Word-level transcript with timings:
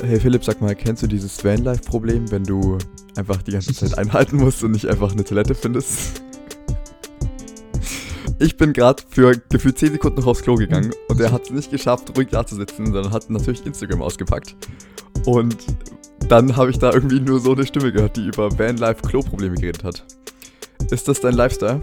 Hey 0.00 0.20
Philipp, 0.20 0.44
sag 0.44 0.60
mal, 0.60 0.76
kennst 0.76 1.02
du 1.02 1.08
dieses 1.08 1.44
Vanlife-Problem, 1.44 2.30
wenn 2.30 2.44
du 2.44 2.78
einfach 3.16 3.42
die 3.42 3.50
ganze 3.50 3.74
Zeit 3.74 3.98
einhalten 3.98 4.36
musst 4.36 4.62
und 4.62 4.70
nicht 4.70 4.86
einfach 4.86 5.10
eine 5.10 5.24
Toilette 5.24 5.56
findest? 5.56 6.22
Ich 8.38 8.56
bin 8.56 8.72
gerade 8.72 9.02
für 9.08 9.32
gefühlt 9.48 9.76
10 9.76 9.94
Sekunden 9.94 10.20
noch 10.20 10.28
aufs 10.28 10.42
Klo 10.42 10.54
gegangen 10.54 10.92
und 11.08 11.20
er 11.20 11.32
hat 11.32 11.46
es 11.46 11.50
nicht 11.50 11.72
geschafft, 11.72 12.16
ruhig 12.16 12.28
da 12.30 12.46
zu 12.46 12.54
sitzen, 12.54 12.92
sondern 12.92 13.12
hat 13.12 13.28
natürlich 13.28 13.66
Instagram 13.66 14.00
ausgepackt. 14.00 14.54
Und 15.26 15.56
dann 16.28 16.54
habe 16.54 16.70
ich 16.70 16.78
da 16.78 16.92
irgendwie 16.92 17.18
nur 17.18 17.40
so 17.40 17.52
eine 17.52 17.66
Stimme 17.66 17.92
gehört, 17.92 18.16
die 18.16 18.26
über 18.28 18.56
Vanlife-Klo-Probleme 18.56 19.56
geredet 19.56 19.82
hat. 19.82 20.04
Ist 20.92 21.08
das 21.08 21.20
dein 21.20 21.34
Lifestyle? 21.34 21.82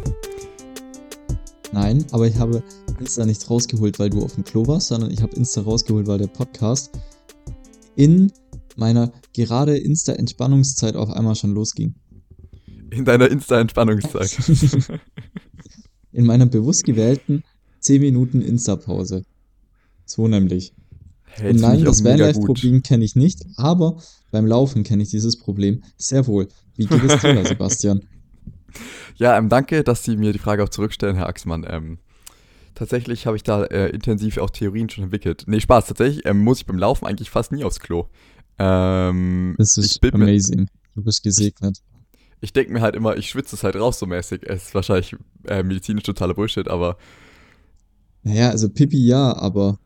Nein, 1.73 2.05
aber 2.13 2.27
ich 2.27 2.37
habe 2.37 2.63
Insta 2.97 3.25
nicht 3.25 3.49
rausgeholt, 3.49 3.99
weil 3.99 4.09
du 4.09 4.23
auf 4.23 4.35
dem 4.35 4.45
Klo 4.45 4.65
warst, 4.67 4.87
sondern 4.87 5.11
ich 5.11 5.21
habe 5.21 5.35
Insta 5.35 5.61
rausgeholt, 5.61 6.07
weil 6.07 6.19
der 6.19 6.27
Podcast 6.27 6.91
in 7.95 8.31
meiner 8.75 9.11
gerade 9.33 9.77
Insta-Entspannungszeit 9.77 10.95
auf 10.95 11.09
einmal 11.09 11.35
schon 11.35 11.53
losging. 11.53 11.95
In 12.91 13.05
deiner 13.05 13.29
Insta-Entspannungszeit. 13.29 14.37
in 16.11 16.25
meiner 16.25 16.45
bewusst 16.45 16.83
gewählten 16.83 17.43
10 17.81 18.01
Minuten 18.01 18.41
Insta-Pause. 18.41 19.23
So 20.05 20.27
nämlich. 20.27 20.73
Hey, 21.23 21.51
Und 21.51 21.59
nein, 21.59 21.83
das 21.83 22.03
Vanlife-Problem 22.03 22.81
kenne 22.81 23.03
ich 23.03 23.15
nicht, 23.15 23.45
aber 23.57 24.01
beim 24.31 24.45
Laufen 24.45 24.83
kenne 24.83 25.03
ich 25.03 25.09
dieses 25.09 25.37
Problem 25.37 25.83
sehr 25.97 26.27
wohl. 26.27 26.47
Wie 26.75 26.85
geht 26.85 27.03
es 27.03 27.21
dir, 27.21 27.45
Sebastian? 27.45 28.01
Ja, 29.17 29.37
ähm, 29.37 29.49
danke, 29.49 29.83
dass 29.83 30.03
Sie 30.03 30.17
mir 30.17 30.33
die 30.33 30.39
Frage 30.39 30.63
auch 30.63 30.69
zurückstellen, 30.69 31.15
Herr 31.15 31.27
Axmann. 31.27 31.65
Ähm, 31.67 31.99
tatsächlich 32.75 33.25
habe 33.25 33.37
ich 33.37 33.43
da 33.43 33.63
äh, 33.65 33.89
intensiv 33.89 34.37
auch 34.37 34.49
Theorien 34.49 34.89
schon 34.89 35.05
entwickelt. 35.05 35.45
Nee, 35.47 35.59
Spaß, 35.59 35.87
tatsächlich 35.87 36.25
ähm, 36.25 36.43
muss 36.43 36.59
ich 36.59 36.65
beim 36.65 36.77
Laufen 36.77 37.05
eigentlich 37.05 37.29
fast 37.29 37.51
nie 37.51 37.63
aufs 37.63 37.79
Klo. 37.79 38.07
Ähm, 38.59 39.55
das 39.57 39.77
ist 39.77 40.03
amazing. 40.13 40.67
du 40.93 41.03
bist 41.03 41.23
gesegnet. 41.23 41.81
Ich, 42.11 42.43
ich 42.49 42.53
denke 42.53 42.73
mir 42.73 42.81
halt 42.81 42.95
immer, 42.95 43.17
ich 43.17 43.29
schwitze 43.29 43.55
es 43.55 43.63
halt 43.63 43.75
raus 43.75 43.99
so 43.99 44.05
mäßig. 44.05 44.43
Es 44.43 44.67
ist 44.67 44.75
wahrscheinlich 44.75 45.15
äh, 45.45 45.63
medizinisch 45.63 46.03
totaler 46.03 46.33
Bullshit, 46.33 46.67
aber. 46.67 46.97
Naja, 48.23 48.49
also 48.49 48.69
Pipi 48.69 49.05
ja, 49.05 49.35
aber 49.35 49.79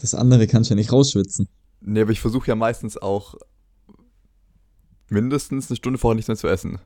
das 0.00 0.14
andere 0.14 0.46
kannst 0.48 0.68
du 0.68 0.74
ja 0.74 0.76
nicht 0.76 0.92
rausschwitzen. 0.92 1.48
Nee, 1.80 2.02
aber 2.02 2.10
ich 2.10 2.20
versuche 2.20 2.48
ja 2.48 2.54
meistens 2.54 2.96
auch 2.96 3.36
mindestens 5.08 5.70
eine 5.70 5.76
Stunde 5.76 5.98
vorher 5.98 6.16
nichts 6.16 6.28
mehr 6.28 6.36
zu 6.36 6.48
essen. 6.48 6.78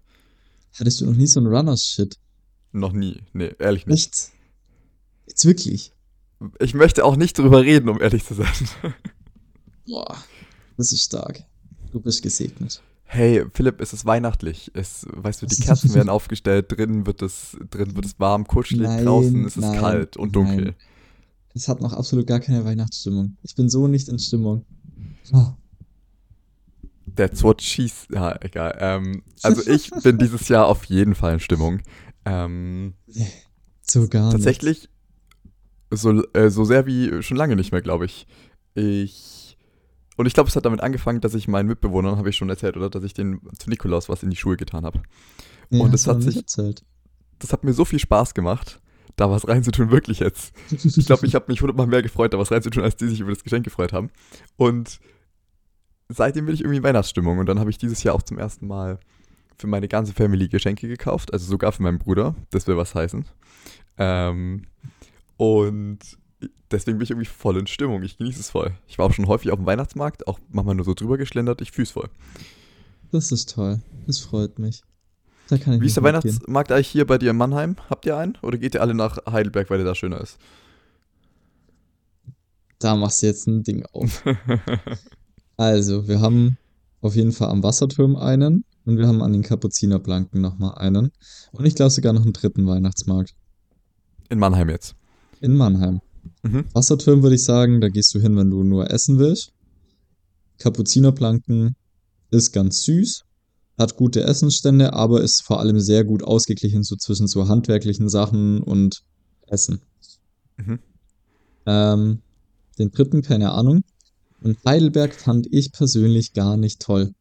Hattest 0.79 1.01
du 1.01 1.07
noch 1.07 1.17
nie 1.17 1.27
so 1.27 1.41
einen 1.41 1.47
Runners-Shit? 1.47 2.19
Noch 2.77 2.93
nie. 2.93 3.23
Nee, 3.33 3.55
ehrlich 3.59 3.87
nicht. 3.87 4.13
Echt? 4.13 4.31
Jetzt 5.27 5.45
wirklich? 5.47 5.93
Ich 6.61 6.75
möchte 6.75 7.07
auch 7.07 7.17
nicht 7.17 7.39
drüber 7.39 7.63
reden, 7.63 7.89
um 7.89 8.03
ehrlich 8.03 8.25
zu 8.25 8.35
sein. 8.35 8.53
Boah, 9.87 10.17
das 10.77 10.93
ist 10.93 11.05
stark. 11.05 11.43
Du 11.91 12.01
bist 12.01 12.23
gesegnet. 12.23 12.83
Hey, 13.05 13.47
Philipp, 13.55 13.81
es 13.81 13.95
ist 13.95 14.05
weihnachtlich. 14.05 14.71
Es, 14.75 15.07
weißt 15.09 15.41
du, 15.41 15.47
die 15.47 15.57
Kerzen 15.57 15.95
werden 15.95 16.11
aufgestellt, 16.11 16.67
drinnen 16.69 17.07
wird 17.07 17.23
es, 17.23 17.57
drin 17.71 17.97
wird 17.97 18.05
es 18.05 18.21
warm, 18.21 18.47
kuschelig, 18.47 18.89
nein, 18.89 19.07
draußen 19.07 19.47
ist 19.47 19.57
es 19.57 19.63
nein, 19.63 19.81
kalt 19.81 20.17
und 20.19 20.37
dunkel. 20.37 20.75
Es 21.55 21.69
hat 21.69 21.81
noch 21.81 21.95
absolut 21.95 22.27
gar 22.27 22.41
keine 22.41 22.65
Weihnachtsstimmung. 22.67 23.39
Ich 23.43 23.55
bin 23.55 23.71
so 23.71 23.89
nicht 23.89 24.09
in 24.11 24.19
Stimmung. 24.19 24.67
Oh. 25.33 25.53
That's 27.17 27.43
what 27.43 27.63
she's. 27.63 28.07
Ja, 28.13 28.37
egal. 28.43 28.77
Ähm, 28.79 29.23
also 29.43 29.69
ich 29.71 29.91
bin 30.03 30.19
dieses 30.19 30.49
Jahr 30.49 30.67
auf 30.67 30.85
jeden 30.85 31.15
Fall 31.15 31.35
in 31.35 31.41
Stimmung. 31.41 31.81
Ähm, 32.27 32.95
so 33.81 34.09
gar 34.09 34.33
Tatsächlich 34.33 34.89
so, 35.91 36.23
äh, 36.33 36.51
so 36.51 36.65
sehr 36.65 36.87
wie 36.87 37.23
schon 37.23 37.37
lange 37.37 37.57
nicht 37.57 37.73
mehr, 37.73 37.83
glaube 37.83 38.05
ich. 38.05 38.27
Ich. 38.75 39.57
Und 40.17 40.27
ich 40.27 40.35
glaube, 40.35 40.49
es 40.49 40.57
hat 40.57 40.65
damit 40.65 40.81
angefangen, 40.81 41.21
dass 41.21 41.35
ich 41.35 41.47
meinen 41.47 41.69
Mitbewohnern, 41.69 42.17
habe 42.17 42.31
ich 42.31 42.37
schon 42.37 42.49
erzählt, 42.49 42.77
oder? 42.77 42.91
Dass 42.91 43.05
ich 43.05 43.15
den 43.15 43.41
zu 43.59 43.69
Nikolaus 43.69 44.09
was 44.09 44.23
in 44.23 44.31
die 44.31 44.37
Schuhe 44.37 44.57
getan 44.57 44.85
habe. 44.85 45.03
Ja, 45.71 45.83
und 45.83 45.93
das 45.93 46.07
hat 46.07 46.23
sich. 46.23 46.37
Erzählt. 46.37 46.85
Das 47.39 47.53
hat 47.53 47.65
mir 47.65 47.75
so 47.75 47.85
viel 47.85 47.99
Spaß 47.99 48.33
gemacht, 48.33 48.81
da 49.17 49.31
was 49.31 49.47
reinzutun, 49.47 49.91
wirklich 49.91 50.21
jetzt. 50.21 50.55
Ich 50.71 51.05
glaube, 51.05 51.27
ich 51.27 51.35
habe 51.35 51.45
mich 51.49 51.61
hundertmal 51.61 51.87
mehr 51.87 52.03
gefreut, 52.03 52.33
da 52.33 52.39
was 52.39 52.51
reinzutun, 52.51 52.83
als 52.83 52.97
die 52.97 53.09
sich 53.09 53.21
über 53.21 53.31
das 53.31 53.45
Geschenk 53.45 53.65
gefreut 53.65 53.93
haben. 53.93 54.11
Und 54.57 55.01
seitdem 56.09 56.47
bin 56.47 56.55
ich 56.55 56.63
irgendwie 56.63 56.79
in 56.79 56.83
Weihnachtsstimmung. 56.83 57.39
Und 57.39 57.47
dann 57.47 57.61
habe 57.61 57.69
ich 57.69 57.77
dieses 57.77 58.03
Jahr 58.03 58.15
auch 58.15 58.23
zum 58.23 58.39
ersten 58.39 58.67
Mal 58.67 58.99
für 59.59 59.67
meine 59.67 59.89
ganze 59.89 60.13
Family 60.13 60.49
Geschenke 60.49 60.89
gekauft, 60.89 61.33
also 61.33 61.47
sogar 61.47 61.73
für 61.73 61.83
meinen 61.83 61.99
Bruder. 61.99 62.35
Das 62.51 62.67
will 62.67 62.77
was 62.77 62.95
heißen. 62.95 63.25
Ähm, 63.99 64.67
und 65.37 65.99
deswegen 66.71 66.99
bin 66.99 67.05
ich 67.05 67.11
irgendwie 67.11 67.29
voll 67.29 67.59
in 67.59 67.67
Stimmung. 67.67 68.03
Ich 68.03 68.19
genieße 68.19 68.41
es 68.41 68.51
voll. 68.51 68.73
Ich 68.87 68.99
war 68.99 69.07
auch 69.07 69.13
schon 69.13 69.29
häufig 69.29 69.51
auf 69.51 69.59
dem 69.59 69.67
Weihnachtsmarkt, 69.67 70.27
auch 70.27 70.39
manchmal 70.51 70.75
nur 70.75 70.85
so 70.85 70.95
drüber 70.95 71.19
geschlendert. 71.19 71.61
Ich 71.61 71.73
fühle 71.73 71.87
es 71.87 71.91
voll. 71.91 72.09
Das 73.13 73.33
ist 73.33 73.55
toll. 73.55 73.81
Das 74.07 74.21
freut 74.21 74.59
mich. 74.59 74.83
Wie 75.49 75.87
ist 75.87 75.97
der 75.97 76.03
Weihnachtsmarkt 76.03 76.73
eigentlich 76.73 76.89
hier 76.89 77.07
bei 77.07 77.19
dir 77.19 77.31
in 77.31 77.37
Mannheim? 77.37 77.77
Habt 77.89 78.05
ihr 78.05 78.17
einen? 78.17 78.37
Oder 78.43 78.59
geht 78.59 78.75
ihr 78.75 78.83
alle 78.83 78.95
nach 78.95 79.19
Heidelberg, 79.31 79.71
weil 79.71 79.79
der 79.79 79.87
da 79.87 79.95
schöner 79.95 80.21
ist? 80.21 80.39
Da 82.81 82.97
machst 82.97 83.23
du 83.23 83.27
jetzt 83.27 83.47
ein 83.47 83.63
Ding 83.63 83.87
auf. 83.93 84.25
also, 85.57 86.09
wir 86.09 86.21
haben 86.21 86.59
auf 87.01 87.15
jeden 87.15 87.33
Fall 87.33 87.49
am 87.49 87.63
Wasserturm 87.63 88.17
einen. 88.17 88.65
Und 88.85 88.99
wir 88.99 89.09
haben 89.09 89.23
an 89.23 89.33
den 89.33 89.43
Kapuzinerplanken 89.43 90.41
nochmal 90.41 90.77
einen. 90.77 91.11
Und 91.53 91.65
ich 91.67 91.75
glaube 91.75 91.91
sogar 91.91 92.13
noch 92.13 92.23
einen 92.23 92.33
dritten 92.33 92.67
Weihnachtsmarkt. 92.67 93.35
In 94.29 94.39
Mannheim 94.39 94.69
jetzt. 94.69 94.95
In 95.41 95.57
Mannheim. 95.57 96.01
Mhm. 96.43 96.65
Wasserturm 96.73 97.23
würde 97.23 97.35
ich 97.35 97.45
sagen, 97.45 97.81
da 97.81 97.89
gehst 97.89 98.15
du 98.15 98.21
hin, 98.21 98.37
wenn 98.37 98.51
du 98.51 98.63
nur 98.63 98.91
essen 98.91 99.19
willst. 99.19 99.53
Kapuzinerplanken 100.59 101.77
ist 102.31 102.53
ganz 102.53 102.83
süß, 102.83 103.25
hat 103.79 103.97
gute 103.97 104.23
Essensstände, 104.23 104.93
aber 104.93 105.21
ist 105.21 105.43
vor 105.43 105.61
allem 105.61 105.81
sehr 105.81 106.05
gut 106.05 106.23
ausgeglichen 106.23 106.83
so 106.83 106.97
zwischen 106.97 107.27
so 107.27 107.49
handwerklichen 107.49 108.09
Sachen 108.09 108.63
und 108.63 109.03
Essen. 109.47 109.81
Mhm. 110.57 110.79
Ähm, 111.67 112.23
den 112.79 112.91
dritten, 112.91 113.23
keine 113.23 113.53
Ahnung. 113.53 113.83
Und 114.41 114.59
Heidelberg 114.65 115.15
fand 115.15 115.47
ich 115.51 115.73
persönlich 115.73 116.33
gar 116.33 116.57
nicht 116.57 116.81
toll. 116.81 117.13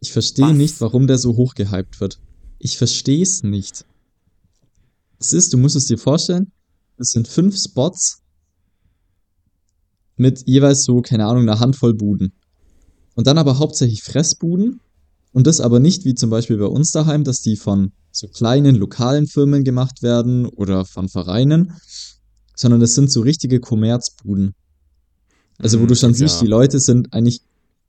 Ich 0.00 0.12
verstehe 0.12 0.54
nicht, 0.54 0.80
warum 0.80 1.06
der 1.06 1.18
so 1.18 1.36
hoch 1.36 1.54
gehypt 1.54 2.00
wird. 2.00 2.18
Ich 2.58 2.78
verstehe 2.78 3.22
es 3.22 3.42
nicht. 3.42 3.84
Es 5.18 5.32
ist, 5.32 5.52
du 5.52 5.58
musst 5.58 5.76
es 5.76 5.86
dir 5.86 5.98
vorstellen, 5.98 6.50
es 6.96 7.10
sind 7.10 7.28
fünf 7.28 7.56
Spots 7.56 8.22
mit 10.16 10.46
jeweils 10.46 10.84
so, 10.84 11.00
keine 11.00 11.26
Ahnung, 11.26 11.42
einer 11.42 11.60
Handvoll 11.60 11.94
Buden. 11.94 12.32
Und 13.14 13.26
dann 13.26 13.38
aber 13.38 13.58
hauptsächlich 13.58 14.02
Fressbuden. 14.02 14.80
Und 15.32 15.46
das 15.46 15.60
aber 15.60 15.80
nicht 15.80 16.04
wie 16.04 16.14
zum 16.14 16.30
Beispiel 16.30 16.58
bei 16.58 16.66
uns 16.66 16.92
daheim, 16.92 17.24
dass 17.24 17.40
die 17.40 17.56
von 17.56 17.92
so 18.10 18.28
kleinen 18.28 18.76
lokalen 18.76 19.26
Firmen 19.26 19.64
gemacht 19.64 20.02
werden 20.02 20.46
oder 20.46 20.84
von 20.84 21.08
Vereinen, 21.08 21.72
sondern 22.54 22.80
das 22.80 22.94
sind 22.94 23.10
so 23.10 23.22
richtige 23.22 23.58
Kommerzbuden. 23.58 24.54
Also 25.62 25.80
wo 25.80 25.86
du 25.86 25.94
schon 25.94 26.10
ja. 26.10 26.16
siehst, 26.16 26.40
die 26.40 26.46
Leute 26.46 26.78
sind 26.78 27.12
eigentlich 27.12 27.40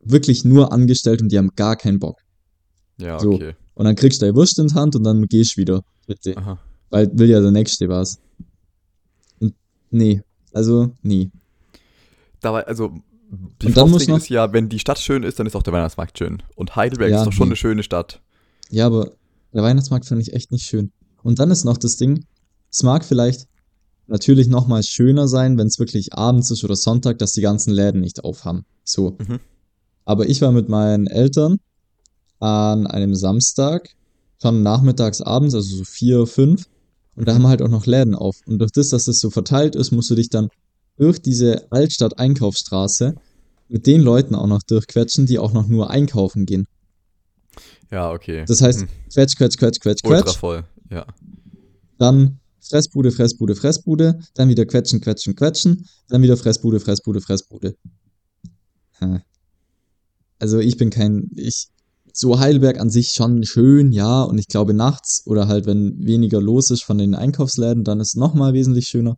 wirklich 0.02 0.46
nur 0.46 0.72
angestellt 0.72 1.22
und 1.22 1.32
die 1.32 1.38
haben 1.38 1.50
gar 1.56 1.76
keinen 1.76 2.00
Bock. 2.00 2.20
Ja, 2.98 3.20
so. 3.20 3.34
okay. 3.34 3.56
Und 3.74 3.86
dann 3.86 3.96
kriegst 3.96 4.22
du 4.22 4.26
deine 4.26 4.36
Wurst 4.36 4.60
in 4.60 4.68
die 4.68 4.76
Hand 4.76 4.96
und 4.96 5.04
dann 5.04 5.26
gehst 5.28 5.56
du 5.56 5.62
wieder. 5.62 5.84
Bitte. 6.06 6.38
Aha. 6.38 6.60
Weil 6.90 7.10
will 7.18 7.30
ja 7.30 7.40
der 7.42 7.52
Nächste 7.52 7.90
was. 7.90 8.20
Und 9.40 9.56
nee, 9.90 10.22
also 10.52 10.94
nee. 11.02 11.32
Dabei, 12.40 12.66
also 12.68 12.94
die 13.62 13.68
und 13.68 13.78
dann 13.78 13.90
muss 13.90 14.08
noch, 14.08 14.18
ist 14.18 14.30
ja, 14.30 14.54
wenn 14.54 14.70
die 14.70 14.78
Stadt 14.78 15.00
schön 15.00 15.24
ist, 15.24 15.40
dann 15.40 15.48
ist 15.48 15.56
auch 15.56 15.64
der 15.64 15.74
Weihnachtsmarkt 15.74 16.18
schön. 16.18 16.44
Und 16.56 16.76
Heidelberg 16.76 17.10
ja, 17.10 17.20
ist 17.20 17.26
doch 17.26 17.32
schon 17.32 17.48
nee. 17.48 17.54
eine 17.54 17.56
schöne 17.56 17.84
Stadt. 17.84 18.22
Ja, 18.70 18.86
aber 18.86 19.12
der 19.54 19.64
Weihnachtsmarkt 19.64 20.06
finde 20.06 20.22
ich 20.22 20.34
echt 20.34 20.52
nicht 20.52 20.66
schön. 20.66 20.92
Und 21.24 21.40
dann 21.40 21.50
ist 21.50 21.64
noch 21.64 21.78
das 21.78 21.98
Ding, 21.98 22.26
es 22.70 22.84
mag 22.84 23.04
vielleicht 23.04 23.48
natürlich 24.08 24.47
nochmal 24.47 24.84
schöner 24.84 25.28
sein, 25.28 25.58
wenn 25.58 25.68
es 25.68 25.80
wirklich 25.80 26.14
abends 26.14 26.52
ist 26.52 26.64
oder 26.64 26.75
Sonntag, 26.75 27.19
dass 27.19 27.31
die 27.31 27.41
ganzen 27.41 27.74
Läden 27.74 28.02
nicht 28.02 28.24
aufhaben. 28.24 28.66
So. 28.84 29.18
Mhm. 29.19 29.39
Aber 30.06 30.28
ich 30.28 30.42
war 30.42 30.51
mit 30.51 30.69
meinen 30.69 31.07
Eltern 31.07 31.60
an 32.39 32.88
einem 32.88 33.16
Samstag, 33.16 33.89
schon 34.42 34.63
nachmittags, 34.63 35.22
abends, 35.22 35.56
also 35.56 35.78
so 35.78 35.83
vier, 35.86 36.28
fünf. 36.28 36.68
Und 37.16 37.28
da 37.28 37.33
haben 37.33 37.44
wir 37.44 37.50
halt 37.50 37.62
auch 37.62 37.69
noch 37.69 37.86
Läden 37.86 38.16
auf. 38.16 38.38
Und 38.45 38.60
durch 38.60 38.72
das, 38.72 38.89
dass 38.89 39.06
das 39.06 39.19
so 39.19 39.30
verteilt 39.30 39.75
ist, 39.75 39.92
musst 39.92 40.10
du 40.10 40.16
dich 40.16 40.30
dann 40.30 40.50
durch 40.98 41.22
diese 41.22 41.72
Altstadt-Einkaufsstraße 41.72 43.16
mit 43.69 43.88
den 43.88 44.01
Leuten 44.01 44.36
auch 44.36 44.48
noch 44.48 44.62
durchquetschen, 44.63 45.25
die 45.25 45.39
auch 45.39 45.54
noch 45.54 45.68
nur 45.68 45.89
einkaufen 45.89 46.45
gehen. 46.45 46.68
Ja, 47.92 48.12
okay. 48.12 48.44
Das 48.48 48.62
heißt, 48.62 48.81
hm. 48.81 48.88
quetsch, 49.13 49.38
quetsch, 49.38 49.57
quetsch, 49.57 49.80
quetsch, 49.80 50.04
quetsch. 50.04 50.25
Ultra 50.25 50.33
voll, 50.33 50.63
ja. 50.89 51.06
Dann 51.98 52.39
Fressbude, 52.69 53.12
Fressbude, 53.12 53.56
Fressbude, 53.56 54.19
dann 54.33 54.50
wieder 54.50 54.65
quetschen, 54.65 55.01
quetschen, 55.01 55.36
quetschen, 55.36 55.88
dann 56.07 56.21
wieder 56.21 56.38
Fressbude, 56.38 56.80
Fressbude, 56.80 57.21
Fressbude. 57.21 57.75
Hm. 59.00 59.21
Also 60.39 60.60
ich 60.60 60.77
bin 60.77 60.89
kein, 60.89 61.30
ich, 61.36 61.68
so 62.13 62.39
Heidelberg 62.39 62.80
an 62.80 62.89
sich 62.89 63.12
schon 63.12 63.44
schön, 63.44 63.92
ja, 63.92 64.24
und 64.24 64.38
ich 64.38 64.48
glaube 64.48 64.74
nachts 64.74 65.24
oder 65.25 65.48
halt, 65.48 65.65
wenn 65.65 66.06
weniger 66.06 66.42
los 66.42 66.69
ist 66.69 66.83
von 66.83 66.98
den 66.98 67.15
Einkaufsläden, 67.15 67.83
dann 67.83 68.00
ist 68.00 68.10
es 68.10 68.15
nochmal 68.15 68.54
wesentlich 68.54 68.88
schöner. 68.88 69.18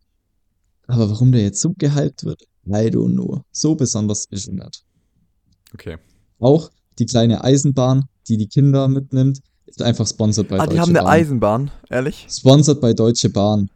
Aber 0.88 1.10
warum 1.10 1.32
der 1.32 1.42
jetzt 1.42 1.62
so 1.62 1.74
gehypt 1.78 2.24
wird, 2.24 2.44
don't 2.66 3.14
know. 3.14 3.42
So 3.52 3.76
besonders 3.76 4.26
ist 4.30 4.48
es 4.48 4.54
nicht. 4.54 4.84
Okay. 5.74 5.98
Auch 6.40 6.70
die 7.00 7.06
kleine 7.06 7.44
Eisenbahn, 7.44 8.06
die 8.28 8.38
die 8.38 8.48
Kinder 8.48 8.88
mitnimmt, 8.88 9.40
einfach 9.82 10.08
sponsored 10.08 10.48
bei 10.50 10.56
Ah, 10.58 10.66
Deutsche 10.66 10.74
die 10.74 10.80
haben 10.82 10.90
eine 10.90 11.00
Bahn. 11.00 11.08
Eisenbahn, 11.08 11.72
ehrlich? 11.90 12.28
Sponsored 12.30 12.82
bei 12.82 12.94
Deutsche 12.94 13.30
Bahn. 13.30 13.70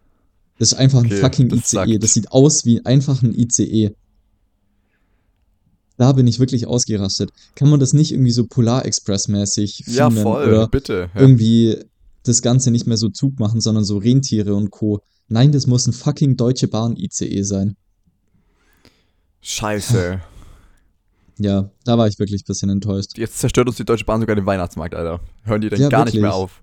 Das 0.57 0.73
ist 0.73 0.77
einfach 0.77 0.99
ein 0.99 1.05
Okay, 1.05 1.17
fucking 1.21 1.49
das 1.49 1.59
ICE. 1.59 1.75
sagt. 1.75 2.03
Das 2.03 2.13
sieht 2.13 2.31
aus 2.31 2.65
wie 2.65 2.85
einfach 2.85 3.21
ein 3.21 3.33
ICE. 3.33 3.91
Da 5.97 6.11
bin 6.13 6.27
ich 6.27 6.39
wirklich 6.39 6.65
ausgerastet. 6.67 7.31
Kann 7.55 7.69
man 7.69 7.79
das 7.79 7.91
nicht 7.93 8.11
irgendwie 8.13 8.31
so 8.31 8.45
Polar 8.45 8.85
Express-mäßig 8.85 9.83
Ja, 9.87 10.09
filmen 10.09 10.23
voll, 10.23 10.47
oder 10.47 10.67
bitte. 10.67 11.09
Ja. 11.13 11.21
irgendwie 11.21 11.77
das 12.23 12.41
Ganze 12.41 12.71
nicht 12.71 12.87
mehr 12.87 12.97
so 12.97 13.09
Zug 13.09 13.39
machen, 13.39 13.59
sondern 13.61 13.83
so 13.83 13.97
Rentiere 13.97 14.55
und 14.55 14.71
Co. 14.71 15.01
Nein, 15.27 15.51
das 15.51 15.67
muss 15.67 15.87
ein 15.87 15.93
fucking 15.93 16.37
Deutsche 16.37 16.67
Bahn 16.67 16.95
ICE 16.95 17.43
sein. 17.43 17.75
Scheiße. 19.41 20.21
Ja, 21.41 21.71
da 21.85 21.97
war 21.97 22.07
ich 22.07 22.19
wirklich 22.19 22.41
ein 22.41 22.47
bisschen 22.47 22.69
enttäuscht. 22.69 23.17
Jetzt 23.17 23.39
zerstört 23.39 23.67
uns 23.67 23.77
die 23.77 23.85
Deutsche 23.85 24.03
Bahn 24.05 24.19
sogar 24.19 24.35
den 24.35 24.45
Weihnachtsmarkt, 24.45 24.93
Alter. 24.93 25.21
Hören 25.43 25.61
die 25.61 25.69
denn 25.69 25.79
Ja, 25.79 25.87
gar 25.89 25.99
nicht 26.05 26.07
wirklich. 26.13 26.21
mehr 26.21 26.33
auf. 26.33 26.61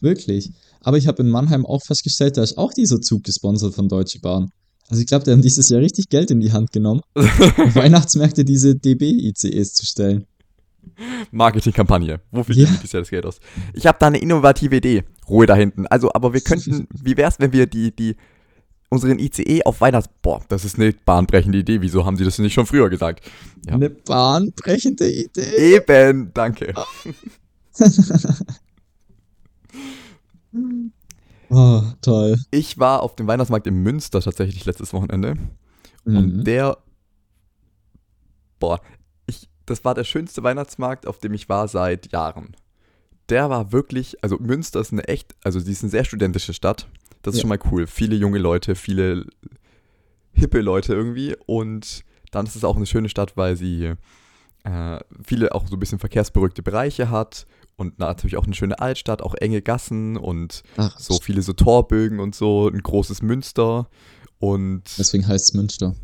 Wirklich. 0.00 0.50
Aber 0.80 0.98
ich 0.98 1.06
habe 1.06 1.22
in 1.22 1.30
Mannheim 1.30 1.64
auch 1.64 1.82
festgestellt, 1.84 2.36
da 2.36 2.42
ist 2.42 2.58
auch 2.58 2.72
dieser 2.72 3.00
Zug 3.00 3.22
gesponsert 3.22 3.74
von 3.74 3.88
Deutsche 3.88 4.18
Bahn. 4.18 4.50
Also 4.88 5.00
ich 5.00 5.06
glaube, 5.06 5.24
die 5.24 5.30
haben 5.30 5.40
dieses 5.42 5.68
Jahr 5.68 5.80
richtig 5.80 6.08
Geld 6.08 6.32
in 6.32 6.40
die 6.40 6.52
Hand 6.52 6.72
genommen, 6.72 7.00
auf 7.14 7.24
Weihnachtsmärkte 7.76 8.44
diese 8.44 8.74
DB-ICEs 8.74 9.74
zu 9.74 9.86
stellen. 9.86 10.26
Marketingkampagne. 11.30 12.20
Wofür 12.30 12.54
Ja. 12.56 12.66
die 12.66 12.72
dieses 12.76 12.92
Jahr 12.92 13.02
das 13.02 13.10
Geld 13.10 13.24
aus? 13.26 13.38
Ich 13.72 13.86
habe 13.86 13.98
da 14.00 14.08
eine 14.08 14.18
innovative 14.18 14.76
Idee. 14.76 15.04
Ruhe 15.28 15.46
da 15.46 15.54
hinten. 15.54 15.86
Also, 15.86 16.12
aber 16.12 16.32
wir 16.34 16.40
könnten, 16.40 16.88
wie 17.02 17.16
wär's, 17.16 17.38
wenn 17.38 17.52
wir 17.52 17.66
die, 17.66 17.94
die, 17.94 18.16
unseren 18.92 19.18
ICE 19.18 19.62
auf 19.64 19.80
Weihnachts... 19.80 20.10
Boah, 20.20 20.42
das 20.48 20.66
ist 20.66 20.78
eine 20.78 20.92
bahnbrechende 20.92 21.58
Idee. 21.58 21.80
Wieso 21.80 22.04
haben 22.04 22.16
sie 22.18 22.24
das 22.24 22.38
nicht 22.38 22.52
schon 22.52 22.66
früher 22.66 22.90
gesagt? 22.90 23.24
Ja. 23.66 23.72
Eine 23.74 23.88
bahnbrechende 23.88 25.10
Idee. 25.10 25.76
Eben, 25.76 26.30
danke. 26.34 26.74
Oh, 31.48 31.82
toll. 32.02 32.36
Ich 32.50 32.78
war 32.78 33.02
auf 33.02 33.16
dem 33.16 33.26
Weihnachtsmarkt 33.26 33.66
in 33.66 33.82
Münster 33.82 34.20
tatsächlich 34.20 34.64
letztes 34.66 34.92
Wochenende. 34.92 35.36
Und 36.04 36.36
Mhm. 36.38 36.44
der. 36.44 36.76
Boah, 38.58 38.80
ich, 39.26 39.48
das 39.64 39.84
war 39.86 39.94
der 39.94 40.04
schönste 40.04 40.42
Weihnachtsmarkt, 40.42 41.06
auf 41.06 41.18
dem 41.18 41.32
ich 41.32 41.48
war 41.48 41.66
seit 41.66 42.12
Jahren. 42.12 42.54
Der 43.30 43.48
war 43.48 43.72
wirklich, 43.72 44.22
also 44.22 44.36
Münster 44.38 44.80
ist 44.80 44.92
eine 44.92 45.08
echt, 45.08 45.34
also 45.42 45.58
sie 45.60 45.72
ist 45.72 45.82
eine 45.82 45.90
sehr 45.90 46.04
studentische 46.04 46.52
Stadt. 46.52 46.88
Das 47.22 47.34
ist 47.34 47.38
Ja. 47.38 47.42
schon 47.42 47.48
mal 47.50 47.58
cool. 47.70 47.86
Viele 47.86 48.16
junge 48.16 48.38
Leute, 48.38 48.74
viele 48.74 49.26
hippe 50.32 50.60
Leute 50.60 50.92
irgendwie. 50.94 51.36
Und 51.46 52.02
dann 52.30 52.46
ist 52.46 52.56
es 52.56 52.64
auch 52.64 52.76
eine 52.76 52.86
schöne 52.86 53.08
Stadt, 53.08 53.36
weil 53.36 53.56
sie 53.56 53.94
äh, 54.64 55.00
viele 55.24 55.54
auch 55.54 55.66
so 55.66 55.76
ein 55.76 55.80
bisschen 55.80 55.98
verkehrsberuhigte 55.98 56.62
Bereiche 56.62 57.10
hat. 57.10 57.46
Und 57.76 57.98
natürlich 57.98 58.36
auch 58.36 58.44
eine 58.44 58.54
schöne 58.54 58.78
Altstadt, 58.80 59.22
auch 59.22 59.34
enge 59.34 59.62
Gassen 59.62 60.16
und 60.16 60.62
Ach, 60.76 60.98
so 61.00 61.18
viele 61.20 61.42
so 61.42 61.52
Torbögen 61.52 62.20
und 62.20 62.34
so, 62.34 62.68
ein 62.68 62.80
großes 62.82 63.22
Münster. 63.22 63.88
Und 64.38 64.82
deswegen 64.98 65.26
heißt 65.26 65.46
es 65.48 65.54
Münster. 65.54 65.94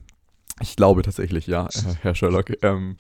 ich 0.60 0.76
glaube 0.76 1.02
tatsächlich, 1.02 1.46
ja, 1.46 1.66
äh, 1.66 1.94
Herr 2.00 2.14
Sherlock. 2.14 2.52
Ähm, 2.62 2.96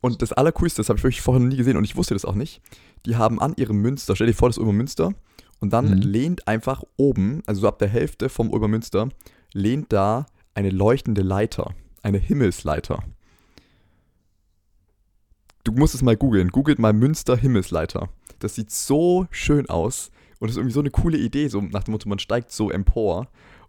und 0.00 0.20
das 0.20 0.32
Allercoolste, 0.32 0.80
das 0.82 0.88
habe 0.88 0.98
ich 0.98 1.04
wirklich 1.04 1.22
vorher 1.22 1.40
noch 1.40 1.48
nie 1.48 1.56
gesehen 1.56 1.76
und 1.76 1.84
ich 1.84 1.96
wusste 1.96 2.14
das 2.14 2.24
auch 2.24 2.34
nicht. 2.34 2.60
Die 3.06 3.16
haben 3.16 3.40
an 3.40 3.54
ihrem 3.56 3.76
Münster, 3.78 4.16
stell 4.16 4.26
dir 4.26 4.34
vor, 4.34 4.48
das 4.48 4.58
Obermünster, 4.58 5.12
und 5.62 5.72
dann 5.72 5.86
Mhm. 5.90 6.02
lehnt 6.02 6.48
einfach 6.48 6.82
oben, 6.98 7.42
also 7.46 7.62
so 7.62 7.68
ab 7.68 7.78
der 7.78 7.88
Hälfte 7.88 8.28
vom 8.28 8.50
Obermünster, 8.50 9.08
lehnt 9.54 9.92
da 9.92 10.26
eine 10.54 10.68
leuchtende 10.70 11.22
Leiter, 11.22 11.70
eine 12.02 12.18
Himmelsleiter. 12.18 13.02
Du 15.64 15.72
musst 15.72 15.94
es 15.94 16.02
mal 16.02 16.16
googeln. 16.16 16.48
Googelt 16.48 16.78
mal 16.78 16.92
Münster 16.92 17.36
Himmelsleiter. 17.36 18.08
Das 18.40 18.56
sieht 18.56 18.70
so 18.72 19.26
schön 19.30 19.68
aus 19.70 20.10
und 20.40 20.48
ist 20.48 20.56
irgendwie 20.56 20.74
so 20.74 20.80
eine 20.80 20.90
coole 20.90 21.16
Idee, 21.18 21.46
so 21.48 21.60
nach 21.60 21.84
dem 21.84 21.92
Motto, 21.92 22.08
man 22.08 22.18
steigt 22.18 22.50
so 22.50 22.70
empor. 22.70 23.28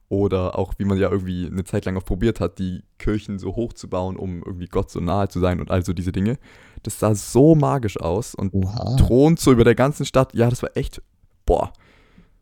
Oder 0.10 0.60
auch, 0.60 0.74
wie 0.78 0.86
man 0.86 0.98
ja 0.98 1.10
irgendwie 1.10 1.48
eine 1.48 1.64
Zeit 1.64 1.86
lang 1.86 1.98
auch 1.98 2.06
probiert 2.06 2.40
hat, 2.40 2.60
die 2.60 2.84
Kirchen 3.00 3.40
so 3.40 3.56
hoch 3.56 3.74
zu 3.74 3.88
bauen, 3.90 4.16
um 4.16 4.44
irgendwie 4.44 4.68
Gott 4.68 4.92
so 4.92 5.00
nahe 5.00 5.28
zu 5.28 5.40
sein 5.40 5.60
und 5.60 5.72
all 5.72 5.84
so 5.84 5.94
diese 5.94 6.12
Dinge. 6.12 6.38
Das 6.84 7.00
sah 7.00 7.16
so 7.16 7.56
magisch 7.56 8.00
aus 8.00 8.36
und 8.36 8.54
Oha. 8.54 8.96
thront 8.98 9.40
so 9.40 9.52
über 9.52 9.64
der 9.64 9.74
ganzen 9.76 10.06
Stadt. 10.06 10.34
Ja, 10.36 10.50
das 10.50 10.62
war 10.62 10.76
echt, 10.76 11.02
boah, 11.46 11.74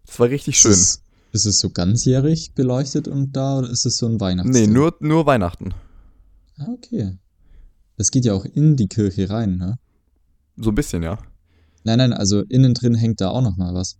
das 0.06 0.19
war 0.19 0.30
richtig 0.30 0.57
schön. 0.57 0.71
Ist 0.71 0.80
es, 0.80 1.03
ist 1.31 1.45
es 1.45 1.59
so 1.59 1.69
ganzjährig 1.69 2.53
beleuchtet 2.53 3.07
und 3.07 3.33
da 3.33 3.59
oder 3.59 3.69
ist 3.69 3.86
es 3.86 3.98
so 3.98 4.07
ein 4.07 4.19
Weihnachtsding? 4.19 4.68
Nee, 4.68 4.74
nur, 4.74 4.95
nur 5.00 5.25
Weihnachten. 5.25 5.74
Ah, 6.57 6.68
okay. 6.74 7.18
Das 7.98 8.12
geht 8.12 8.25
ja 8.25 8.33
auch 8.33 8.45
in 8.45 8.75
die 8.75 8.88
Kirche 8.88 9.30
rein, 9.30 9.57
ne? 9.57 9.80
So 10.57 10.71
ein 10.71 10.75
bisschen, 10.75 11.03
ja. 11.03 11.18
Nein, 11.83 11.98
nein, 11.98 12.13
also 12.13 12.42
innen 12.42 12.74
drin 12.74 12.95
hängt 12.95 13.21
da 13.21 13.30
auch 13.30 13.42
noch 13.42 13.57
mal 13.57 13.74
was. 13.74 13.98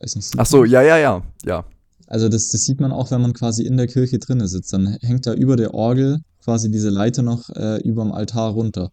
Weiß 0.00 0.16
nicht. 0.16 0.32
Ach 0.36 0.46
so, 0.46 0.64
ja, 0.64 0.82
ja, 0.82 0.96
ja, 0.96 1.22
ja. 1.44 1.64
Also 2.06 2.28
das, 2.28 2.48
das 2.48 2.64
sieht 2.64 2.80
man 2.80 2.92
auch, 2.92 3.10
wenn 3.10 3.20
man 3.20 3.34
quasi 3.34 3.64
in 3.64 3.76
der 3.76 3.86
Kirche 3.86 4.18
drinne 4.18 4.48
sitzt. 4.48 4.72
Dann 4.72 4.98
hängt 5.02 5.26
da 5.26 5.34
über 5.34 5.56
der 5.56 5.74
Orgel 5.74 6.22
quasi 6.42 6.70
diese 6.70 6.88
Leiter 6.88 7.22
noch 7.22 7.50
äh, 7.50 7.78
über 7.82 8.02
dem 8.02 8.12
Altar 8.12 8.52
runter. 8.52 8.90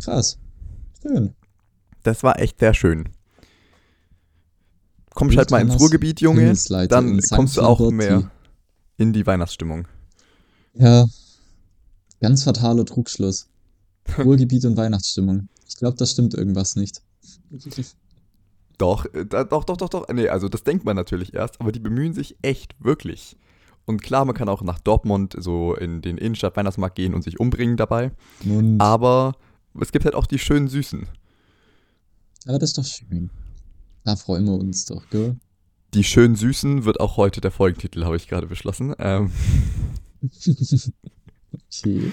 Krass. 0.00 0.38
Schön. 1.02 1.34
Das 2.04 2.22
war 2.22 2.38
echt 2.38 2.60
sehr 2.60 2.74
schön. 2.74 3.08
Kommst 5.14 5.36
halt 5.36 5.50
mal 5.50 5.60
ins 5.60 5.78
Ruhrgebiet, 5.80 6.20
Junge, 6.20 6.54
dann 6.88 7.20
kommst 7.30 7.56
du 7.56 7.62
auch 7.62 7.90
mehr 7.90 8.30
in 8.96 9.12
die 9.12 9.26
Weihnachtsstimmung. 9.26 9.86
Ja. 10.74 11.06
Ganz 12.20 12.42
fataler 12.44 12.84
Trugschluss. 12.84 13.48
Ruhrgebiet 14.18 14.64
und 14.64 14.76
Weihnachtsstimmung. 14.76 15.48
Ich 15.68 15.76
glaube, 15.76 15.96
da 15.96 16.06
stimmt 16.06 16.34
irgendwas 16.34 16.76
nicht. 16.76 17.02
Doch, 18.78 19.06
äh, 19.14 19.24
da, 19.24 19.44
doch, 19.44 19.64
doch, 19.64 19.76
doch, 19.76 19.88
doch. 19.88 20.08
Nee, 20.08 20.28
also 20.28 20.48
das 20.48 20.64
denkt 20.64 20.84
man 20.84 20.96
natürlich 20.96 21.34
erst, 21.34 21.60
aber 21.60 21.72
die 21.72 21.80
bemühen 21.80 22.12
sich 22.12 22.36
echt 22.42 22.74
wirklich. 22.82 23.36
Und 23.86 24.02
klar, 24.02 24.24
man 24.24 24.34
kann 24.34 24.48
auch 24.48 24.62
nach 24.62 24.80
Dortmund 24.80 25.36
so 25.38 25.74
in 25.74 26.00
den 26.00 26.16
Innenstadt-Weihnachtsmarkt 26.16 26.96
gehen 26.96 27.14
und 27.14 27.22
sich 27.22 27.38
umbringen 27.38 27.76
dabei. 27.76 28.12
Und, 28.44 28.80
Aber 28.80 29.34
es 29.80 29.92
gibt 29.92 30.04
halt 30.04 30.14
auch 30.14 30.26
die 30.26 30.38
schönen 30.38 30.68
Süßen. 30.68 31.06
aber 32.46 32.58
das 32.58 32.70
ist 32.70 32.78
doch 32.78 32.84
schön. 32.84 33.30
Da 34.04 34.16
freuen 34.16 34.44
wir 34.46 34.54
uns 34.54 34.84
doch, 34.84 35.08
gell? 35.10 35.36
Die 35.94 36.04
schönen 36.04 36.36
Süßen 36.36 36.84
wird 36.84 37.00
auch 37.00 37.16
heute 37.16 37.40
der 37.40 37.50
Folgentitel, 37.50 38.04
habe 38.04 38.16
ich 38.16 38.28
gerade 38.28 38.46
beschlossen. 38.46 38.94
Ähm, 38.98 39.30
okay. 41.70 42.12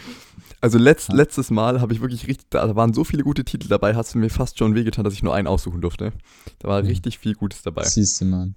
also 0.62 0.78
letzt, 0.78 1.12
letztes 1.12 1.50
Mal 1.50 1.82
habe 1.82 1.94
ich 1.94 2.02
wirklich 2.02 2.28
richtig, 2.28 2.50
da 2.52 2.76
waren 2.76 2.94
so 2.94 3.04
viele 3.04 3.24
gute 3.24 3.44
Titel 3.44 3.68
dabei, 3.68 3.96
hast 3.96 4.14
du 4.14 4.20
mir 4.20 4.30
fast 4.30 4.58
schon 4.60 4.76
wehgetan, 4.76 5.04
dass 5.04 5.14
ich 5.14 5.24
nur 5.24 5.34
einen 5.34 5.48
aussuchen 5.48 5.82
durfte. 5.82 6.14
Da 6.60 6.68
war 6.68 6.82
Mhm. 6.82 6.90
richtig 6.90 7.18
viel 7.20 7.34
Gutes 7.34 7.62
dabei. 7.64 7.84
Siehst 7.86 8.22
du 8.22 8.26
mal. 8.26 8.54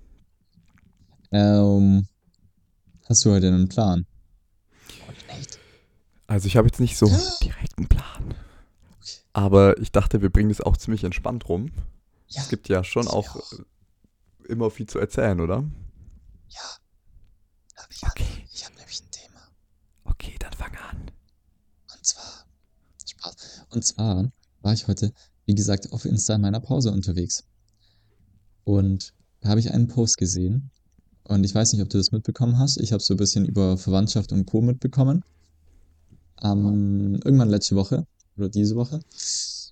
Ähm, 1.33 2.07
hast 3.09 3.25
du 3.25 3.31
heute 3.31 3.49
einen 3.49 3.69
Plan? 3.69 4.07
Echt? 5.29 5.59
Also 6.27 6.47
ich 6.47 6.57
habe 6.57 6.69
jetzt 6.69 6.81
nicht 6.81 6.97
so 6.97 7.07
direkt 7.43 7.77
einen 7.79 7.89
Plan. 7.89 8.35
Aber 9.33 9.79
ich 9.81 9.91
dachte, 9.91 10.23
wir 10.23 10.31
bringen 10.31 10.51
das 10.51 10.61
auch 10.61 10.77
ziemlich 10.77 11.03
entspannt 11.03 11.49
rum. 11.49 11.71
Ja. 12.29 12.43
Es 12.43 12.49
gibt 12.49 12.69
ja 12.69 12.83
schon 12.85 13.07
auch, 13.09 13.37
auch. 13.37 13.53
äh, 13.53 13.63
immer 14.49 14.71
viel 14.71 14.87
zu 14.87 14.99
erzählen, 14.99 15.41
oder? 15.41 15.65
Ja. 16.49 16.61
Aber 17.77 17.89
ich 17.91 18.03
Okay. 18.03 18.25
habe 18.25 18.43
ich 18.53 18.65
hab 18.65 18.77
nämlich 18.77 19.03
ein 19.03 19.11
Thema. 19.11 19.41
Okay, 20.05 20.35
dann 20.39 20.53
fang 20.53 20.75
an. 20.77 21.11
Und 21.95 22.05
zwar, 22.07 22.47
Spaß. 23.07 23.37
Und 23.71 23.85
zwar 23.85 24.31
war 24.63 24.73
ich 24.73 24.87
heute, 24.89 25.13
wie 25.47 25.55
gesagt, 25.55 25.93
auf 25.93 26.05
Insta 26.05 26.35
in 26.35 26.41
meiner 26.41 26.61
Pause 26.61 26.91
unterwegs. 26.93 27.45
Und 28.65 29.13
da 29.41 29.51
habe 29.51 29.61
ich 29.61 29.71
einen 29.73 29.89
Post 29.89 30.17
gesehen. 30.17 30.71
Und 31.25 31.45
ich 31.45 31.55
weiß 31.55 31.73
nicht, 31.73 31.83
ob 31.83 31.89
du 31.91 31.99
das 31.99 32.13
mitbekommen 32.13 32.59
hast. 32.59 32.79
Ich 32.79 32.93
habe 32.93 33.03
so 33.03 33.15
ein 33.15 33.19
bisschen 33.19 33.45
über 33.47 33.77
Verwandtschaft 33.79 34.33
und 34.33 34.47
Co. 34.47 34.61
mitbekommen. 34.61 35.23
Ähm, 36.43 37.21
irgendwann 37.25 37.49
letzte 37.49 37.77
Woche 37.77 38.07
oder 38.37 38.49
diese 38.49 38.75
Woche 38.77 39.01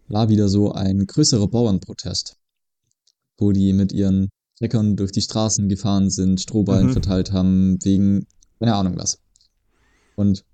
war 0.08 0.28
wieder 0.28 0.48
so 0.48 0.72
ein 0.72 1.06
größerer 1.06 1.48
Bauernprotest, 1.48 2.36
wo 3.42 3.52
die 3.52 3.72
mit 3.72 3.92
ihren 3.92 4.30
Treckern 4.58 4.96
durch 4.96 5.12
die 5.12 5.20
Straßen 5.20 5.68
gefahren 5.68 6.08
sind, 6.08 6.40
Strohballen 6.40 6.86
Mhm. 6.88 6.92
verteilt 6.92 7.32
haben, 7.32 7.78
wegen, 7.82 8.26
keine 8.60 8.74
Ahnung 8.76 8.94
was. 8.96 9.18
Und 10.16 10.44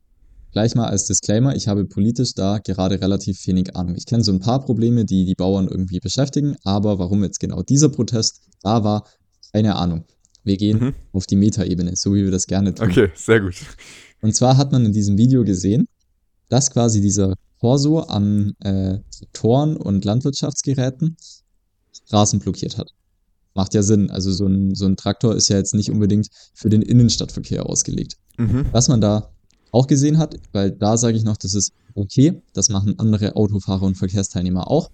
Gleich 0.50 0.74
mal 0.74 0.86
als 0.88 1.04
Disclaimer, 1.04 1.54
ich 1.54 1.68
habe 1.68 1.84
politisch 1.84 2.32
da 2.32 2.56
gerade 2.58 2.98
relativ 3.02 3.46
wenig 3.46 3.76
Ahnung. 3.76 3.96
Ich 3.96 4.06
kenne 4.06 4.24
so 4.24 4.32
ein 4.32 4.40
paar 4.40 4.64
Probleme, 4.64 5.04
die 5.04 5.26
die 5.26 5.34
Bauern 5.34 5.68
irgendwie 5.68 6.00
beschäftigen, 6.00 6.56
aber 6.64 6.98
warum 6.98 7.22
jetzt 7.22 7.38
genau 7.38 7.62
dieser 7.62 7.90
Protest 7.90 8.40
da 8.62 8.82
war, 8.82 9.06
keine 9.52 9.76
Ahnung. 9.76 10.04
Wir 10.44 10.56
gehen 10.56 10.78
Mhm. 10.78 10.94
auf 11.12 11.26
die 11.26 11.36
Metaebene, 11.36 11.94
so 11.96 12.14
wie 12.14 12.24
wir 12.24 12.30
das 12.30 12.46
gerne 12.46 12.74
tun. 12.74 12.88
Okay, 12.88 13.10
sehr 13.14 13.40
gut. 13.42 13.56
Und 14.22 14.34
zwar 14.34 14.56
hat 14.56 14.72
man 14.72 14.86
in 14.86 14.92
diesem 14.92 15.18
Video 15.18 15.44
gesehen, 15.44 15.86
dass 16.48 16.70
quasi 16.70 17.02
dieser 17.02 17.34
Corso 17.60 17.98
an 18.00 18.54
äh, 18.60 19.00
Traktoren 19.18 19.76
und 19.76 20.06
Landwirtschaftsgeräten 20.06 21.18
Straßen 22.06 22.40
blockiert 22.40 22.78
hat. 22.78 22.90
macht 23.54 23.74
ja 23.74 23.82
Sinn. 23.82 24.10
Also 24.10 24.32
so 24.32 24.46
ein, 24.46 24.74
so 24.74 24.86
ein 24.86 24.96
Traktor 24.96 25.34
ist 25.34 25.48
ja 25.48 25.56
jetzt 25.56 25.74
nicht 25.74 25.90
unbedingt 25.90 26.28
für 26.54 26.68
den 26.68 26.82
Innenstadtverkehr 26.82 27.66
ausgelegt. 27.66 28.16
Mhm. 28.36 28.66
Was 28.72 28.88
man 28.88 29.00
da 29.00 29.30
auch 29.72 29.86
gesehen 29.86 30.18
hat, 30.18 30.36
weil 30.52 30.70
da 30.70 30.96
sage 30.96 31.16
ich 31.16 31.24
noch, 31.24 31.36
das 31.36 31.54
ist 31.54 31.72
okay, 31.94 32.40
das 32.52 32.68
machen 32.68 32.98
andere 32.98 33.36
Autofahrer 33.36 33.82
und 33.82 33.96
Verkehrsteilnehmer 33.96 34.70
auch. 34.70 34.90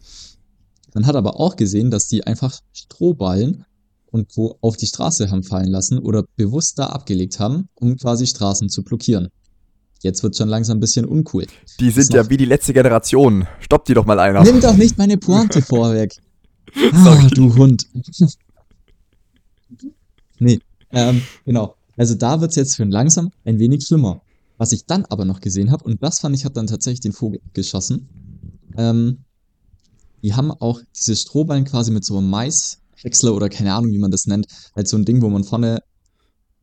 Man 0.95 1.07
hat 1.07 1.17
aber 1.17 1.41
auch 1.41 1.57
gesehen, 1.57 1.91
dass 1.91 2.07
die 2.07 2.27
einfach 2.27 2.59
Strohballen 2.73 3.65
und 4.11 4.33
Co. 4.33 4.57
auf 4.61 4.77
die 4.77 4.87
Straße 4.87 5.31
haben 5.31 5.43
fallen 5.43 5.71
lassen 5.71 5.99
oder 5.99 6.25
bewusst 6.37 6.79
da 6.79 6.87
abgelegt 6.87 7.41
haben, 7.41 7.69
um 7.75 7.97
quasi 7.97 8.27
Straßen 8.27 8.69
zu 8.69 8.85
blockieren. 8.85 9.29
Jetzt 10.03 10.23
wird 10.23 10.37
schon 10.37 10.49
langsam 10.49 10.77
ein 10.77 10.81
bisschen 10.81 11.07
uncool. 11.07 11.47
Die 11.81 11.91
sind 11.91 12.13
ja 12.13 12.29
wie 12.29 12.37
die 12.37 12.45
letzte 12.45 12.73
Generation. 12.73 13.47
Stoppt 13.59 13.89
die 13.89 13.95
doch 13.95 14.05
mal 14.05 14.21
einer. 14.21 14.43
Nimm 14.45 14.61
doch 14.61 14.77
nicht 14.77 14.99
meine 14.99 15.17
Pointe 15.17 15.63
vorweg. 15.63 16.15
Ah, 16.93 17.05
Sorry. 17.05 17.29
du 17.31 17.55
Hund. 17.57 17.87
nee, 20.39 20.61
ähm, 20.91 21.23
genau. 21.45 21.77
Also 21.97 22.15
da 22.15 22.41
wird's 22.41 22.57
jetzt 22.57 22.77
schon 22.77 22.91
langsam 22.91 23.31
ein 23.45 23.59
wenig 23.59 23.85
schlimmer. 23.87 24.23
Was 24.57 24.73
ich 24.73 24.87
dann 24.87 25.05
aber 25.07 25.25
noch 25.25 25.41
gesehen 25.41 25.71
habe, 25.71 25.85
und 25.85 26.03
das 26.03 26.21
fand 26.21 26.37
ich, 26.37 26.45
hat 26.45 26.57
dann 26.57 26.67
tatsächlich 26.67 27.01
den 27.01 27.13
Vogel 27.13 27.41
geschossen, 27.53 28.09
ähm, 28.77 29.19
die 30.23 30.35
haben 30.35 30.51
auch 30.53 30.81
diese 30.97 31.17
Strohballen 31.17 31.65
quasi 31.65 31.91
mit 31.91 32.05
so 32.05 32.17
einem 32.17 32.31
Maishäcksler 32.31 33.35
oder 33.35 33.49
keine 33.49 33.75
Ahnung, 33.75 33.93
wie 33.93 33.99
man 33.99 34.11
das 34.11 34.27
nennt, 34.27 34.47
halt 34.75 34.89
so 34.89 34.97
ein 34.97 35.05
Ding, 35.05 35.23
wo 35.23 35.29
man 35.29 35.45
vorne 35.45 35.81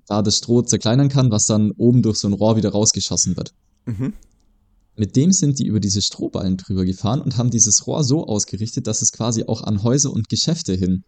da 0.08 0.22
das 0.22 0.38
Stroh 0.38 0.62
zerkleinern 0.62 1.10
kann, 1.10 1.32
was 1.32 1.46
dann 1.46 1.72
oben 1.78 2.02
durch 2.02 2.18
so 2.18 2.28
ein 2.28 2.34
Rohr 2.34 2.56
wieder 2.56 2.72
rausgeschossen 2.72 3.38
wird. 3.38 3.54
Mhm. 3.86 4.14
Mit 4.96 5.16
dem 5.16 5.32
sind 5.32 5.60
die 5.60 5.66
über 5.66 5.80
diese 5.80 6.02
Strohballen 6.02 6.58
drüber 6.58 6.86
gefahren 6.86 7.22
und 7.22 7.38
haben 7.38 7.50
dieses 7.50 7.88
Rohr 7.88 8.04
so 8.04 8.26
ausgerichtet, 8.28 8.88
dass 8.88 9.02
es 9.02 9.12
quasi 9.12 9.44
auch 9.46 9.62
an 9.64 9.84
Häuser 9.84 10.12
und 10.12 10.30
Geschäfte 10.30 10.74
hin 10.74 11.04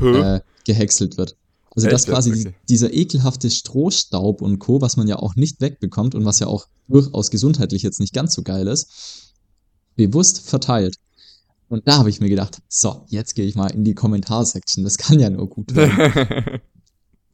äh, 0.00 0.40
gehäckselt 0.66 1.16
wird. 1.16 1.36
Also 1.74 1.86
Echt 1.86 1.94
dass 1.94 2.06
quasi 2.06 2.32
Okay. 2.32 2.54
dieser 2.68 2.92
ekelhafte 2.92 3.48
Strohstaub 3.50 4.42
und 4.42 4.58
Co., 4.58 4.80
was 4.80 4.96
man 4.96 5.06
ja 5.06 5.16
auch 5.16 5.36
nicht 5.36 5.60
wegbekommt 5.60 6.14
und 6.14 6.24
was 6.24 6.40
ja 6.40 6.48
auch 6.48 6.66
durchaus 6.88 7.30
gesundheitlich 7.30 7.82
jetzt 7.82 8.00
nicht 8.00 8.12
ganz 8.12 8.34
so 8.34 8.42
geil 8.42 8.66
ist, 8.66 9.32
bewusst 9.94 10.40
verteilt. 10.40 10.96
Und 11.68 11.86
da 11.86 11.98
habe 11.98 12.10
ich 12.10 12.20
mir 12.20 12.28
gedacht, 12.28 12.58
so, 12.68 13.04
jetzt 13.08 13.36
gehe 13.36 13.46
ich 13.46 13.54
mal 13.54 13.68
in 13.68 13.84
die 13.84 13.94
Kommentarsektion. 13.94 14.82
Das 14.82 14.98
kann 14.98 15.20
ja 15.20 15.30
nur 15.30 15.48
gut 15.48 15.72
werden. 15.76 16.60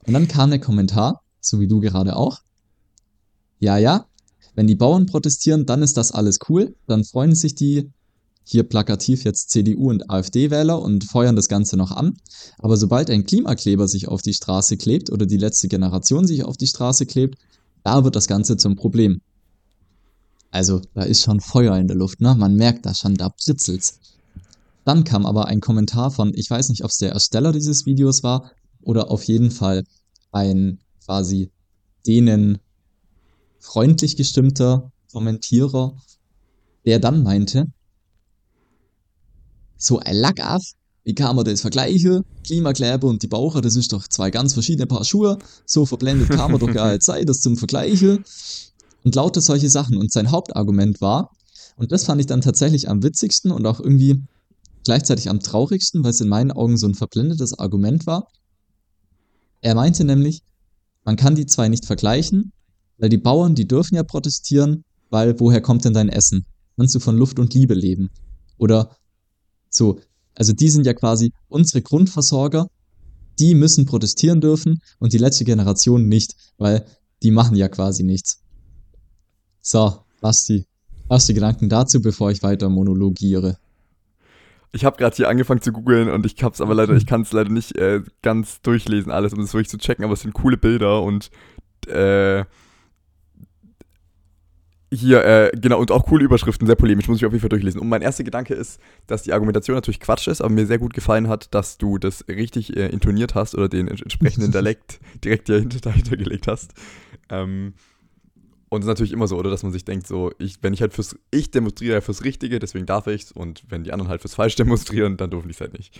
Und 0.06 0.12
dann 0.12 0.28
kam 0.28 0.50
der 0.50 0.60
Kommentar, 0.60 1.22
so 1.40 1.58
wie 1.58 1.68
du 1.68 1.80
gerade 1.80 2.16
auch. 2.16 2.40
Ja, 3.58 3.78
ja, 3.78 4.06
wenn 4.56 4.66
die 4.66 4.74
Bauern 4.74 5.06
protestieren, 5.06 5.66
dann 5.66 5.82
ist 5.82 5.96
das 5.96 6.10
alles 6.10 6.38
cool. 6.48 6.74
Dann 6.86 7.04
freuen 7.04 7.34
sich 7.34 7.54
die, 7.54 7.90
hier 8.42 8.62
plakativ 8.62 9.24
jetzt 9.24 9.50
CDU 9.50 9.90
und 9.90 10.10
AfD-Wähler 10.10 10.80
und 10.80 11.04
feuern 11.04 11.36
das 11.36 11.48
Ganze 11.48 11.76
noch 11.76 11.92
an. 11.92 12.16
Aber 12.58 12.76
sobald 12.76 13.10
ein 13.10 13.26
Klimakleber 13.26 13.86
sich 13.86 14.08
auf 14.08 14.22
die 14.22 14.32
Straße 14.32 14.78
klebt 14.78 15.12
oder 15.12 15.26
die 15.26 15.36
letzte 15.36 15.68
Generation 15.68 16.26
sich 16.26 16.42
auf 16.44 16.56
die 16.56 16.66
Straße 16.66 17.04
klebt, 17.04 17.38
da 17.84 18.02
wird 18.02 18.16
das 18.16 18.28
Ganze 18.28 18.56
zum 18.56 18.76
Problem. 18.76 19.20
Also, 20.50 20.80
da 20.94 21.02
ist 21.02 21.22
schon 21.22 21.40
Feuer 21.40 21.76
in 21.76 21.86
der 21.86 21.96
Luft, 21.96 22.20
ne? 22.22 22.34
Man 22.34 22.54
merkt 22.54 22.86
das 22.86 23.00
schon, 23.00 23.14
da 23.14 23.28
britzelt's. 23.28 23.98
Dann 24.84 25.04
kam 25.04 25.26
aber 25.26 25.48
ein 25.48 25.60
Kommentar 25.60 26.10
von, 26.10 26.32
ich 26.34 26.48
weiß 26.48 26.70
nicht, 26.70 26.82
ob 26.82 26.90
es 26.90 26.98
der 26.98 27.12
Ersteller 27.12 27.52
dieses 27.52 27.84
Videos 27.84 28.22
war 28.22 28.52
oder 28.80 29.10
auf 29.10 29.24
jeden 29.24 29.50
Fall 29.50 29.84
ein 30.32 30.78
quasi 31.04 31.50
denen 32.06 32.58
freundlich 33.60 34.16
gestimmter 34.16 34.90
Kommentierer, 35.12 35.96
der 36.84 36.98
dann 36.98 37.22
meinte, 37.22 37.66
so 39.76 39.98
ein 39.98 40.16
Lack 40.16 40.40
auf, 40.40 40.62
wie 41.04 41.14
kann 41.14 41.36
man 41.36 41.44
das 41.44 41.60
vergleichen? 41.60 42.22
Klimakleber 42.44 43.06
und 43.06 43.22
die 43.22 43.28
Baucher, 43.28 43.60
das 43.60 43.76
ist 43.76 43.92
doch 43.92 44.08
zwei 44.08 44.30
ganz 44.30 44.54
verschiedene 44.54 44.86
Paar 44.86 45.04
Schuhe. 45.04 45.38
So 45.64 45.86
verblendet 45.86 46.30
kann 46.30 46.50
man 46.50 46.60
doch 46.60 46.72
gar 46.72 46.90
nicht 46.92 47.02
sein, 47.02 47.26
das 47.26 47.40
zum 47.40 47.56
Vergleichen. 47.56 48.24
Und 49.04 49.14
lauter 49.14 49.40
solche 49.40 49.70
Sachen. 49.70 49.98
Und 49.98 50.10
sein 50.10 50.30
Hauptargument 50.32 51.00
war, 51.00 51.30
und 51.76 51.92
das 51.92 52.04
fand 52.04 52.20
ich 52.20 52.26
dann 52.26 52.40
tatsächlich 52.40 52.88
am 52.88 53.02
witzigsten 53.02 53.52
und 53.52 53.66
auch 53.66 53.78
irgendwie 53.78 54.22
gleichzeitig 54.82 55.28
am 55.28 55.40
traurigsten, 55.40 56.02
weil 56.02 56.10
es 56.10 56.20
in 56.20 56.28
meinen 56.28 56.50
Augen 56.50 56.76
so 56.76 56.86
ein 56.86 56.94
verblendetes 56.94 57.58
Argument 57.58 58.06
war. 58.06 58.28
Er 59.60 59.74
meinte 59.74 60.04
nämlich, 60.04 60.42
man 61.04 61.16
kann 61.16 61.34
die 61.34 61.46
zwei 61.46 61.68
nicht 61.68 61.86
vergleichen, 61.86 62.52
weil 62.98 63.08
die 63.08 63.18
Bauern, 63.18 63.54
die 63.54 63.66
dürfen 63.66 63.96
ja 63.96 64.02
protestieren, 64.02 64.84
weil 65.10 65.38
woher 65.40 65.60
kommt 65.60 65.84
denn 65.84 65.94
dein 65.94 66.08
Essen? 66.08 66.44
Kannst 66.76 66.94
du 66.94 67.00
von 67.00 67.16
Luft 67.16 67.38
und 67.38 67.54
Liebe 67.54 67.74
leben? 67.74 68.10
Oder 68.58 68.96
so, 69.68 70.00
also 70.34 70.52
die 70.52 70.68
sind 70.68 70.86
ja 70.86 70.94
quasi 70.94 71.32
unsere 71.48 71.82
Grundversorger, 71.82 72.68
die 73.38 73.54
müssen 73.54 73.86
protestieren 73.86 74.40
dürfen 74.40 74.80
und 74.98 75.12
die 75.12 75.18
letzte 75.18 75.44
Generation 75.44 76.08
nicht, 76.08 76.34
weil 76.58 76.84
die 77.22 77.30
machen 77.30 77.56
ja 77.56 77.68
quasi 77.68 78.02
nichts. 78.02 78.42
So, 79.60 79.98
Basti, 80.20 80.66
hast 81.08 81.28
du 81.28 81.34
Gedanken 81.34 81.68
dazu, 81.68 82.00
bevor 82.00 82.30
ich 82.30 82.42
weiter 82.42 82.68
monologiere? 82.68 83.58
Ich 84.72 84.84
habe 84.84 84.96
gerade 84.96 85.16
hier 85.16 85.28
angefangen 85.28 85.62
zu 85.62 85.72
googeln 85.72 86.10
und 86.10 86.26
ich 86.26 86.42
hab's 86.42 86.60
aber 86.60 86.74
leider, 86.74 86.94
ich 86.94 87.06
kann 87.06 87.22
es 87.22 87.32
leider 87.32 87.50
nicht 87.50 87.76
äh, 87.76 88.02
ganz 88.22 88.60
durchlesen, 88.60 89.10
alles, 89.10 89.32
um 89.32 89.40
das 89.40 89.54
wirklich 89.54 89.70
zu 89.70 89.78
checken, 89.78 90.04
aber 90.04 90.14
es 90.14 90.20
sind 90.20 90.34
coole 90.34 90.56
Bilder 90.56 91.02
und 91.02 91.30
äh, 91.86 92.44
hier, 94.92 95.24
äh, 95.24 95.50
genau, 95.54 95.80
und 95.80 95.90
auch 95.90 96.06
coole 96.06 96.24
Überschriften, 96.24 96.66
sehr 96.66 96.76
polemisch, 96.76 97.08
muss 97.08 97.18
ich 97.18 97.26
auf 97.26 97.32
jeden 97.32 97.40
Fall 97.40 97.48
durchlesen. 97.48 97.80
Und 97.80 97.88
mein 97.88 98.02
erster 98.02 98.22
Gedanke 98.24 98.54
ist, 98.54 98.80
dass 99.08 99.22
die 99.24 99.32
Argumentation 99.32 99.74
natürlich 99.74 100.00
Quatsch 100.00 100.28
ist, 100.28 100.40
aber 100.40 100.50
mir 100.50 100.66
sehr 100.66 100.78
gut 100.78 100.94
gefallen 100.94 101.28
hat, 101.28 101.52
dass 101.54 101.76
du 101.78 101.98
das 101.98 102.24
richtig 102.28 102.76
äh, 102.76 102.86
intoniert 102.88 103.34
hast 103.34 103.54
oder 103.56 103.68
den 103.68 103.88
ents- 103.88 104.02
entsprechenden 104.02 104.50
Dialekt 104.52 105.00
direkt 105.24 105.48
dahinter, 105.48 105.80
dahinter 105.80 106.16
gelegt 106.16 106.46
hast. 106.46 106.74
Ähm, 107.30 107.74
und 108.68 108.80
es 108.80 108.84
ist 108.86 108.88
natürlich 108.88 109.12
immer 109.12 109.28
so, 109.28 109.36
oder, 109.38 109.50
dass 109.50 109.62
man 109.62 109.72
sich 109.72 109.84
denkt, 109.84 110.06
so, 110.06 110.32
ich, 110.38 110.62
wenn 110.62 110.72
ich 110.74 110.80
halt 110.80 110.92
fürs, 110.94 111.16
ich 111.30 111.50
demonstriere 111.50 111.94
ja 111.94 112.00
fürs 112.00 112.24
Richtige, 112.24 112.58
deswegen 112.58 112.86
darf 112.86 113.06
ich's, 113.06 113.32
und 113.32 113.64
wenn 113.68 113.84
die 113.84 113.92
anderen 113.92 114.10
halt 114.10 114.20
fürs 114.22 114.34
Falsch 114.34 114.56
demonstrieren, 114.56 115.16
dann 115.16 115.30
dürfen 115.30 115.48
die 115.48 115.54
es 115.54 115.60
halt 115.60 115.72
nicht. 115.78 115.98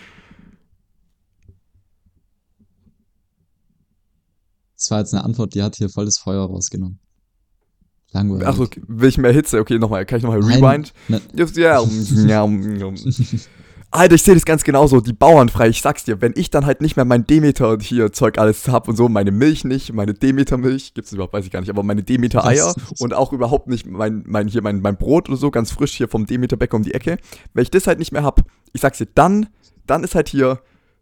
Das 4.77 4.91
war 4.91 5.01
jetzt 5.01 5.13
eine 5.13 5.23
Antwort, 5.25 5.55
die 5.55 5.63
hat 5.63 5.77
hier 5.77 5.91
voll 5.91 6.07
das 6.07 6.17
Feuer 6.19 6.47
rausgenommen. 6.47 6.99
Langweilig. 8.13 8.47
Achso, 8.47 8.63
okay, 8.63 8.83
will 8.87 9.09
ich 9.09 9.19
mehr 9.19 9.33
Hitze? 9.33 9.59
Okay, 9.61 9.79
nochmal, 9.79 10.07
kann 10.07 10.19
ich 10.19 10.25
nochmal 10.25 10.41
rewind? 10.41 10.93
Ja, 11.09 11.81
ja, 12.27 12.43
um. 12.43 12.95
Alter, 13.93 14.15
ich 14.17 14.23
sehe 14.25 14.35
das 14.35 14.45
ganz 14.45 14.65
genauso. 14.65 15.01
Die 15.01 15.13
Bauern 15.13 15.49
frei, 15.49 15.69
ich 15.69 15.81
sag's 15.81 16.05
dir, 16.05 16.21
wenn 16.21 16.33
ich 16.37 16.51
dann 16.51 16.67
halt 16.67 16.81
nicht 16.81 16.97
mehr 16.97 17.05
mein 17.05 17.27
Demeter 17.27 17.71
und 17.71 17.83
hier 17.83 18.13
Zeug 18.13 18.37
alles 18.39 18.69
hab 18.69 18.89
und 18.89 18.97
so, 18.97 19.09
meine 19.09 19.31
Milch 19.31 19.65
nicht, 19.65 19.93
meine 19.93 20.13
Demeter-Milch, 20.13 20.93
gibt's 20.93 21.13
überhaupt, 21.13 21.33
weiß 21.33 21.47
ich 21.47 21.51
gar 21.51 21.61
nicht, 21.61 21.71
aber 21.71 21.83
meine 21.83 22.03
Demeter-Eier 22.03 22.75
und 22.99 23.15
auch 23.15 23.33
überhaupt 23.33 23.69
nicht 23.69 23.87
mein, 23.87 24.25
mein, 24.27 24.49
hier 24.49 24.61
mein, 24.61 24.81
mein 24.81 24.97
Brot 24.97 25.29
oder 25.29 25.39
so, 25.39 25.51
ganz 25.51 25.71
frisch 25.71 25.93
hier 25.95 26.09
vom 26.09 26.27
Demeter-Bäcker 26.27 26.77
um 26.77 26.83
die 26.83 26.95
Ecke, 26.95 27.17
wenn 27.55 27.63
ich 27.63 27.71
das 27.71 27.87
halt 27.87 27.99
nicht 27.99 28.13
mehr 28.13 28.25
hab, 28.25 28.43
ich 28.73 28.81
sag's 28.81 28.99
dir, 28.99 29.07
dann, 29.15 29.47
dann 29.87 30.05
ist 30.05 30.15
halt 30.15 30.29
hier 30.29 30.61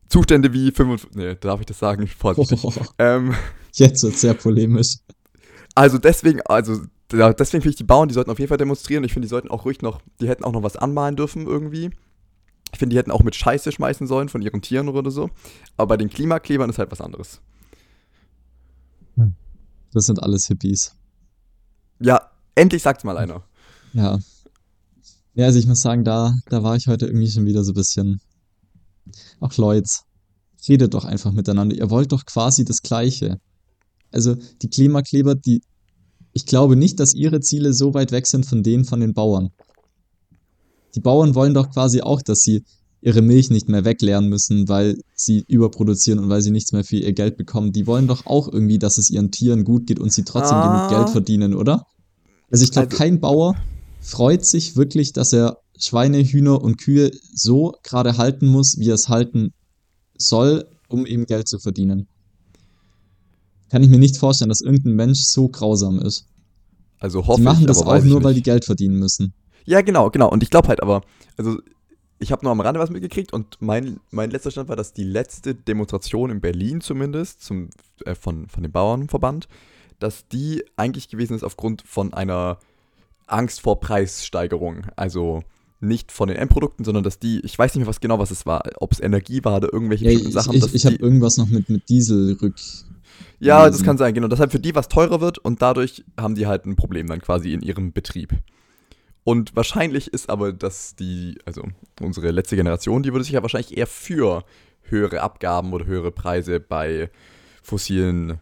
Zustände 0.08 0.52
wie 0.52 0.70
55, 0.70 1.16
nee, 1.16 1.34
darf 1.40 1.60
ich 1.60 1.66
das 1.66 1.78
sagen? 1.78 2.06
Vorsichtig. 2.06 2.62
Ähm, 2.98 3.34
Jetzt 3.72 4.04
wird 4.04 4.16
sehr 4.16 4.34
polemisch. 4.34 4.98
also 5.74 5.98
deswegen, 5.98 6.42
also 6.42 6.74
ja, 6.74 6.78
deswegen 7.10 7.62
finde 7.62 7.70
ich 7.70 7.76
die 7.76 7.84
Bauern, 7.84 8.08
die 8.08 8.14
sollten 8.14 8.30
auf 8.30 8.38
jeden 8.38 8.48
Fall 8.48 8.58
demonstrieren. 8.58 9.04
Ich 9.04 9.12
finde, 9.12 9.26
die 9.26 9.30
sollten 9.30 9.48
auch 9.48 9.64
ruhig 9.64 9.82
noch, 9.82 10.00
die 10.20 10.28
hätten 10.28 10.44
auch 10.44 10.52
noch 10.52 10.62
was 10.62 10.76
anmalen 10.76 11.16
dürfen 11.16 11.46
irgendwie. 11.46 11.90
Ich 12.72 12.78
finde, 12.78 12.94
die 12.94 12.98
hätten 12.98 13.10
auch 13.10 13.22
mit 13.22 13.36
Scheiße 13.36 13.70
schmeißen 13.70 14.06
sollen 14.06 14.28
von 14.28 14.42
ihren 14.42 14.62
Tieren 14.62 14.88
oder 14.88 15.10
so. 15.10 15.30
Aber 15.76 15.88
bei 15.88 15.96
den 15.96 16.10
Klimaklebern 16.10 16.70
ist 16.70 16.78
halt 16.78 16.90
was 16.90 17.00
anderes. 17.00 17.40
Das 19.92 20.06
sind 20.06 20.20
alles 20.22 20.48
Hippies. 20.48 20.96
Ja, 22.00 22.32
endlich 22.56 22.82
sagt's 22.82 23.04
mal 23.04 23.16
einer. 23.16 23.44
Ja. 23.92 24.18
Ja, 25.34 25.46
also 25.46 25.58
ich 25.58 25.66
muss 25.66 25.82
sagen, 25.82 26.04
da, 26.04 26.34
da 26.48 26.62
war 26.62 26.76
ich 26.76 26.88
heute 26.88 27.06
irgendwie 27.06 27.30
schon 27.30 27.46
wieder 27.46 27.64
so 27.64 27.72
ein 27.72 27.76
bisschen. 27.76 28.20
Ach, 29.40 29.56
Leute, 29.56 29.88
redet 30.68 30.94
doch 30.94 31.04
einfach 31.04 31.32
miteinander. 31.32 31.76
Ihr 31.76 31.90
wollt 31.90 32.12
doch 32.12 32.24
quasi 32.24 32.64
das 32.64 32.82
Gleiche. 32.82 33.40
Also, 34.12 34.36
die 34.62 34.68
Klimakleber, 34.68 35.34
die. 35.34 35.62
Ich 36.34 36.46
glaube 36.46 36.76
nicht, 36.76 37.00
dass 37.00 37.14
ihre 37.14 37.40
Ziele 37.40 37.72
so 37.72 37.94
weit 37.94 38.12
weg 38.12 38.26
sind 38.26 38.44
von 38.44 38.62
denen 38.62 38.84
von 38.84 39.00
den 39.00 39.14
Bauern. 39.14 39.50
Die 40.94 41.00
Bauern 41.00 41.34
wollen 41.34 41.54
doch 41.54 41.70
quasi 41.70 42.02
auch, 42.02 42.20
dass 42.22 42.40
sie 42.40 42.64
ihre 43.00 43.22
Milch 43.22 43.50
nicht 43.50 43.68
mehr 43.68 43.84
wegleeren 43.84 44.28
müssen, 44.28 44.68
weil 44.68 44.96
sie 45.14 45.44
überproduzieren 45.46 46.18
und 46.18 46.28
weil 46.28 46.42
sie 46.42 46.50
nichts 46.50 46.72
mehr 46.72 46.84
für 46.84 46.96
ihr 46.96 47.12
Geld 47.12 47.36
bekommen. 47.36 47.72
Die 47.72 47.86
wollen 47.86 48.06
doch 48.08 48.26
auch 48.26 48.48
irgendwie, 48.52 48.78
dass 48.78 48.98
es 48.98 49.10
ihren 49.10 49.30
Tieren 49.30 49.64
gut 49.64 49.86
geht 49.86 50.00
und 50.00 50.12
sie 50.12 50.24
trotzdem 50.24 50.56
Ah. 50.58 50.86
genug 50.88 50.98
Geld 50.98 51.10
verdienen, 51.10 51.54
oder? 51.54 51.86
Also 52.50 52.64
ich 52.64 52.70
glaube, 52.72 52.88
Also- 52.88 52.98
kein 52.98 53.20
Bauer 53.20 53.56
freut 54.00 54.44
sich 54.44 54.76
wirklich, 54.76 55.12
dass 55.12 55.32
er 55.32 55.58
Schweine, 55.78 56.22
Hühner 56.22 56.60
und 56.62 56.78
Kühe 56.78 57.10
so 57.34 57.74
gerade 57.82 58.16
halten 58.16 58.46
muss, 58.46 58.76
wie 58.78 58.88
er 58.88 58.94
es 58.94 59.08
halten 59.08 59.52
soll, 60.16 60.66
um 60.88 61.04
eben 61.06 61.26
Geld 61.26 61.48
zu 61.48 61.58
verdienen. 61.58 62.06
Kann 63.74 63.82
ich 63.82 63.88
mir 63.88 63.98
nicht 63.98 64.18
vorstellen, 64.18 64.50
dass 64.50 64.60
irgendein 64.60 64.92
Mensch 64.92 65.24
so 65.24 65.48
grausam 65.48 65.98
ist. 65.98 66.28
Also 67.00 67.26
hoffe 67.26 67.40
Die 67.40 67.44
machen 67.44 67.62
ich, 67.62 67.66
das 67.66 67.82
auch 67.82 68.00
nur, 68.04 68.22
weil 68.22 68.32
die. 68.34 68.42
Geld 68.44 68.64
verdienen 68.64 69.00
müssen. 69.00 69.34
Ja, 69.64 69.80
genau, 69.80 70.10
genau. 70.10 70.30
Und 70.30 70.44
ich 70.44 70.50
glaube 70.50 70.68
halt 70.68 70.80
aber, 70.80 71.02
also 71.36 71.58
ich 72.20 72.30
habe 72.30 72.44
nur 72.44 72.52
am 72.52 72.60
Rande 72.60 72.78
was 72.78 72.90
mitgekriegt 72.90 73.32
und 73.32 73.56
mein, 73.58 73.98
mein 74.12 74.30
letzter 74.30 74.52
Stand 74.52 74.68
war, 74.68 74.76
dass 74.76 74.92
die 74.92 75.02
letzte 75.02 75.56
Demonstration 75.56 76.30
in 76.30 76.40
Berlin 76.40 76.82
zumindest 76.82 77.42
zum, 77.42 77.70
äh, 78.04 78.14
von, 78.14 78.46
von 78.46 78.62
dem 78.62 78.70
Bauernverband, 78.70 79.48
dass 79.98 80.28
die 80.28 80.62
eigentlich 80.76 81.08
gewesen 81.08 81.34
ist 81.34 81.42
aufgrund 81.42 81.82
von 81.84 82.14
einer 82.14 82.60
Angst 83.26 83.60
vor 83.60 83.80
Preissteigerung. 83.80 84.86
Also 84.94 85.42
nicht 85.80 86.12
von 86.12 86.28
den 86.28 86.36
Endprodukten, 86.36 86.84
sondern 86.84 87.02
dass 87.02 87.18
die, 87.18 87.40
ich 87.40 87.58
weiß 87.58 87.74
nicht 87.74 87.80
mehr 87.80 87.88
was 87.88 88.00
genau, 88.00 88.20
was 88.20 88.30
es 88.30 88.46
war, 88.46 88.62
ob 88.76 88.92
es 88.92 89.00
Energie 89.00 89.42
war 89.42 89.56
oder 89.56 89.72
irgendwelche 89.72 90.04
Ja, 90.04 90.12
ich 90.12 90.32
Sachen. 90.32 90.54
ich, 90.54 90.74
ich 90.74 90.86
habe 90.86 90.94
irgendwas 90.94 91.38
noch 91.38 91.48
mit, 91.48 91.68
mit 91.70 91.88
Dieselrück. 91.88 92.54
Ja, 93.40 93.58
das 93.58 93.66
gelesen. 93.66 93.84
kann 93.84 93.98
sein, 93.98 94.14
genau. 94.14 94.28
Deshalb 94.28 94.52
für 94.52 94.60
die 94.60 94.74
was 94.74 94.88
teurer 94.88 95.20
wird 95.20 95.38
und 95.38 95.60
dadurch 95.62 96.04
haben 96.18 96.34
die 96.34 96.46
halt 96.46 96.64
ein 96.66 96.76
Problem 96.76 97.06
dann 97.06 97.20
quasi 97.20 97.52
in 97.52 97.60
ihrem 97.62 97.92
Betrieb. 97.92 98.32
Und 99.24 99.56
wahrscheinlich 99.56 100.08
ist 100.12 100.28
aber, 100.28 100.52
dass 100.52 100.96
die, 100.96 101.38
also 101.46 101.62
unsere 102.00 102.30
letzte 102.30 102.56
Generation, 102.56 103.02
die 103.02 103.12
würde 103.12 103.24
sich 103.24 103.32
ja 103.32 103.42
wahrscheinlich 103.42 103.76
eher 103.76 103.86
für 103.86 104.44
höhere 104.82 105.22
Abgaben 105.22 105.72
oder 105.72 105.86
höhere 105.86 106.12
Preise 106.12 106.60
bei 106.60 107.10
fossilen 107.62 108.40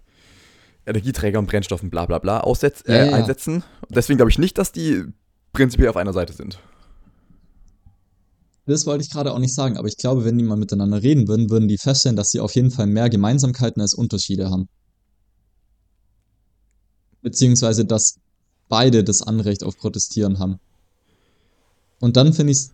Energieträgern, 0.85 1.47
Brennstoffen, 1.47 1.91
bla 1.91 2.07
bla 2.07 2.19
bla 2.19 2.41
aussetz, 2.41 2.83
Ja, 2.87 2.95
äh, 2.95 3.11
ja. 3.11 3.17
einsetzen. 3.17 3.63
Deswegen 3.89 4.17
glaube 4.17 4.31
ich 4.31 4.39
nicht, 4.39 4.59
dass 4.59 4.73
die 4.73 5.05
prinzipiell 5.53 5.89
auf 5.89 5.97
einer 5.97 6.13
Seite 6.13 6.33
sind. 6.33 6.59
Das 8.67 8.87
wollte 8.87 9.05
ich 9.05 9.11
gerade 9.11 9.33
auch 9.33 9.39
nicht 9.39 9.55
sagen, 9.55 9.77
aber 9.77 9.89
ich 9.89 9.97
glaube, 9.97 10.25
wenn 10.25 10.39
die 10.39 10.45
mal 10.45 10.57
miteinander 10.57 11.03
reden 11.03 11.27
würden, 11.27 11.51
würden 11.51 11.69
die 11.69 11.79
feststellen, 11.79 12.17
dass 12.17 12.31
sie 12.31 12.41
auf 12.41 12.55
jeden 12.55 12.71
Fall 12.71 12.87
mehr 12.87 13.11
Gemeinsamkeiten 13.11 13.83
als 13.83 13.95
Unterschiede 13.95 14.51
haben. 14.51 14.69
Beziehungsweise, 17.23 17.85
dass 17.85 18.17
beide 18.69 19.03
das 19.05 19.23
Anrecht 19.23 19.65
auf 19.65 19.77
Protestieren 19.77 20.39
haben. 20.39 20.59
Und 22.01 22.17
dann 22.17 22.33
finde 22.33 22.53
ich 22.53 22.59
es 22.59 22.71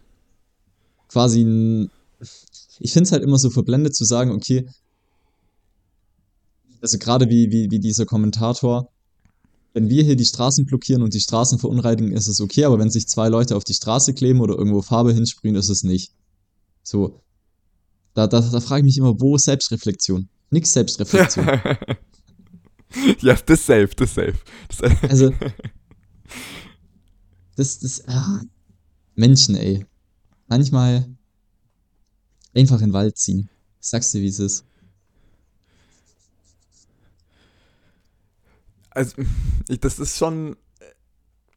quasi 1.08 1.88
ich 2.80 2.92
finde 2.92 3.06
es 3.06 3.12
halt 3.12 3.22
immer 3.22 3.38
so 3.38 3.50
verblendet 3.50 3.94
zu 3.94 4.04
sagen, 4.04 4.30
okay, 4.30 4.68
also 6.80 6.98
gerade 6.98 7.28
wie, 7.28 7.50
wie, 7.50 7.70
wie 7.70 7.80
dieser 7.80 8.06
Kommentator, 8.06 8.90
wenn 9.74 9.88
wir 9.88 10.02
hier 10.02 10.16
die 10.16 10.24
Straßen 10.24 10.64
blockieren 10.64 11.02
und 11.02 11.14
die 11.14 11.20
Straßen 11.20 11.58
verunreinigen, 11.58 12.12
ist 12.12 12.26
es 12.26 12.40
okay, 12.40 12.64
aber 12.64 12.78
wenn 12.78 12.90
sich 12.90 13.08
zwei 13.08 13.28
Leute 13.28 13.56
auf 13.56 13.64
die 13.64 13.74
Straße 13.74 14.14
kleben 14.14 14.40
oder 14.40 14.56
irgendwo 14.56 14.82
Farbe 14.82 15.12
hinsprühen, 15.12 15.56
ist 15.56 15.68
es 15.68 15.82
nicht. 15.82 16.12
So. 16.82 17.20
Da, 18.14 18.26
da, 18.26 18.40
da 18.40 18.60
frage 18.60 18.80
ich 18.80 18.84
mich 18.84 18.98
immer, 18.98 19.20
wo 19.20 19.36
Selbstreflexion? 19.36 20.28
Nix 20.50 20.72
Selbstreflexion. 20.72 21.46
ja, 23.20 23.34
das 23.34 23.66
safe, 23.66 23.90
das 23.94 24.14
safe. 24.14 24.34
Das, 24.68 25.02
Also, 25.08 25.32
das, 27.56 27.78
das, 27.80 28.08
ah, 28.08 28.40
Menschen, 29.14 29.56
ey. 29.56 29.84
Manchmal 30.48 31.06
einfach 32.54 32.80
in 32.80 32.88
den 32.88 32.92
Wald 32.94 33.18
ziehen. 33.18 33.50
Sagst 33.80 34.14
dir, 34.14 34.22
wie 34.22 34.28
es 34.28 34.38
ist. 34.38 34.64
Also, 38.98 39.22
ich, 39.68 39.80
das 39.80 39.98
ist 39.98 40.18
schon. 40.18 40.56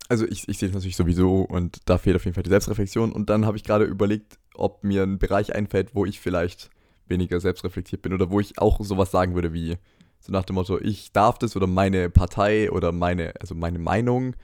Also, 0.07 0.25
ich, 0.27 0.47
ich 0.47 0.57
sehe 0.57 0.69
es 0.69 0.75
natürlich 0.75 0.95
sowieso 0.95 1.41
und 1.41 1.79
da 1.85 1.97
fehlt 1.97 2.15
auf 2.15 2.25
jeden 2.25 2.35
Fall 2.35 2.43
die 2.43 2.49
Selbstreflexion. 2.49 3.11
Und 3.11 3.29
dann 3.29 3.45
habe 3.45 3.57
ich 3.57 3.63
gerade 3.63 3.85
überlegt, 3.85 4.37
ob 4.53 4.83
mir 4.83 5.03
ein 5.03 5.17
Bereich 5.17 5.55
einfällt, 5.55 5.95
wo 5.95 6.05
ich 6.05 6.19
vielleicht 6.19 6.69
weniger 7.07 7.39
selbstreflektiert 7.39 8.01
bin 8.01 8.13
oder 8.13 8.29
wo 8.29 8.39
ich 8.39 8.59
auch 8.59 8.79
sowas 8.81 9.11
sagen 9.11 9.33
würde 9.33 9.53
wie 9.53 9.77
so 10.19 10.31
nach 10.31 10.45
dem 10.45 10.55
Motto, 10.55 10.79
ich 10.79 11.11
darf 11.13 11.39
das 11.39 11.55
oder 11.55 11.65
meine 11.65 12.09
Partei 12.09 12.71
oder 12.71 12.91
meine, 12.91 13.33
also 13.41 13.55
meine 13.55 13.79
Meinung, 13.79 14.35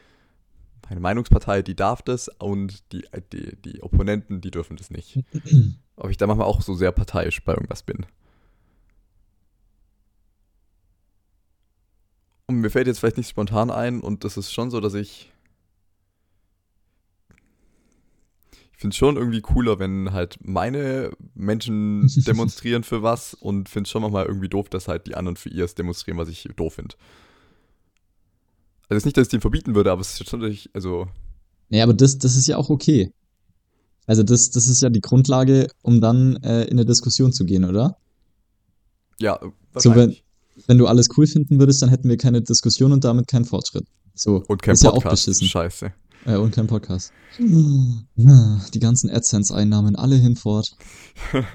meine 0.89 1.01
Meinungspartei, 1.01 1.61
die 1.61 1.75
darf 1.75 2.01
das 2.01 2.29
und 2.39 2.91
die, 2.91 3.03
die, 3.31 3.55
die 3.61 3.83
Opponenten, 3.83 4.41
die 4.41 4.51
dürfen 4.51 4.75
das 4.75 4.89
nicht. 4.89 5.19
Ob 5.95 6.09
ich 6.09 6.17
da 6.17 6.25
manchmal 6.25 6.47
auch 6.47 6.61
so 6.61 6.73
sehr 6.73 6.91
parteiisch 6.91 7.43
bei 7.43 7.53
irgendwas 7.53 7.83
bin. 7.83 8.07
Und 12.47 12.61
mir 12.61 12.69
fällt 12.69 12.87
jetzt 12.87 12.99
vielleicht 12.99 13.17
nicht 13.17 13.29
spontan 13.29 13.69
ein 13.69 14.01
und 14.01 14.23
das 14.23 14.37
ist 14.37 14.53
schon 14.53 14.71
so, 14.71 14.79
dass 14.79 14.93
ich. 14.93 15.31
Ich 18.71 18.81
finde 18.81 18.93
es 18.93 18.97
schon 18.97 19.17
irgendwie 19.17 19.41
cooler, 19.41 19.79
wenn 19.79 20.11
halt 20.13 20.37
meine 20.41 21.09
Menschen 21.33 22.07
demonstrieren 22.27 22.83
für 22.83 23.01
was 23.01 23.33
und 23.33 23.69
finde 23.69 23.87
es 23.87 23.91
schon 23.91 24.03
manchmal 24.03 24.27
irgendwie 24.27 24.49
doof, 24.49 24.69
dass 24.69 24.87
halt 24.87 25.07
die 25.07 25.15
anderen 25.15 25.35
für 25.35 25.49
ihrs 25.49 25.73
demonstrieren, 25.73 26.19
was 26.19 26.29
ich 26.29 26.47
doof 26.55 26.75
finde. 26.75 26.95
Also 28.83 28.97
es 28.97 28.97
ist 28.97 29.05
nicht, 29.05 29.17
dass 29.17 29.27
ich 29.27 29.31
den 29.31 29.41
verbieten 29.41 29.73
würde, 29.73 29.91
aber 29.91 30.01
es 30.01 30.19
ist 30.21 30.29
schon, 30.29 30.41
dass 30.41 30.51
ich, 30.51 30.69
also 30.73 31.07
Nee, 31.69 31.81
aber 31.81 31.93
das, 31.93 32.17
das 32.17 32.35
ist 32.35 32.47
ja 32.47 32.57
auch 32.57 32.69
okay. 32.69 33.11
Also 34.05 34.23
das, 34.23 34.51
das 34.51 34.67
ist 34.67 34.81
ja 34.81 34.89
die 34.89 35.01
Grundlage, 35.01 35.67
um 35.81 35.99
dann 35.99 36.37
äh, 36.37 36.63
in 36.63 36.71
eine 36.71 36.85
Diskussion 36.85 37.33
zu 37.33 37.45
gehen, 37.45 37.65
oder? 37.65 37.97
ja, 39.19 39.37
So, 39.41 39.89
wenn, 39.89 39.95
wahrscheinlich. 39.95 40.23
Wenn 40.65 40.77
du 40.77 40.87
alles 40.87 41.07
cool 41.17 41.27
finden 41.27 41.59
würdest, 41.59 41.81
dann 41.81 41.89
hätten 41.89 42.09
wir 42.09 42.17
keine 42.17 42.41
Diskussion 42.41 42.91
und 42.91 43.03
damit 43.03 43.27
keinen 43.27 43.45
Fortschritt. 43.45 43.85
So, 44.15 44.43
und 44.47 44.61
kein 44.61 44.73
ist 44.73 44.83
ja 44.83 44.89
auch 44.89 44.95
Podcast. 44.95 45.25
beschissen. 45.25 45.47
Scheiße. 45.47 45.93
Äh, 46.25 46.37
und 46.37 46.51
kein 46.51 46.67
Podcast. 46.67 47.11
Die 47.37 48.79
ganzen 48.79 49.09
AdSense-Einnahmen 49.09 49.95
alle 49.95 50.15
hinfort. 50.15 50.75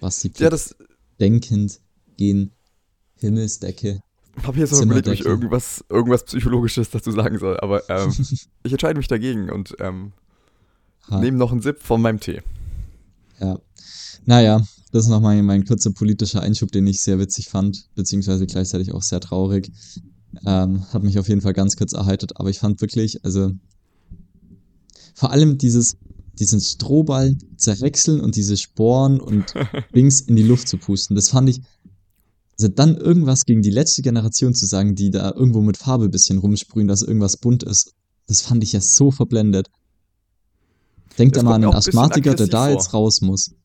Was 0.00 0.20
sie 0.20 0.30
Ja, 0.38 0.50
das 0.50 0.76
denkend 1.18 1.80
gehen. 2.16 2.52
Himmelsdecke. 3.16 4.00
habe 4.42 4.58
jetzt 4.58 4.72
noch 4.72 4.82
überlegt, 4.82 5.08
ob 5.08 5.14
ich 5.14 5.24
irgendwas, 5.24 5.84
irgendwas 5.88 6.24
Psychologisches 6.24 6.90
dazu 6.90 7.10
sagen 7.10 7.38
soll, 7.38 7.58
aber 7.60 7.88
ähm, 7.88 8.12
ich 8.62 8.72
entscheide 8.72 8.98
mich 8.98 9.08
dagegen 9.08 9.50
und 9.50 9.74
ähm, 9.80 10.12
nehme 11.08 11.38
noch 11.38 11.52
einen 11.52 11.62
Sip 11.62 11.80
von 11.82 12.02
meinem 12.02 12.20
Tee. 12.20 12.42
Ja. 13.44 13.58
Naja, 14.26 14.62
das 14.92 15.04
ist 15.04 15.10
noch 15.10 15.20
mal 15.20 15.42
mein 15.42 15.64
kurzer 15.64 15.90
politischer 15.90 16.42
Einschub, 16.42 16.70
den 16.70 16.86
ich 16.86 17.00
sehr 17.00 17.18
witzig 17.18 17.48
fand, 17.48 17.88
beziehungsweise 17.94 18.46
gleichzeitig 18.46 18.92
auch 18.92 19.02
sehr 19.02 19.20
traurig. 19.20 19.70
Ähm, 20.46 20.84
hat 20.92 21.02
mich 21.02 21.18
auf 21.18 21.28
jeden 21.28 21.40
Fall 21.40 21.52
ganz 21.52 21.76
kurz 21.76 21.92
erheitert, 21.92 22.38
aber 22.38 22.50
ich 22.50 22.58
fand 22.58 22.80
wirklich, 22.80 23.24
also 23.24 23.52
vor 25.14 25.30
allem 25.30 25.58
dieses, 25.58 25.96
diesen 26.38 26.60
Strohball 26.60 27.36
zerwechseln 27.56 28.20
und 28.20 28.36
diese 28.36 28.56
Sporen 28.56 29.20
und 29.20 29.54
Dings 29.94 30.20
in 30.20 30.36
die 30.36 30.42
Luft 30.42 30.68
zu 30.68 30.78
pusten, 30.78 31.14
das 31.14 31.28
fand 31.28 31.48
ich, 31.48 31.60
also 32.58 32.68
dann 32.68 32.96
irgendwas 32.96 33.44
gegen 33.44 33.62
die 33.62 33.70
letzte 33.70 34.02
Generation 34.02 34.54
zu 34.54 34.66
sagen, 34.66 34.94
die 34.94 35.10
da 35.10 35.32
irgendwo 35.32 35.60
mit 35.60 35.76
Farbe 35.76 36.04
ein 36.04 36.10
bisschen 36.10 36.38
rumsprühen, 36.38 36.88
dass 36.88 37.02
irgendwas 37.02 37.36
bunt 37.36 37.62
ist, 37.62 37.94
das 38.26 38.42
fand 38.42 38.62
ich 38.62 38.72
ja 38.72 38.80
so 38.80 39.10
verblendet. 39.10 39.70
Denkt 41.18 41.40
mal 41.42 41.54
an 41.54 41.62
den 41.62 41.72
Asthmatiker, 41.74 42.34
der 42.34 42.46
da 42.48 42.64
aggressiv 42.64 42.74
jetzt 42.80 42.90
vor. 42.90 43.00
raus 43.00 43.20
muss. 43.20 43.50
Ja, 43.50 43.56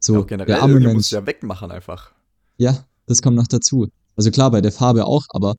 So, 0.00 0.20
auch 0.20 0.26
generell, 0.26 0.46
der 0.46 0.62
arme 0.62 0.74
irgendwie 0.74 0.94
muss 0.94 0.94
Mensch. 0.94 1.12
ja 1.12 1.26
wegmachen 1.26 1.70
einfach. 1.70 2.12
Ja, 2.58 2.86
das 3.06 3.22
kommt 3.22 3.36
noch 3.36 3.46
dazu. 3.46 3.88
Also 4.16 4.30
klar, 4.30 4.50
bei 4.50 4.60
der 4.60 4.72
Farbe 4.72 5.06
auch, 5.06 5.24
aber 5.30 5.54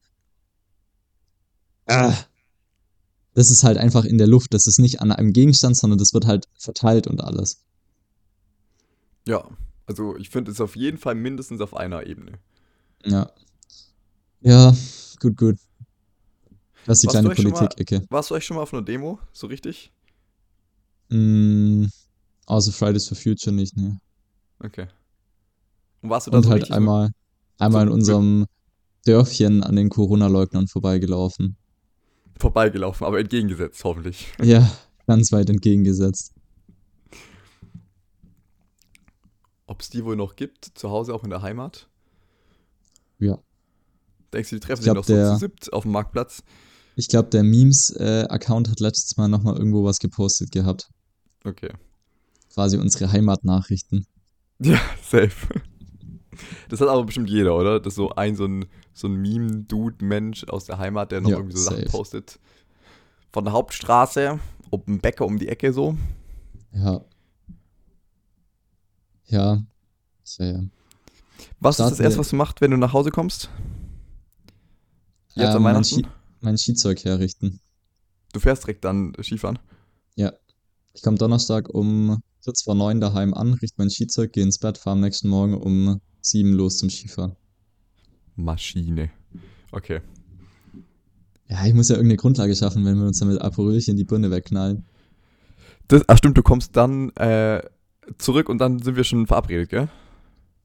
ah, 1.87 2.13
das 3.33 3.49
ist 3.49 3.63
halt 3.63 3.77
einfach 3.77 4.03
in 4.05 4.17
der 4.17 4.27
Luft. 4.27 4.53
Das 4.53 4.67
ist 4.67 4.79
nicht 4.79 4.99
an 5.01 5.11
einem 5.11 5.33
Gegenstand, 5.33 5.77
sondern 5.77 5.97
das 5.99 6.13
wird 6.13 6.25
halt 6.25 6.45
verteilt 6.57 7.07
und 7.07 7.21
alles. 7.23 7.63
Ja, 9.27 9.47
also 9.85 10.15
ich 10.17 10.29
finde 10.29 10.51
es 10.51 10.59
auf 10.59 10.75
jeden 10.75 10.97
Fall 10.97 11.15
mindestens 11.15 11.61
auf 11.61 11.75
einer 11.75 12.05
Ebene. 12.05 12.39
Ja. 13.05 13.31
Ja, 14.41 14.75
gut, 15.19 15.37
gut. 15.37 15.57
Das 16.85 16.97
ist 16.97 17.03
die 17.03 17.07
Warst 17.07 17.13
kleine 17.13 17.29
du 17.29 17.31
eigentlich 17.31 17.53
Politik-Ecke. 17.53 18.07
Warst 18.09 18.31
du 18.31 18.35
euch 18.35 18.45
schon 18.45 18.57
mal 18.57 18.63
auf 18.63 18.73
einer 18.73 18.81
Demo? 18.81 19.19
So 19.31 19.47
richtig? 19.47 19.91
Mm, 21.11 21.85
außer 22.45 22.71
Fridays 22.71 23.07
for 23.07 23.17
Future 23.17 23.53
nicht, 23.55 23.75
ne. 23.77 23.99
Okay. 24.59 24.87
Und 26.01 26.09
warst 26.09 26.27
du 26.27 26.31
da 26.31 26.37
Und 26.37 26.43
so 26.43 26.49
halt 26.49 26.71
einmal, 26.71 27.09
einmal 27.59 27.83
in 27.83 27.87
so- 27.89 27.93
unserem 27.93 28.45
Dörfchen 29.05 29.63
an 29.63 29.75
den 29.75 29.89
Corona-Leugnern 29.89 30.67
vorbeigelaufen. 30.67 31.57
so 32.35 32.39
vorbeigelaufen, 32.39 33.05
aber 33.05 33.19
entgegengesetzt, 33.19 33.83
hoffentlich. 33.83 34.27
Ja, 34.43 34.71
ganz 35.07 35.31
weit 35.31 35.49
entgegengesetzt. 35.49 36.33
Ob 39.67 39.81
es 39.81 39.89
die 39.89 40.03
wohl 40.03 40.15
noch 40.15 40.35
gibt, 40.35 40.65
zu 40.75 40.89
Hause 40.89 41.13
auch 41.13 41.23
in 41.23 41.29
der 41.29 41.41
Heimat? 41.41 41.87
Ja. 43.19 43.37
Denkst 44.33 44.49
du, 44.49 44.55
die 44.55 44.59
treffen 44.59 44.81
Ich 44.81 44.85
sich 44.85 44.93
noch 44.93 45.03
so 45.03 45.13
der- 45.13 45.33
zu 45.33 45.39
siebt 45.39 45.71
auf 45.73 45.83
dem 45.83 45.91
Marktplatz? 45.91 46.43
Ich 46.95 47.07
glaube, 47.07 47.29
der 47.29 47.43
Memes-Account 47.43 48.69
hat 48.69 48.79
letztes 48.81 49.15
Mal 49.17 49.27
nochmal 49.29 49.55
irgendwo 49.57 49.83
was 49.85 49.99
gepostet 49.99 50.51
gehabt. 50.51 50.89
Okay. 51.43 51.71
Quasi 52.53 52.77
unsere 52.77 53.11
Heimatnachrichten. 53.11 54.05
Ja, 54.63 54.79
safe. 55.01 55.47
Das 56.69 56.79
hat 56.81 56.87
aber 56.87 57.03
bestimmt 57.03 57.31
jeder, 57.31 57.57
oder? 57.57 57.79
Das 57.79 57.93
ist 57.93 57.95
so 57.95 58.11
ein, 58.11 58.35
so 58.35 58.45
ein, 58.45 58.67
so 58.93 59.07
ein 59.07 59.15
Meme-Dude-Mensch 59.15 60.43
aus 60.49 60.65
der 60.65 60.77
Heimat, 60.77 61.11
der 61.11 61.21
noch 61.21 61.31
Ja, 61.31 61.37
irgendwie 61.37 61.57
so 61.57 61.63
Sachen 61.63 61.77
safe. 61.85 61.89
postet. 61.89 62.39
Von 63.33 63.43
der 63.45 63.53
Hauptstraße, 63.53 64.39
ob 64.69 64.87
ein 64.87 64.99
Bäcker 64.99 65.25
um 65.25 65.39
die 65.39 65.47
Ecke 65.47 65.73
so. 65.73 65.97
Ja. 66.73 67.01
Ja. 69.25 69.63
Ja. 70.37 70.63
Was 71.59 71.75
ist 71.75 71.79
das 71.79 71.87
Starten 71.87 72.03
erste, 72.03 72.19
was 72.19 72.29
du 72.29 72.35
machst, 72.35 72.61
wenn 72.61 72.69
du 72.71 72.77
nach 72.77 72.93
Hause 72.93 73.09
kommst? 73.09 73.49
Jetzt 75.33 75.49
Ähm, 75.49 75.55
an 75.55 75.63
mein, 75.63 75.75
Weihnachten? 75.75 76.03
Chi 76.03 76.07
mein 76.41 76.57
Skizeug 76.57 77.03
herrichten. 77.03 77.59
Du 78.33 78.39
fährst 78.39 78.63
direkt 78.63 78.85
dann 78.85 79.13
Skifahren? 79.23 79.57
Ja. 80.15 80.33
Ich 80.93 81.01
komme 81.01 81.17
Donnerstag 81.17 81.69
um 81.69 82.21
kurz 82.43 82.63
vor 82.63 82.75
neun 82.75 82.99
daheim 82.99 83.33
an, 83.33 83.53
richte 83.53 83.75
mein 83.77 83.89
Skizeug, 83.89 84.33
gehe 84.33 84.43
ins 84.43 84.59
Bett, 84.59 84.77
fahre 84.77 84.95
am 84.95 85.01
nächsten 85.01 85.29
Morgen 85.29 85.53
um 85.53 86.01
sieben 86.21 86.53
los 86.53 86.77
zum 86.77 86.89
Skifahren. 86.89 87.35
Maschine. 88.35 89.11
Okay. 89.71 90.01
Ja, 91.47 91.65
ich 91.65 91.73
muss 91.73 91.89
ja 91.89 91.95
irgendeine 91.95 92.17
Grundlage 92.17 92.55
schaffen, 92.55 92.85
wenn 92.85 92.97
wir 92.97 93.05
uns 93.05 93.19
dann 93.19 93.29
mit 93.29 93.41
Aperolchen 93.41 93.97
die 93.97 94.05
Birne 94.05 94.31
wegknallen. 94.31 94.85
Das, 95.87 96.03
ach 96.07 96.17
stimmt, 96.17 96.37
du 96.37 96.43
kommst 96.43 96.75
dann 96.75 97.09
äh, 97.15 97.61
zurück 98.17 98.49
und 98.49 98.59
dann 98.59 98.79
sind 98.79 98.95
wir 98.95 99.03
schon 99.03 99.27
verabredet, 99.27 99.69
gell? 99.69 99.89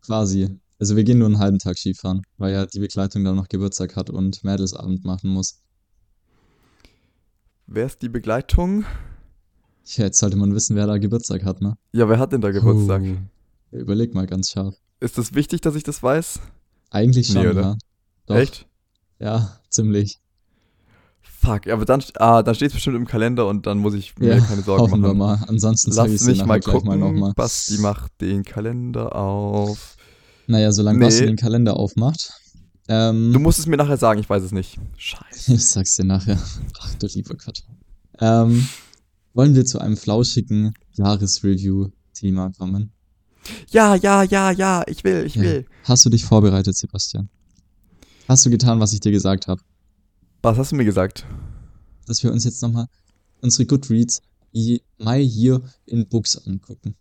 Quasi. 0.03 0.49
Also 0.79 0.95
wir 0.95 1.05
gehen 1.05 1.19
nur 1.19 1.27
einen 1.27 1.39
halben 1.39 1.59
Tag 1.59 1.79
Skifahren, 1.79 2.23
weil 2.37 2.53
ja 2.53 2.67
die 2.67 2.79
Begleitung 2.81 3.25
dann 3.25 3.37
noch 3.37 3.49
Geburtstag 3.49 3.97
hat 3.97 4.11
und 4.11 4.45
Mädelsabend 4.45 5.05
machen 5.05 5.31
muss. 5.31 5.63
Wer 7.67 7.87
ist 7.87 8.03
die 8.03 8.09
Begleitung? 8.09 8.85
Ja, 9.87 10.05
jetzt 10.05 10.19
sollte 10.19 10.37
man 10.37 10.55
wissen, 10.55 10.75
wer 10.77 10.87
da 10.87 10.99
Geburtstag 10.99 11.45
hat, 11.45 11.61
ne? 11.63 11.77
Ja, 11.93 12.09
wer 12.09 12.19
hat 12.19 12.33
denn 12.33 12.41
da 12.41 12.51
Geburtstag? 12.51 13.03
Oh. 13.05 13.77
Überleg 13.77 14.15
mal 14.15 14.27
ganz 14.27 14.51
scharf. 14.51 14.75
Ist 15.01 15.17
das 15.19 15.35
wichtig, 15.35 15.61
dass 15.61 15.75
ich 15.77 15.83
das 15.85 16.03
weiß? 16.03 16.41
Eigentlich 16.91 17.29
schon, 17.29 17.43
Nee, 17.43 17.49
oder? 17.49 17.61
ja. 17.63 17.77
Doch. 18.27 18.37
Echt? 18.37 18.67
Ja, 19.19 19.59
ziemlich. 19.69 20.19
Fuck, 21.23 21.69
aber 21.69 21.85
dann, 21.85 22.03
ah, 22.17 22.43
dann 22.43 22.55
steht 22.55 22.69
es 22.69 22.75
bestimmt 22.75 22.97
im 22.97 23.07
Kalender 23.07 23.47
und 23.47 23.67
dann 23.67 23.79
muss 23.79 23.95
ich 23.95 24.17
mir 24.19 24.37
ja, 24.37 24.41
keine 24.45 24.63
Sorgen 24.63 24.83
hoffen 24.83 25.01
machen. 25.01 25.11
wir 25.13 25.15
mal. 25.15 25.45
Ansonsten 25.47 25.93
Lass 25.93 26.11
es 26.11 26.25
mich 26.25 26.45
mal 26.45 26.59
gucken. 26.61 26.89
mal 26.89 26.99
nochmal. 26.99 27.33
Basti 27.37 27.79
macht 27.79 28.11
den 28.21 28.43
Kalender 28.45 29.15
auf. 29.15 29.97
Naja, 30.49 30.73
solange 30.73 30.99
Nee. 30.99 31.05
Basti 31.05 31.27
den 31.27 31.37
Kalender 31.37 31.77
aufmacht. 31.77 32.33
Ähm, 32.89 33.33
Du 33.33 33.39
musst 33.39 33.59
es 33.61 33.67
mir 33.67 33.77
nachher 33.77 33.97
sagen, 33.97 34.19
ich 34.19 34.29
weiß 34.29 34.43
es 34.43 34.53
nicht. 34.53 34.79
Scheiße. 34.97 35.55
ich 35.55 35.67
sag's 35.67 35.95
dir 35.95 36.05
nachher. 36.05 36.39
Ach 36.81 36.95
du 36.95 37.07
lieber 37.09 37.35
Gott. 37.37 37.63
Ähm, 38.21 38.67
wollen 39.37 39.55
wir 39.55 39.65
zu 39.65 39.79
einem 39.79 39.97
flauschigen 39.97 40.73
Jahresreview-Thema 40.95 42.53
kommen? 42.59 42.93
Ja, 43.71 43.95
ja, 43.95 44.23
ja, 44.25 44.51
ja, 44.51 44.83
ich 44.89 45.05
will, 45.05 45.25
ich 45.27 45.37
Ja. 45.37 45.43
will. 45.43 45.67
Hast 45.85 46.05
du 46.05 46.11
dich 46.11 46.25
vorbereitet, 46.25 46.77
Sebastian? 46.77 47.29
Hast 48.29 48.45
du 48.45 48.51
getan, 48.51 48.81
was 48.81 48.93
ich 48.93 49.01
dir 49.01 49.13
gesagt 49.13 49.47
habe? 49.47 49.61
Was 50.43 50.59
hast 50.59 50.73
du 50.73 50.77
mir 50.77 50.85
gesagt? 50.85 51.25
Dass 52.07 52.23
wir 52.25 52.33
uns 52.33 52.45
jetzt 52.45 52.61
nochmal 52.63 52.87
unsere 53.41 53.67
Goodreads 53.67 54.21
My 54.53 55.19
Year 55.21 55.61
in 55.85 56.09
Books 56.09 56.37
angucken. 56.47 56.97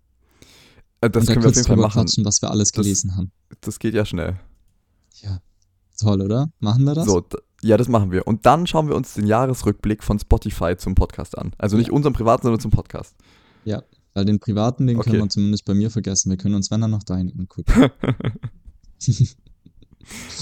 Äh, 1.01 1.09
Das 1.09 1.21
und 1.21 1.29
da 1.29 1.33
können 1.33 1.43
wir 1.45 1.49
auf 1.49 1.55
jeden 1.55 1.67
Fall 1.67 1.77
machen. 1.77 2.01
quatschen, 2.03 2.25
was 2.25 2.41
wir 2.41 2.51
alles 2.51 2.71
Das- 2.71 2.83
gelesen 2.83 3.15
haben. 3.15 3.31
Das 3.61 3.79
geht 3.79 3.93
ja 3.93 4.05
schnell. 4.05 4.39
Ja. 5.21 5.39
Toll, 5.97 6.21
oder? 6.21 6.51
Machen 6.59 6.83
wir 6.83 6.93
das? 6.93 7.05
So, 7.05 7.25
ja, 7.61 7.77
das 7.77 7.87
machen 7.87 8.11
wir. 8.11 8.27
Und 8.27 8.45
dann 8.45 8.67
schauen 8.67 8.87
wir 8.87 8.95
uns 8.95 9.13
den 9.15 9.25
Jahresrückblick 9.27 10.03
von 10.03 10.19
Spotify 10.19 10.75
zum 10.77 10.93
Podcast 10.95 11.37
an. 11.37 11.51
Also 11.57 11.77
nicht 11.77 11.87
Ja. 11.87 11.93
unseren 11.93 12.13
privaten, 12.13 12.43
sondern 12.43 12.59
zum 12.59 12.71
Podcast. 12.71 13.15
Weil 14.17 14.23
den 14.23 14.39
privaten, 14.39 14.87
den 14.87 14.95
Okay. 14.97 15.09
können 15.09 15.23
wir 15.23 15.29
zumindest 15.29 15.65
bei 15.65 15.73
mir 15.73 15.91
vergessen. 15.91 16.29
Wir 16.29 16.37
können 16.37 16.55
uns, 16.55 16.71
wenn 16.71 16.79
dann 16.79 16.91
noch 16.91 17.03
deinen 17.03 17.37
angucken. 17.37 17.65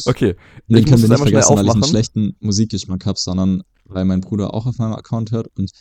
Okay, 0.06 0.36
den 0.68 0.78
Ich 0.78 0.86
können 0.86 1.02
wir 1.02 1.10
nicht 1.10 1.18
vergessen, 1.22 1.56
weil 1.56 1.66
ich 1.66 1.72
einen 1.72 1.84
schlechten 1.84 2.36
Musikgeschmack 2.40 3.06
habe, 3.06 3.18
sondern 3.20 3.64
weil 3.86 4.06
mein 4.06 4.22
Bruder 4.22 4.54
auch 4.54 4.66
auf 4.66 4.78
meinem 4.78 4.94
Account 4.94 5.32
hört 5.32 5.48
und 5.58 5.72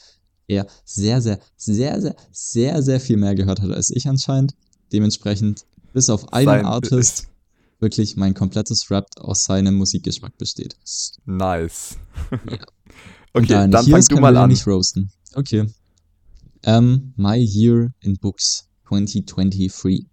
er 0.47 0.67
sehr, 0.85 1.21
sehr, 1.21 1.39
sehr, 1.57 2.01
sehr, 2.01 2.15
sehr, 2.31 2.83
sehr 2.83 3.01
viel 3.01 3.17
mehr 3.17 3.35
gehört 3.35 3.61
hat 3.61 3.71
als 3.71 3.91
ich 3.91 4.07
anscheinend. 4.09 4.55
Dementsprechend, 4.93 5.65
bis 5.93 6.11
auf 6.11 6.33
einen 6.33 6.47
Sein- 6.47 6.65
Artist, 6.67 7.29
wirklich 7.83 8.17
mein 8.17 8.33
komplettes 8.35 8.91
Rap 8.91 9.07
aus 9.17 9.45
seinem 9.45 9.75
Musikgeschmack 9.75 10.39
besteht. 10.39 10.77
nice. 11.27 11.99
Ja. 12.31 12.59
Okay, 13.35 13.49
dann 13.49 13.71
hier 13.71 13.93
fang 13.93 14.01
ist, 14.01 14.13
du 14.13 14.21
mal 14.21 14.37
an. 14.37 14.51
nicht 14.51 14.67
roasten. 14.67 15.11
Okay. 15.33 15.67
Ähm, 16.65 17.15
My 17.17 17.39
Year 17.39 17.91
in 18.01 18.19
Books 18.19 18.69
2023. 18.87 20.07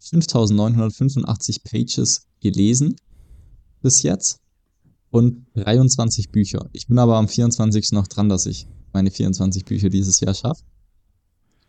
5985 0.00 1.62
Pages 1.64 2.26
gelesen 2.40 2.96
bis 3.82 4.02
jetzt 4.02 4.40
und 5.10 5.46
23 5.54 6.30
Bücher. 6.30 6.68
Ich 6.72 6.86
bin 6.86 6.98
aber 6.98 7.16
am 7.16 7.28
24. 7.28 7.92
noch 7.92 8.06
dran, 8.06 8.28
dass 8.28 8.46
ich 8.46 8.66
meine 8.92 9.10
24 9.10 9.64
Bücher 9.64 9.88
dieses 9.88 10.20
Jahr 10.20 10.34
schaffe. 10.34 10.62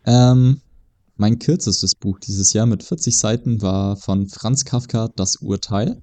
Ähm, 0.06 0.62
mein 1.16 1.40
kürzestes 1.40 1.96
Buch 1.96 2.20
dieses 2.20 2.54
Jahr 2.54 2.66
mit 2.66 2.84
40 2.84 3.18
Seiten 3.18 3.62
war 3.62 3.98
von 3.98 4.28
Franz 4.28 4.66
Kafka 4.66 5.10
Das 5.16 5.38
Urteil. 5.38 6.02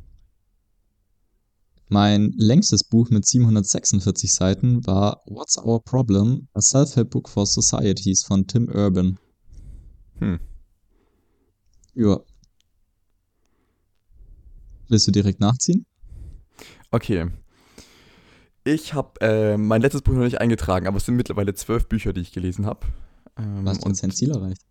Mein 1.88 2.33
längstes 2.37 2.85
Buch 2.85 3.09
mit 3.11 3.27
746 3.27 4.33
Seiten 4.33 4.87
war 4.87 5.23
What's 5.27 5.57
Our 5.57 5.83
Problem? 5.83 6.49
A 6.53 6.61
Self-Help 6.61 7.11
Book 7.11 7.29
for 7.31 7.47
Societies 7.47 8.25
von 8.25 8.47
Tim 8.47 8.68
Urban. 8.68 9.18
Hm. 10.18 10.38
Ja. 11.94 12.21
Willst 14.88 15.07
du 15.07 15.12
direkt 15.12 15.40
nachziehen? 15.40 15.87
Okay. 16.90 17.31
Ich 18.64 18.92
habe 18.92 19.21
äh, 19.23 19.57
mein 19.57 19.81
letztes 19.81 20.03
Buch 20.03 20.12
noch 20.12 20.25
nicht 20.25 20.40
eingetragen, 20.42 20.87
aber 20.87 20.99
es 20.99 21.07
sind 21.07 21.16
mittlerweile 21.16 21.55
zwölf 21.55 21.88
Bücher, 21.88 22.12
die 22.12 22.21
ich 22.21 22.33
gelesen 22.33 22.66
habe. 22.66 22.87
Ähm, 23.38 23.66
Hast 23.66 23.85
du 23.85 23.90
dein 23.90 24.11
Ziel 24.11 24.31
erreicht? 24.31 24.67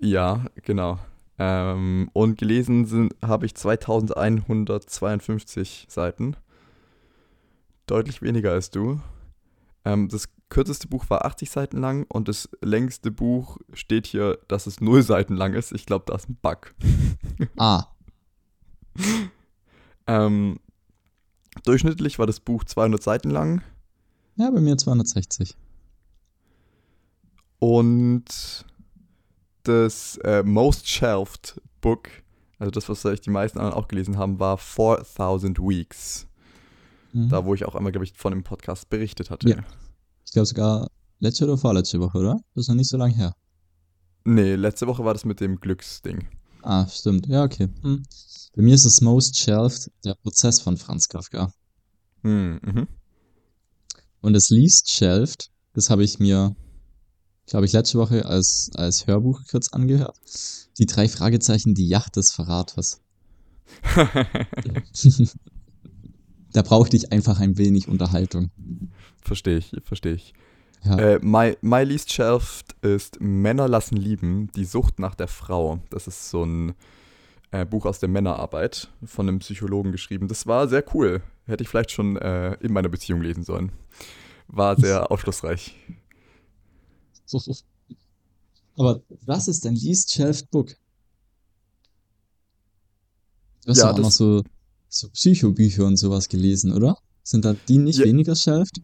Ja, 0.00 0.46
genau. 0.62 0.98
Ähm, 1.38 2.10
und 2.12 2.38
gelesen 2.38 3.10
habe 3.22 3.46
ich 3.46 3.54
2152 3.54 5.86
Seiten. 5.88 6.36
Deutlich 7.86 8.20
weniger 8.22 8.52
als 8.52 8.70
du. 8.70 9.00
Ähm, 9.84 10.08
das 10.08 10.28
kürzeste 10.48 10.88
Buch 10.88 11.08
war 11.08 11.24
80 11.24 11.50
Seiten 11.50 11.78
lang 11.78 12.04
und 12.08 12.28
das 12.28 12.48
längste 12.60 13.10
Buch 13.10 13.56
steht 13.72 14.06
hier, 14.06 14.38
dass 14.48 14.66
es 14.66 14.80
0 14.80 15.02
Seiten 15.02 15.34
lang 15.36 15.54
ist. 15.54 15.72
Ich 15.72 15.86
glaube, 15.86 16.04
da 16.08 16.16
ist 16.16 16.28
ein 16.28 16.36
Bug. 16.42 16.74
Ah, 17.56 17.86
Ähm, 20.10 20.58
durchschnittlich 21.64 22.18
war 22.18 22.26
das 22.26 22.40
Buch 22.40 22.64
200 22.64 23.00
Seiten 23.00 23.30
lang 23.30 23.62
ja, 24.34 24.50
bei 24.50 24.60
mir 24.60 24.76
260. 24.76 25.54
und 27.60 28.64
das 29.64 30.16
äh, 30.24 30.42
Most 30.42 30.88
Shelved 30.88 31.60
Book, 31.80 32.08
also 32.58 32.70
das, 32.70 32.88
was 32.88 33.00
vielleicht 33.00 33.26
die 33.26 33.30
meisten 33.30 33.58
anderen 33.58 33.76
auch 33.76 33.88
gelesen 33.88 34.18
haben, 34.18 34.38
war 34.38 34.58
4000 34.58 35.58
Weeks. 35.58 36.26
Mhm. 37.12 37.28
Da, 37.28 37.44
wo 37.44 37.54
ich 37.54 37.64
auch 37.64 37.74
einmal, 37.74 37.92
glaube 37.92 38.04
ich, 38.04 38.12
von 38.12 38.32
dem 38.32 38.44
Podcast 38.44 38.88
berichtet 38.88 39.30
hatte. 39.30 39.48
Ja. 39.48 39.64
Ich 40.24 40.32
glaube 40.32 40.46
sogar 40.46 40.88
letzte 41.18 41.44
oder 41.44 41.58
vorletzte 41.58 42.00
Woche, 42.00 42.18
oder? 42.18 42.40
Das 42.54 42.64
ist 42.64 42.68
noch 42.68 42.76
nicht 42.76 42.90
so 42.90 42.96
lange 42.96 43.14
her. 43.14 43.34
Nee, 44.24 44.54
letzte 44.54 44.86
Woche 44.86 45.04
war 45.04 45.14
das 45.14 45.24
mit 45.24 45.40
dem 45.40 45.58
Glücksding. 45.58 46.28
Ah, 46.62 46.86
stimmt. 46.86 47.26
Ja, 47.26 47.44
okay. 47.44 47.68
Hm. 47.82 48.02
Bei 48.54 48.62
mir 48.62 48.74
ist 48.74 48.84
es 48.84 49.00
Most 49.00 49.38
Shelved, 49.38 49.90
der 50.04 50.14
Prozess 50.14 50.60
von 50.60 50.76
Franz 50.76 51.08
Kafka. 51.08 51.52
Hm, 52.22 52.60
mhm. 52.62 52.88
Und 54.20 54.32
das 54.34 54.50
Least 54.50 54.90
Shelved, 54.90 55.50
das 55.72 55.88
habe 55.88 56.04
ich 56.04 56.18
mir, 56.18 56.54
glaube 57.50 57.66
ich, 57.66 57.72
letzte 57.72 57.98
Woche 57.98 58.24
als, 58.24 58.70
als 58.74 59.06
Hörbuch 59.06 59.42
kurz 59.50 59.72
angehört. 59.72 60.16
Die 60.78 60.86
drei 60.86 61.08
Fragezeichen, 61.08 61.74
die 61.74 61.88
Yacht 61.88 62.16
des 62.16 62.32
Verraters. 62.32 63.02
da 66.52 66.62
brauchte 66.62 66.96
ich 66.96 67.12
einfach 67.12 67.40
ein 67.40 67.58
wenig 67.58 67.88
Unterhaltung. 67.88 68.50
verstehe 69.22 69.58
ich, 69.58 69.72
verstehe 69.84 70.14
ich. 70.14 70.32
Ja. 70.84 70.98
Äh, 70.98 71.18
my, 71.22 71.56
my 71.60 71.82
Least 71.82 72.12
Shelved 72.12 72.76
ist 72.82 73.20
Männer 73.20 73.68
lassen 73.68 73.96
lieben, 73.96 74.50
die 74.54 74.64
Sucht 74.64 74.98
nach 74.98 75.14
der 75.14 75.28
Frau. 75.28 75.80
Das 75.90 76.06
ist 76.06 76.30
so 76.30 76.44
ein 76.44 76.74
äh, 77.50 77.66
Buch 77.66 77.84
aus 77.84 77.98
der 77.98 78.08
Männerarbeit 78.08 78.88
von 79.04 79.28
einem 79.28 79.40
Psychologen 79.40 79.92
geschrieben. 79.92 80.28
Das 80.28 80.46
war 80.46 80.68
sehr 80.68 80.84
cool. 80.94 81.20
Hätte 81.46 81.64
ich 81.64 81.68
vielleicht 81.68 81.90
schon 81.90 82.16
äh, 82.16 82.54
in 82.60 82.72
meiner 82.72 82.88
Beziehung 82.88 83.20
lesen 83.20 83.42
sollen. 83.42 83.72
War 84.46 84.78
sehr 84.78 85.10
aufschlussreich. 85.10 85.74
Aber 88.76 89.00
was 89.26 89.48
ist 89.48 89.64
dein 89.64 89.74
Least 89.74 90.12
Shelved 90.12 90.50
Book? 90.50 90.74
Du 93.64 93.70
hast 93.70 93.78
Ja, 93.78 93.86
ja, 93.86 93.92
auch 93.92 93.98
noch 93.98 94.10
so, 94.10 94.42
so 94.88 95.08
Psychobücher 95.10 95.84
und 95.84 95.96
sowas 95.96 96.28
gelesen, 96.28 96.72
oder? 96.72 96.96
Sind 97.22 97.44
da 97.44 97.54
die 97.68 97.78
nicht 97.78 97.98
Ja. 97.98 98.06
weniger 98.06 98.34
shelved? 98.34 98.80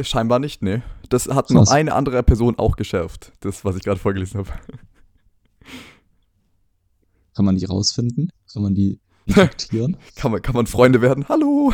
Scheinbar 0.00 0.38
nicht, 0.38 0.62
ne. 0.62 0.82
Das 1.08 1.26
hat 1.26 1.46
Krass. 1.48 1.50
nur 1.50 1.70
eine 1.70 1.94
andere 1.94 2.22
Person 2.22 2.58
auch 2.58 2.76
geschärft. 2.76 3.32
Das, 3.40 3.64
was 3.64 3.76
ich 3.76 3.82
gerade 3.82 3.98
vorgelesen 4.00 4.38
habe. 4.38 4.50
Kann 7.34 7.44
man 7.44 7.56
die 7.56 7.64
rausfinden? 7.64 8.30
Kann 8.52 8.62
man 8.62 8.74
die 8.74 9.00
kontaktieren? 9.26 9.96
Kann 10.14 10.30
man, 10.32 10.42
kann 10.42 10.54
man 10.54 10.66
Freunde 10.66 11.00
werden? 11.00 11.28
Hallo! 11.28 11.72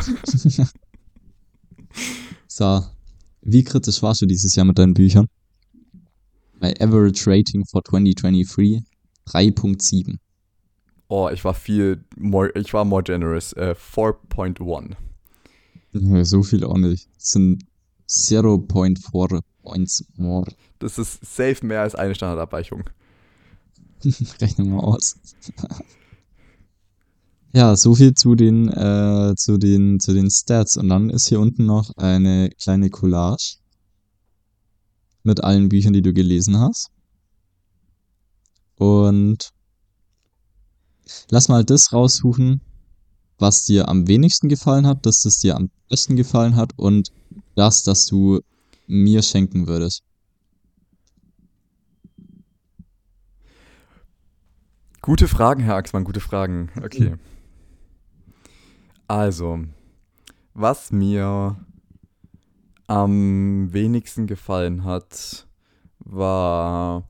so, 2.47 2.83
wie 3.41 3.63
kritisch 3.63 4.01
warst 4.01 4.21
du 4.21 4.25
dieses 4.25 4.55
Jahr 4.55 4.65
mit 4.65 4.77
deinen 4.79 4.93
Büchern? 4.93 5.27
Bei 6.61 6.79
Average 6.79 7.25
Rating 7.25 7.65
for 7.65 7.83
2023 7.83 8.83
3.7. 9.27 10.19
Oh, 11.07 11.27
ich 11.33 11.43
war 11.43 11.55
viel 11.55 12.05
more, 12.15 12.51
ich 12.55 12.71
war 12.73 12.85
more 12.85 13.01
generous. 13.01 13.51
Äh, 13.53 13.75
4.1. 13.75 14.95
Ja, 15.93 16.23
so 16.23 16.43
viel 16.43 16.63
auch 16.63 16.77
nicht. 16.77 17.09
Das 17.17 17.31
sind 17.31 17.65
0.4 18.07 19.41
points 19.63 20.05
more. 20.15 20.51
Das 20.77 20.99
ist 20.99 21.25
safe 21.25 21.65
mehr 21.65 21.81
als 21.81 21.95
eine 21.95 22.13
Standardabweichung. 22.13 22.83
Rechnen 24.39 24.71
wir 24.71 24.83
aus. 24.83 25.15
ja, 27.53 27.75
so 27.75 27.95
viel 27.95 28.13
zu 28.13 28.35
den, 28.35 28.69
äh, 28.69 29.33
zu, 29.35 29.57
den, 29.57 29.99
zu 29.99 30.13
den 30.13 30.29
Stats. 30.29 30.77
Und 30.77 30.89
dann 30.89 31.09
ist 31.09 31.27
hier 31.27 31.39
unten 31.39 31.65
noch 31.65 31.97
eine 31.97 32.51
kleine 32.51 32.91
Collage 32.91 33.60
mit 35.23 35.43
allen 35.43 35.69
Büchern, 35.69 35.93
die 35.93 36.01
du 36.01 36.13
gelesen 36.13 36.59
hast. 36.59 36.89
Und 38.75 39.51
lass 41.29 41.49
mal 41.49 41.63
das 41.63 41.93
raussuchen, 41.93 42.61
was 43.37 43.65
dir 43.65 43.87
am 43.87 44.07
wenigsten 44.07 44.49
gefallen 44.49 44.87
hat, 44.87 45.05
dass 45.05 45.25
es 45.25 45.39
dir 45.39 45.55
am 45.55 45.69
besten 45.89 46.15
gefallen 46.15 46.55
hat 46.55 46.77
und 46.77 47.11
das, 47.55 47.83
das 47.83 48.05
du 48.05 48.41
mir 48.87 49.21
schenken 49.21 49.67
würdest. 49.67 50.03
Gute 55.01 55.27
Fragen, 55.27 55.63
Herr 55.63 55.75
Axmann, 55.75 56.03
gute 56.03 56.19
Fragen. 56.19 56.69
Okay. 56.83 57.15
Also, 59.07 59.59
was 60.53 60.91
mir 60.91 61.57
am 62.91 63.71
wenigsten 63.71 64.27
gefallen 64.27 64.83
hat, 64.83 65.47
war. 65.99 67.07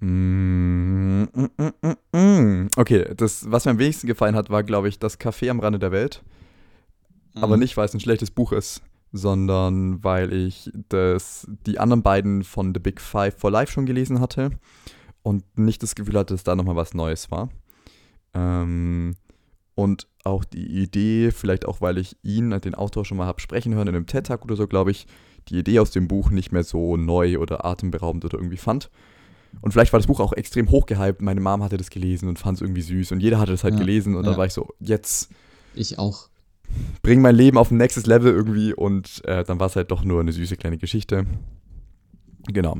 Mm, 0.00 1.24
mm, 1.24 2.16
mm, 2.16 2.68
okay, 2.76 3.12
das, 3.16 3.50
was 3.50 3.64
mir 3.64 3.72
am 3.72 3.78
wenigsten 3.78 4.06
gefallen 4.06 4.36
hat, 4.36 4.50
war, 4.50 4.62
glaube 4.62 4.88
ich, 4.88 5.00
das 5.00 5.18
Café 5.18 5.50
am 5.50 5.58
Rande 5.58 5.80
der 5.80 5.90
Welt. 5.90 6.22
Aber 7.34 7.56
Mhm. 7.56 7.62
nicht, 7.62 7.76
weil 7.76 7.86
es 7.86 7.94
ein 7.94 8.00
schlechtes 8.00 8.30
Buch 8.30 8.52
ist, 8.52 8.82
sondern 9.12 10.04
weil 10.04 10.32
ich 10.32 10.70
das, 10.88 11.48
die 11.66 11.80
anderen 11.80 12.02
beiden 12.02 12.44
von 12.44 12.72
The 12.72 12.80
Big 12.80 13.00
Five 13.00 13.36
for 13.36 13.50
Life 13.50 13.72
schon 13.72 13.86
gelesen 13.86 14.20
hatte 14.20 14.50
und 15.24 15.42
nicht 15.58 15.82
das 15.82 15.96
Gefühl 15.96 16.16
hatte, 16.18 16.34
dass 16.34 16.44
da 16.44 16.54
nochmal 16.54 16.76
was 16.76 16.94
Neues 16.94 17.32
war. 17.32 17.48
Ähm, 18.34 19.16
und 19.78 20.08
auch 20.24 20.42
die 20.44 20.66
Idee, 20.82 21.30
vielleicht 21.30 21.64
auch, 21.64 21.80
weil 21.80 21.98
ich 21.98 22.16
ihn, 22.24 22.50
den 22.50 22.74
Autor, 22.74 23.04
schon 23.04 23.16
mal 23.16 23.26
habe 23.26 23.40
sprechen 23.40 23.74
hören 23.74 23.86
in 23.86 23.94
einem 23.94 24.06
TED-Tag 24.06 24.44
oder 24.44 24.56
so, 24.56 24.66
glaube 24.66 24.90
ich, 24.90 25.06
die 25.48 25.56
Idee 25.56 25.78
aus 25.78 25.92
dem 25.92 26.08
Buch 26.08 26.30
nicht 26.30 26.50
mehr 26.50 26.64
so 26.64 26.96
neu 26.96 27.38
oder 27.38 27.64
atemberaubend 27.64 28.24
oder 28.24 28.38
irgendwie 28.38 28.56
fand. 28.56 28.90
Und 29.60 29.70
vielleicht 29.70 29.92
war 29.92 30.00
das 30.00 30.08
Buch 30.08 30.18
auch 30.18 30.32
extrem 30.32 30.68
hochgehypt. 30.72 31.22
Meine 31.22 31.40
Mom 31.40 31.62
hatte 31.62 31.76
das 31.76 31.90
gelesen 31.90 32.28
und 32.28 32.40
fand 32.40 32.58
es 32.58 32.62
irgendwie 32.62 32.82
süß 32.82 33.12
und 33.12 33.20
jeder 33.20 33.38
hatte 33.38 33.52
das 33.52 33.62
halt 33.62 33.74
Ja, 33.74 33.78
gelesen 33.78 34.16
und 34.16 34.24
dann 34.24 34.32
ja. 34.32 34.38
war 34.38 34.46
ich 34.46 34.52
so, 34.52 34.66
jetzt 34.80 35.30
Ich 35.74 35.96
auch. 36.00 36.28
bring 37.02 37.20
mein 37.20 37.36
Leben 37.36 37.56
auf 37.56 37.70
ein 37.70 37.76
nächstes 37.76 38.06
Level 38.06 38.32
irgendwie 38.34 38.74
und 38.74 39.24
äh, 39.26 39.44
dann 39.44 39.60
war 39.60 39.68
es 39.68 39.76
halt 39.76 39.92
doch 39.92 40.02
nur 40.02 40.20
eine 40.20 40.32
süße 40.32 40.56
kleine 40.56 40.78
Geschichte. 40.78 41.24
Genau. 42.48 42.78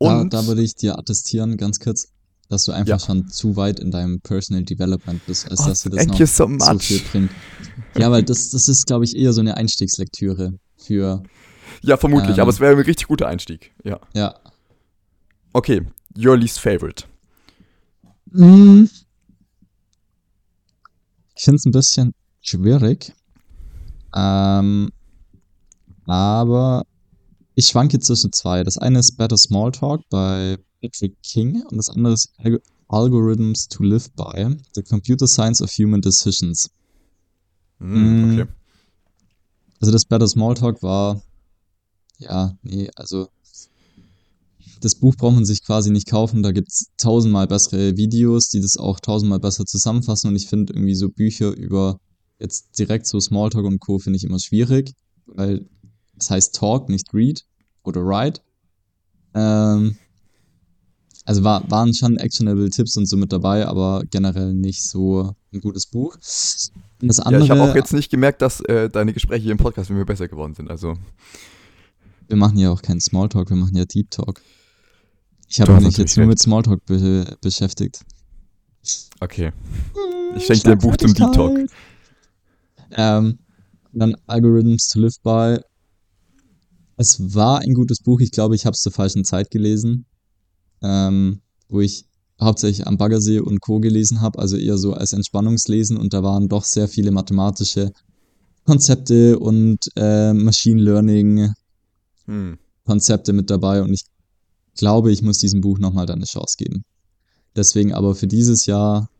Da, 0.00 0.20
Und 0.20 0.34
da 0.34 0.46
würde 0.48 0.62
ich 0.62 0.74
dir 0.74 0.98
attestieren, 0.98 1.56
ganz 1.56 1.78
kurz, 1.78 2.08
dass 2.50 2.64
du 2.64 2.72
einfach 2.72 2.88
Ja. 2.90 2.98
schon 2.98 3.28
zu 3.28 3.56
weit 3.56 3.80
in 3.80 3.90
deinem 3.90 4.20
Personal 4.20 4.64
Development 4.64 5.24
bist, 5.26 5.50
als 5.50 5.60
Oh, 5.60 5.68
dass 5.68 5.82
dir 5.82 5.90
das 5.90 6.06
noch 6.06 6.18
so 6.18 6.58
so 6.58 6.78
viel 6.78 7.00
bringt. 7.10 7.30
Ja, 7.96 8.10
weil 8.10 8.22
das, 8.22 8.50
das 8.50 8.68
ist, 8.68 8.86
glaube 8.86 9.04
ich, 9.04 9.16
eher 9.16 9.32
so 9.32 9.40
eine 9.40 9.56
Einstiegslektüre 9.56 10.58
für, 10.76 11.22
ja, 11.82 11.96
vermutlich, 11.96 12.36
Ähm. 12.36 12.42
aber 12.42 12.50
es 12.50 12.60
wäre 12.60 12.72
ein 12.72 12.80
richtig 12.80 13.06
guter 13.08 13.28
Einstieg. 13.28 13.72
Ja. 13.84 13.98
ja. 14.14 14.34
Okay, 15.52 15.86
your 16.18 16.36
least 16.36 16.60
favorite. 16.60 17.04
Mm. 18.32 18.84
Ich 21.36 21.44
finde 21.44 21.56
es 21.56 21.64
ein 21.64 21.72
bisschen 21.72 22.12
schwierig. 22.42 23.12
Ähm, 24.14 24.90
aber 26.06 26.82
ich 27.54 27.68
schwanke 27.68 27.98
zwischen 28.00 28.32
zwei. 28.32 28.62
Das 28.64 28.76
eine 28.78 28.98
ist 28.98 29.16
Better 29.16 29.36
Small 29.38 29.72
Talk 29.72 30.02
bei 30.10 30.58
Patrick 30.80 31.16
King 31.22 31.62
und 31.62 31.76
das 31.76 31.88
andere 31.88 32.14
ist 32.14 32.32
Alg 32.38 32.62
Algorithms 32.88 33.68
to 33.68 33.84
Live 33.84 34.10
By, 34.12 34.56
The 34.74 34.82
Computer 34.82 35.28
Science 35.28 35.62
of 35.62 35.70
Human 35.70 36.00
Decisions. 36.00 36.68
Mm. 37.78 38.40
okay. 38.40 38.46
Also 39.80 39.92
das 39.92 40.04
Better 40.04 40.26
Smalltalk 40.26 40.82
war, 40.82 41.22
ja, 42.18 42.58
nee, 42.62 42.90
also 42.96 43.28
das 44.80 44.94
Buch 44.94 45.14
braucht 45.16 45.34
man 45.34 45.44
sich 45.44 45.62
quasi 45.62 45.90
nicht 45.90 46.08
kaufen. 46.08 46.42
Da 46.42 46.52
gibt's 46.52 46.90
tausendmal 46.96 47.46
bessere 47.46 47.96
Videos, 47.96 48.48
die 48.48 48.60
das 48.60 48.76
auch 48.76 49.00
tausendmal 49.00 49.40
besser 49.40 49.66
zusammenfassen. 49.66 50.28
Und 50.28 50.36
ich 50.36 50.48
finde 50.48 50.72
irgendwie 50.72 50.94
so 50.94 51.10
Bücher 51.10 51.54
über 51.54 52.00
jetzt 52.38 52.78
direkt 52.78 53.06
so 53.06 53.20
Smalltalk 53.20 53.64
und 53.66 53.80
Co. 53.80 53.98
finde 53.98 54.16
ich 54.16 54.24
immer 54.24 54.38
schwierig, 54.38 54.94
weil 55.26 55.66
es 56.18 56.30
heißt 56.30 56.54
Talk, 56.54 56.88
nicht 56.88 57.12
Read 57.12 57.44
oder 57.84 58.04
Write. 58.04 58.40
Ähm, 59.34 59.96
also 61.24 61.44
war, 61.44 61.68
waren 61.70 61.94
schon 61.94 62.16
actionable 62.16 62.70
Tipps 62.70 62.96
und 62.96 63.06
so 63.06 63.16
mit 63.16 63.32
dabei, 63.32 63.66
aber 63.66 64.02
generell 64.10 64.54
nicht 64.54 64.82
so 64.88 65.34
ein 65.52 65.60
gutes 65.60 65.86
Buch. 65.86 66.14
Und 66.14 67.08
das 67.08 67.18
Ja, 67.18 67.24
andere, 67.24 67.44
ich 67.44 67.50
habe 67.50 67.62
auch 67.62 67.74
jetzt 67.74 67.92
nicht 67.92 68.10
gemerkt, 68.10 68.42
dass 68.42 68.60
äh, 68.60 68.88
deine 68.88 69.12
Gespräche 69.12 69.42
hier 69.44 69.52
im 69.52 69.58
Podcast 69.58 69.90
mit 69.90 69.98
mir 69.98 70.04
besser 70.06 70.28
geworden 70.28 70.54
sind. 70.54 70.70
Also, 70.70 70.94
Wir 72.28 72.36
machen 72.36 72.58
ja 72.58 72.70
auch 72.70 72.82
keinen 72.82 73.00
Smalltalk, 73.00 73.50
wir 73.50 73.56
machen 73.56 73.76
ja 73.76 73.84
Deep 73.84 74.10
Talk. 74.10 74.42
Ich 75.48 75.60
habe 75.60 75.80
mich 75.80 75.96
jetzt 75.96 76.16
nur 76.16 76.26
mit 76.26 76.38
Smalltalk 76.38 76.84
be 76.86 77.36
beschäftigt. 77.40 78.02
okay. 79.20 79.52
Ich 80.36 80.46
schenke 80.46 80.62
dir 80.62 80.72
ein 80.72 80.78
Buch 80.78 80.96
zum 80.96 81.12
Deep 81.12 81.32
Talk. 81.32 81.58
Ähm, 82.92 83.38
dann 83.92 84.14
Algorithms 84.26 84.88
to 84.88 85.00
Live 85.00 85.20
By. 85.22 85.58
Es 86.96 87.34
war 87.34 87.60
ein 87.60 87.74
gutes 87.74 88.00
Buch. 88.00 88.20
Ich 88.20 88.30
glaube, 88.30 88.54
ich 88.54 88.64
habe 88.66 88.74
es 88.74 88.80
zur 88.82 88.92
falschen 88.92 89.24
Zeit 89.24 89.50
gelesen, 89.50 90.06
ähm, 90.82 91.40
wo 91.68 91.80
ich 91.80 92.06
hauptsächlich 92.40 92.86
am 92.86 92.96
Baggersee 92.96 93.40
und 93.40 93.60
Co. 93.60 93.80
gelesen 93.80 94.20
habe, 94.20 94.38
also 94.38 94.56
eher 94.56 94.78
so 94.78 94.94
als 94.94 95.12
Entspannungslesen 95.12 95.96
und 95.96 96.12
da 96.14 96.22
waren 96.22 96.48
doch 96.48 96.64
sehr 96.64 96.88
viele 96.88 97.10
mathematische 97.10 97.92
Konzepte 98.64 99.38
und 99.38 99.78
äh, 99.96 100.32
Machine 100.32 100.80
Learning 100.80 101.52
Hm. 102.26 102.58
Konzepte 102.84 103.32
mit 103.32 103.50
dabei 103.50 103.82
und 103.82 103.92
ich 103.92 104.04
glaube, 104.76 105.10
ich 105.10 105.22
muss 105.22 105.38
diesem 105.38 105.60
Buch 105.60 105.78
nochmal 105.78 106.06
dann 106.06 106.18
eine 106.18 106.26
Chance 106.26 106.56
geben. 106.58 106.84
Deswegen 107.56 107.92
aber 107.92 108.14
für 108.14 108.26
dieses 108.26 108.66
Jahr 108.66 109.10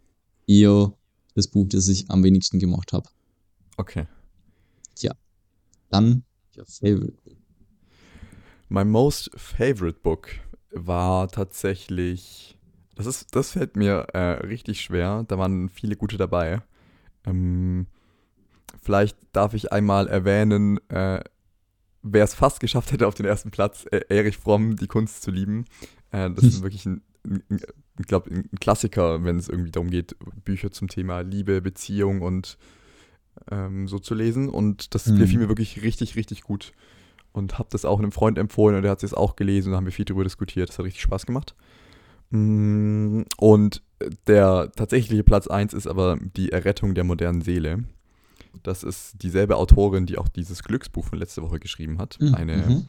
eher 0.46 0.92
das 1.35 1.49
Buch, 1.49 1.66
das 1.68 1.88
ich 1.88 2.11
am 2.11 2.23
wenigsten 2.23 2.59
gemocht 2.59 2.92
habe. 2.92 3.09
Okay. 3.77 4.07
Dann 5.90 6.23
your 6.57 6.66
favorite. 6.66 7.18
My 8.68 8.85
most 8.85 9.31
favorite 9.37 10.01
book 10.03 10.29
war 10.72 11.28
tatsächlich. 11.28 12.56
Das, 12.94 13.06
ist, 13.06 13.35
das 13.35 13.52
fällt 13.52 13.76
mir 13.76 14.09
äh, 14.12 14.46
richtig 14.46 14.80
schwer. 14.83 15.24
Da 15.28 15.38
waren 15.38 15.68
viele 15.68 15.96
gute 15.96 16.16
dabei. 16.16 16.62
Ähm, 17.26 17.87
vielleicht 18.83 19.16
darf 19.33 19.54
ich 19.54 19.72
einmal 19.72 20.09
erwähnen, 20.09 20.78
äh, 20.90 21.22
wer 22.02 22.24
es 22.24 22.35
fast 22.35 22.61
geschafft 22.61 22.92
hätte 22.92 23.06
auf 23.06 23.14
den 23.14 23.26
ersten 23.26 23.50
Platz, 23.50 23.87
äh, 23.90 24.00
Erich 24.09 24.38
Fromm, 24.38 24.76
Die 24.76 24.87
Kunst 24.87 25.22
zu 25.22 25.30
lieben. 25.30 25.64
Äh, 26.11 26.30
das 26.30 26.44
ist 26.46 26.62
wirklich 26.62 26.87
ein, 26.87 27.02
ein, 27.24 27.42
ich 27.98 28.06
glaub, 28.06 28.26
ein 28.26 28.48
Klassiker, 28.61 29.24
wenn 29.24 29.38
es 29.38 29.48
irgendwie 29.48 29.70
darum 29.70 29.90
geht, 29.90 30.16
Bücher 30.44 30.70
zum 30.70 30.88
Thema 30.88 31.20
Liebe, 31.20 31.61
Beziehung 31.62 32.22
und 32.22 32.59
ähm, 33.50 33.88
so 33.88 33.98
zu 33.98 34.14
lesen. 34.14 34.48
Und 34.48 34.94
das 34.94 35.06
Mhm. 35.06 35.16
gefiel 35.16 35.40
mir 35.40 35.48
wirklich 35.48 35.83
richtig, 35.83 36.16
richtig 36.16 36.42
gut. 36.42 36.72
Und 37.33 37.59
habe 37.59 37.69
das 37.71 37.85
auch 37.85 37.99
einem 37.99 38.12
Freund 38.12 38.38
empfohlen 38.38 38.77
und 38.77 38.83
der 38.83 38.90
hat 38.90 39.03
es 39.05 39.14
auch 39.14 39.37
gelesen 39.37 39.71
und 39.71 39.77
haben 39.77 39.87
wir 39.87 39.93
viel 39.93 40.05
darüber 40.05 40.25
diskutiert. 40.25 40.69
Das 40.69 40.79
hat 40.79 40.87
richtig 40.87 41.03
Spaß 41.03 41.27
gemacht. 41.27 41.55
Mm, 42.31 43.23
Und 43.37 43.83
der 44.27 44.71
tatsächliche 44.75 45.25
Platz 45.25 45.47
1 45.47 45.75
ist 45.75 45.87
aber 45.87 46.19
die 46.37 46.53
Errettung 46.53 46.95
der 46.95 47.05
modernen 47.05 47.43
Seele. 47.43 47.85
Das 48.62 48.83
ist 48.83 49.23
dieselbe 49.23 49.57
Autorin, 49.57 50.07
die 50.07 50.19
auch 50.19 50.29
dieses 50.29 50.62
Glücksbuch 50.62 51.05
von 51.05 51.19
letzter 51.19 51.43
Woche 51.43 51.61
geschrieben 51.61 51.99
hat. 51.99 52.19
Mhm, 52.21 52.35
Eine 52.35 52.57
mhm. 52.57 52.88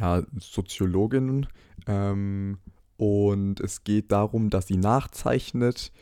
ja, 0.00 0.22
Soziologin. 0.38 1.46
Ähm, 1.86 2.58
und 2.96 3.60
es 3.60 3.84
geht 3.84 4.12
darum, 4.12 4.50
dass 4.50 4.66
sie 4.66 4.76
nachzeichnet, 4.76 5.92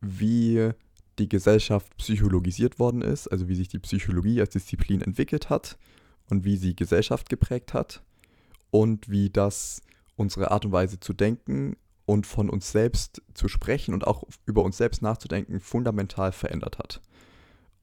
wie 0.00 0.70
die 1.18 1.28
Gesellschaft 1.28 1.96
psychologisiert 1.98 2.78
worden 2.78 3.02
ist, 3.02 3.28
also 3.28 3.48
wie 3.48 3.54
sich 3.54 3.68
die 3.68 3.78
Psychologie 3.78 4.40
als 4.40 4.50
Disziplin 4.50 5.02
entwickelt 5.02 5.50
hat 5.50 5.78
und 6.32 6.46
wie 6.46 6.56
sie 6.56 6.74
Gesellschaft 6.74 7.28
geprägt 7.28 7.74
hat 7.74 8.02
und 8.70 9.10
wie 9.10 9.28
das 9.28 9.82
unsere 10.16 10.50
Art 10.50 10.64
und 10.64 10.72
Weise 10.72 10.98
zu 10.98 11.12
denken 11.12 11.76
und 12.06 12.26
von 12.26 12.48
uns 12.48 12.72
selbst 12.72 13.20
zu 13.34 13.48
sprechen 13.48 13.92
und 13.92 14.06
auch 14.06 14.24
über 14.46 14.64
uns 14.64 14.78
selbst 14.78 15.02
nachzudenken 15.02 15.60
fundamental 15.60 16.32
verändert 16.32 16.78
hat. 16.78 17.02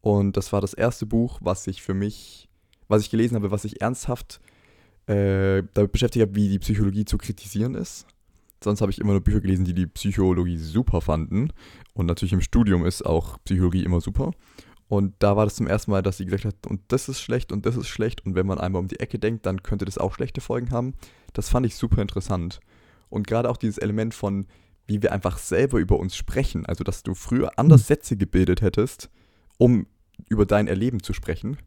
Und 0.01 0.35
das 0.35 0.51
war 0.51 0.62
das 0.62 0.73
erste 0.73 1.05
Buch, 1.05 1.38
was 1.43 1.67
ich 1.67 1.83
für 1.83 1.93
mich, 1.93 2.49
was 2.88 3.03
ich 3.03 3.12
gelesen 3.12 3.35
habe, 3.35 3.51
was 3.51 3.65
ich 3.65 3.81
ernsthaft 3.81 4.41
äh, 5.05 5.62
damit 5.75 5.91
beschäftigt 5.91 6.25
habe, 6.25 6.35
wie 6.35 6.49
die 6.49 6.59
Psychologie 6.59 7.05
zu 7.05 7.19
kritisieren 7.19 7.75
ist. 7.75 8.07
Sonst 8.63 8.81
habe 8.81 8.91
ich 8.91 8.97
immer 8.97 9.12
nur 9.12 9.21
Bücher 9.21 9.41
gelesen, 9.41 9.65
die 9.65 9.75
die 9.75 9.85
Psychologie 9.85 10.57
super 10.57 11.01
fanden. 11.01 11.53
Und 11.93 12.07
natürlich 12.07 12.33
im 12.33 12.41
Studium 12.41 12.83
ist 12.83 13.05
auch 13.05 13.38
Psychologie 13.43 13.83
immer 13.83 14.01
super. 14.01 14.31
Und 14.89 15.13
da 15.19 15.38
war 15.38 15.45
das 15.45 15.56
zum 15.56 15.67
ersten 15.67 15.91
Mal, 15.91 16.02
dass 16.02 16.17
sie 16.17 16.25
gesagt 16.25 16.45
hat, 16.45 16.67
und 16.67 16.82
das 16.88 17.10
ist 17.10 17.21
schlecht 17.21 17.52
und 17.52 17.67
das 17.67 17.78
ist 17.78 17.88
schlecht. 17.88 18.25
Und 18.25 18.34
wenn 18.34 18.47
man 18.47 18.60
einmal 18.60 18.82
um 18.82 18.88
die 18.88 18.99
Ecke 18.99 19.19
denkt, 19.19 19.45
dann 19.45 19.62
könnte 19.62 19.86
das 19.86 19.99
auch 19.99 20.15
schlechte 20.15 20.41
Folgen 20.41 20.71
haben. 20.71 20.95
Das 21.34 21.47
fand 21.47 21.67
ich 21.67 21.75
super 21.75 22.02
interessant. 22.02 22.60
Und 23.08 23.28
gerade 23.28 23.52
auch 23.52 23.58
dieses 23.58 23.78
Element 23.78 24.15
von, 24.15 24.47
wie 24.88 25.04
wir 25.04 25.12
einfach 25.12 25.38
selber 25.38 25.78
über 25.78 25.99
uns 25.99 26.15
sprechen. 26.15 26.65
Also, 26.65 26.84
dass 26.84 27.04
du 27.04 27.13
früher 27.13 27.52
anders 27.58 27.86
Sätze 27.86 28.17
gebildet 28.17 28.63
hättest, 28.63 29.12
um 29.60 29.86
über 30.28 30.47
dein 30.47 30.67
Erleben 30.67 31.04
zu 31.04 31.13
sprechen. 31.13 31.58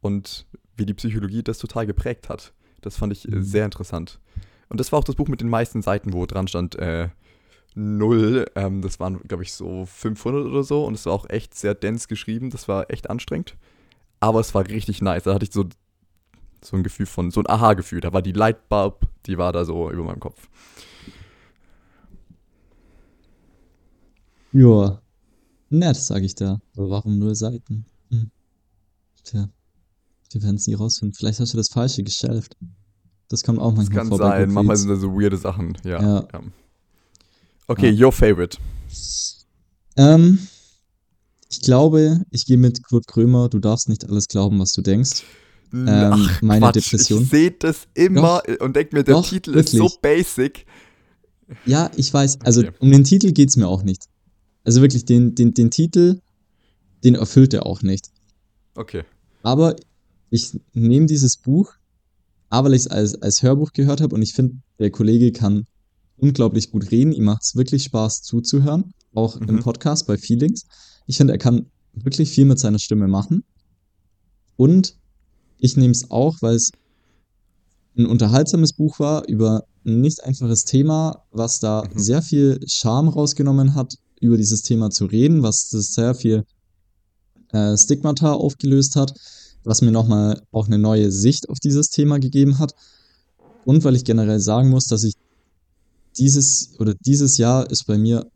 Und 0.00 0.46
wie 0.76 0.86
die 0.86 0.94
Psychologie 0.94 1.42
das 1.42 1.58
total 1.58 1.84
geprägt 1.84 2.28
hat. 2.28 2.54
Das 2.80 2.96
fand 2.96 3.12
ich 3.12 3.26
äh, 3.26 3.42
sehr 3.42 3.64
interessant. 3.64 4.20
Und 4.68 4.78
das 4.78 4.92
war 4.92 5.00
auch 5.00 5.04
das 5.04 5.16
Buch 5.16 5.26
mit 5.26 5.40
den 5.40 5.48
meisten 5.48 5.82
Seiten, 5.82 6.12
wo 6.12 6.26
dran 6.26 6.46
stand, 6.46 6.76
äh, 6.76 7.08
null. 7.78 8.46
Ähm, 8.54 8.82
das 8.82 9.00
waren, 9.00 9.20
glaube 9.22 9.44
ich, 9.44 9.52
so 9.52 9.86
500 9.86 10.46
oder 10.46 10.64
so. 10.64 10.84
Und 10.84 10.94
es 10.94 11.06
war 11.06 11.12
auch 11.12 11.28
echt 11.30 11.54
sehr 11.54 11.74
dense 11.74 12.08
geschrieben. 12.08 12.50
Das 12.50 12.68
war 12.68 12.90
echt 12.90 13.08
anstrengend. 13.08 13.56
Aber 14.20 14.40
es 14.40 14.54
war 14.54 14.66
richtig 14.66 15.00
nice. 15.00 15.22
Da 15.22 15.34
hatte 15.34 15.44
ich 15.44 15.52
so, 15.52 15.66
so 16.62 16.76
ein 16.76 16.82
Gefühl 16.82 17.06
von, 17.06 17.30
so 17.30 17.40
ein 17.40 17.48
Aha-Gefühl. 17.48 18.00
Da 18.00 18.12
war 18.12 18.22
die 18.22 18.32
Lightbulb, 18.32 19.06
die 19.26 19.38
war 19.38 19.52
da 19.52 19.64
so 19.64 19.90
über 19.90 20.04
meinem 20.04 20.20
Kopf. 20.20 20.48
Ja. 24.52 25.00
Nett, 25.70 25.96
sage 25.96 26.24
ich 26.24 26.34
da. 26.34 26.60
Aber 26.76 26.90
warum 26.90 27.18
nur 27.18 27.34
Seiten? 27.34 27.86
Hm. 28.10 28.30
Tja. 29.22 29.48
Wir 30.32 30.42
werden 30.42 30.56
es 30.56 30.66
nie 30.66 30.74
rausfinden. 30.74 31.14
Vielleicht 31.14 31.40
hast 31.40 31.52
du 31.52 31.56
das 31.56 31.68
Falsche 31.68 32.02
geshelft. 32.02 32.56
Das 33.28 33.42
kommt 33.42 33.60
auch 33.60 33.74
manchmal 33.74 33.98
kann 33.98 34.08
vor 34.08 34.18
bei 34.18 34.40
sein. 34.40 34.50
Manchmal 34.50 34.76
sind 34.76 34.88
da 34.88 34.96
so 34.96 35.12
weirde 35.12 35.36
Sachen. 35.36 35.76
Ja. 35.84 36.00
Ja. 36.02 36.28
ja. 36.32 36.40
Okay, 37.68 37.92
your 37.92 38.12
favorite. 38.12 38.56
Ähm, 39.96 40.38
ich 41.50 41.60
glaube, 41.60 42.22
ich 42.30 42.46
gehe 42.46 42.56
mit 42.56 42.82
Kurt 42.82 43.06
Krömer. 43.06 43.48
Du 43.48 43.58
darfst 43.58 43.88
nicht 43.88 44.08
alles 44.08 44.26
glauben, 44.26 44.58
was 44.58 44.72
du 44.72 44.80
denkst. 44.82 45.22
Ähm, 45.72 46.28
meine 46.40 46.72
Depression. 46.72 47.22
Ich 47.22 47.28
sehe 47.28 47.50
das 47.50 47.86
immer 47.94 48.42
und 48.60 48.74
denke 48.74 48.96
mir, 48.96 49.04
der 49.04 49.14
Doch, 49.16 49.28
Titel 49.28 49.54
ist 49.54 49.70
so 49.70 49.84
wirklich. 49.84 50.00
basic. 50.00 50.66
Ja, 51.66 51.90
ich 51.96 52.12
weiß. 52.12 52.40
Also 52.40 52.62
Okay. 52.62 52.72
um 52.78 52.90
den 52.90 53.04
Titel 53.04 53.32
geht's 53.32 53.56
mir 53.56 53.68
auch 53.68 53.82
nicht. 53.82 54.04
Also 54.64 54.80
wirklich, 54.80 55.04
den, 55.04 55.34
den, 55.34 55.52
den 55.52 55.70
Titel, 55.70 56.20
den 57.04 57.14
erfüllt 57.14 57.52
er 57.52 57.66
auch 57.66 57.82
nicht. 57.82 58.08
Okay. 58.74 59.04
Aber 59.42 59.76
ich 60.30 60.58
nehme 60.72 61.06
dieses 61.06 61.36
Buch, 61.36 61.72
aber 62.48 62.68
weil 62.68 62.74
ich 62.74 62.82
es 62.82 62.88
als, 62.88 63.14
als 63.22 63.42
Hörbuch 63.42 63.72
gehört 63.72 64.00
habe 64.00 64.14
und 64.14 64.22
ich 64.22 64.32
finde, 64.32 64.56
der 64.78 64.90
Kollege 64.90 65.32
kann 65.32 65.66
unglaublich 66.18 66.70
gut 66.70 66.90
reden. 66.90 67.12
Ihm 67.12 67.24
macht 67.24 67.42
es 67.42 67.56
wirklich 67.56 67.84
Spaß 67.84 68.22
zuzuhören, 68.22 68.92
auch 69.14 69.36
im 69.36 69.56
Mhm. 69.56 69.60
Podcast 69.60 70.06
bei 70.06 70.16
Feelings. 70.16 70.64
Ich 71.06 71.16
finde, 71.16 71.32
er 71.32 71.38
kann 71.38 71.66
wirklich 71.94 72.30
viel 72.30 72.44
mit 72.44 72.58
seiner 72.58 72.78
Stimme 72.78 73.08
machen. 73.08 73.44
Und 74.56 74.96
ich 75.58 75.76
nehme 75.76 75.92
es 75.92 76.10
auch, 76.10 76.36
weil 76.40 76.54
es 76.56 76.70
ein 77.96 78.06
unterhaltsames 78.06 78.72
Buch 78.72 78.98
war 79.00 79.26
über 79.28 79.64
ein 79.84 80.00
nicht 80.00 80.22
einfaches 80.24 80.64
Thema, 80.64 81.24
was 81.30 81.60
da 81.60 81.82
Mhm. 81.84 81.98
sehr 81.98 82.22
viel 82.22 82.60
Charme 82.66 83.08
rausgenommen 83.08 83.74
hat, 83.74 83.94
über 84.20 84.36
dieses 84.36 84.62
Thema 84.62 84.90
zu 84.90 85.06
reden, 85.06 85.42
was 85.42 85.70
sehr 85.70 86.14
viel 86.14 86.44
äh, 87.52 87.76
Stigmata 87.78 88.32
aufgelöst 88.34 88.94
hat, 88.94 89.14
was 89.64 89.80
mir 89.80 89.90
nochmal 89.90 90.42
auch 90.52 90.66
eine 90.66 90.78
neue 90.78 91.10
Sicht 91.10 91.48
auf 91.48 91.58
dieses 91.60 91.88
Thema 91.88 92.18
gegeben 92.18 92.58
hat. 92.58 92.74
Und 93.64 93.84
weil 93.84 93.96
ich 93.96 94.04
generell 94.04 94.40
sagen 94.40 94.68
muss, 94.70 94.86
dass 94.86 95.02
ich 95.04 95.14
dieses 96.18 96.78
oder 96.78 96.94
dieses 96.94 97.38
Jahr 97.38 97.70
ist 97.70 97.84
bei 97.86 97.98
mir 97.98 98.30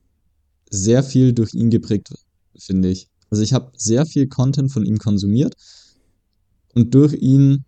sehr 0.71 1.03
viel 1.03 1.33
durch 1.33 1.55
ihn 1.55 1.71
geprägt, 1.71 2.13
finde 2.59 2.89
ich. 2.89 3.09
Also 3.31 3.43
ich 3.43 3.53
habe 3.53 3.73
sehr 3.77 4.07
viel 4.07 4.29
Content 4.29 4.73
von 4.73 4.85
ihm 4.85 4.99
konsumiert 4.99 5.55
und 6.75 6.95
durch 6.95 7.15
ihn 7.15 7.65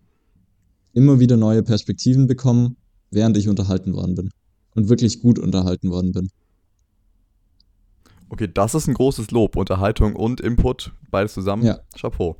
immer 0.93 1.19
wieder 1.19 1.37
neue 1.37 1.63
Perspektiven 1.63 2.27
bekommen, 2.27 2.77
während 3.11 3.37
ich 3.37 3.49
unterhalten 3.49 3.93
worden 3.93 4.15
bin. 4.15 4.29
Und 4.73 4.89
wirklich 4.89 5.21
gut 5.21 5.39
unterhalten 5.39 5.89
worden 5.89 6.11
bin. 6.11 6.29
Okay, 8.29 8.49
das 8.53 8.75
ist 8.75 8.87
ein 8.87 8.93
großes 8.93 9.31
Lob. 9.31 9.55
Unterhaltung 9.55 10.15
und 10.15 10.41
Input, 10.41 10.91
beides 11.11 11.33
zusammen. 11.33 11.63
Ja. 11.63 11.79
Chapeau. 11.97 12.35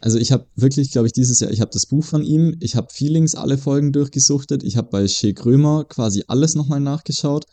Also 0.00 0.18
ich 0.18 0.32
habe 0.32 0.46
wirklich, 0.54 0.90
glaube 0.92 1.06
ich, 1.06 1.12
dieses 1.12 1.40
Jahr, 1.40 1.50
ich 1.50 1.60
habe 1.60 1.70
das 1.72 1.86
Buch 1.86 2.04
von 2.04 2.22
ihm, 2.22 2.56
ich 2.60 2.76
habe 2.76 2.88
Feelings 2.90 3.34
alle 3.34 3.58
Folgen 3.58 3.92
durchgesuchtet, 3.92 4.62
ich 4.62 4.76
habe 4.76 4.88
bei 4.90 5.08
Shea 5.08 5.32
Krömer 5.32 5.84
quasi 5.84 6.24
alles 6.28 6.54
nochmal 6.54 6.80
nachgeschaut. 6.80 7.46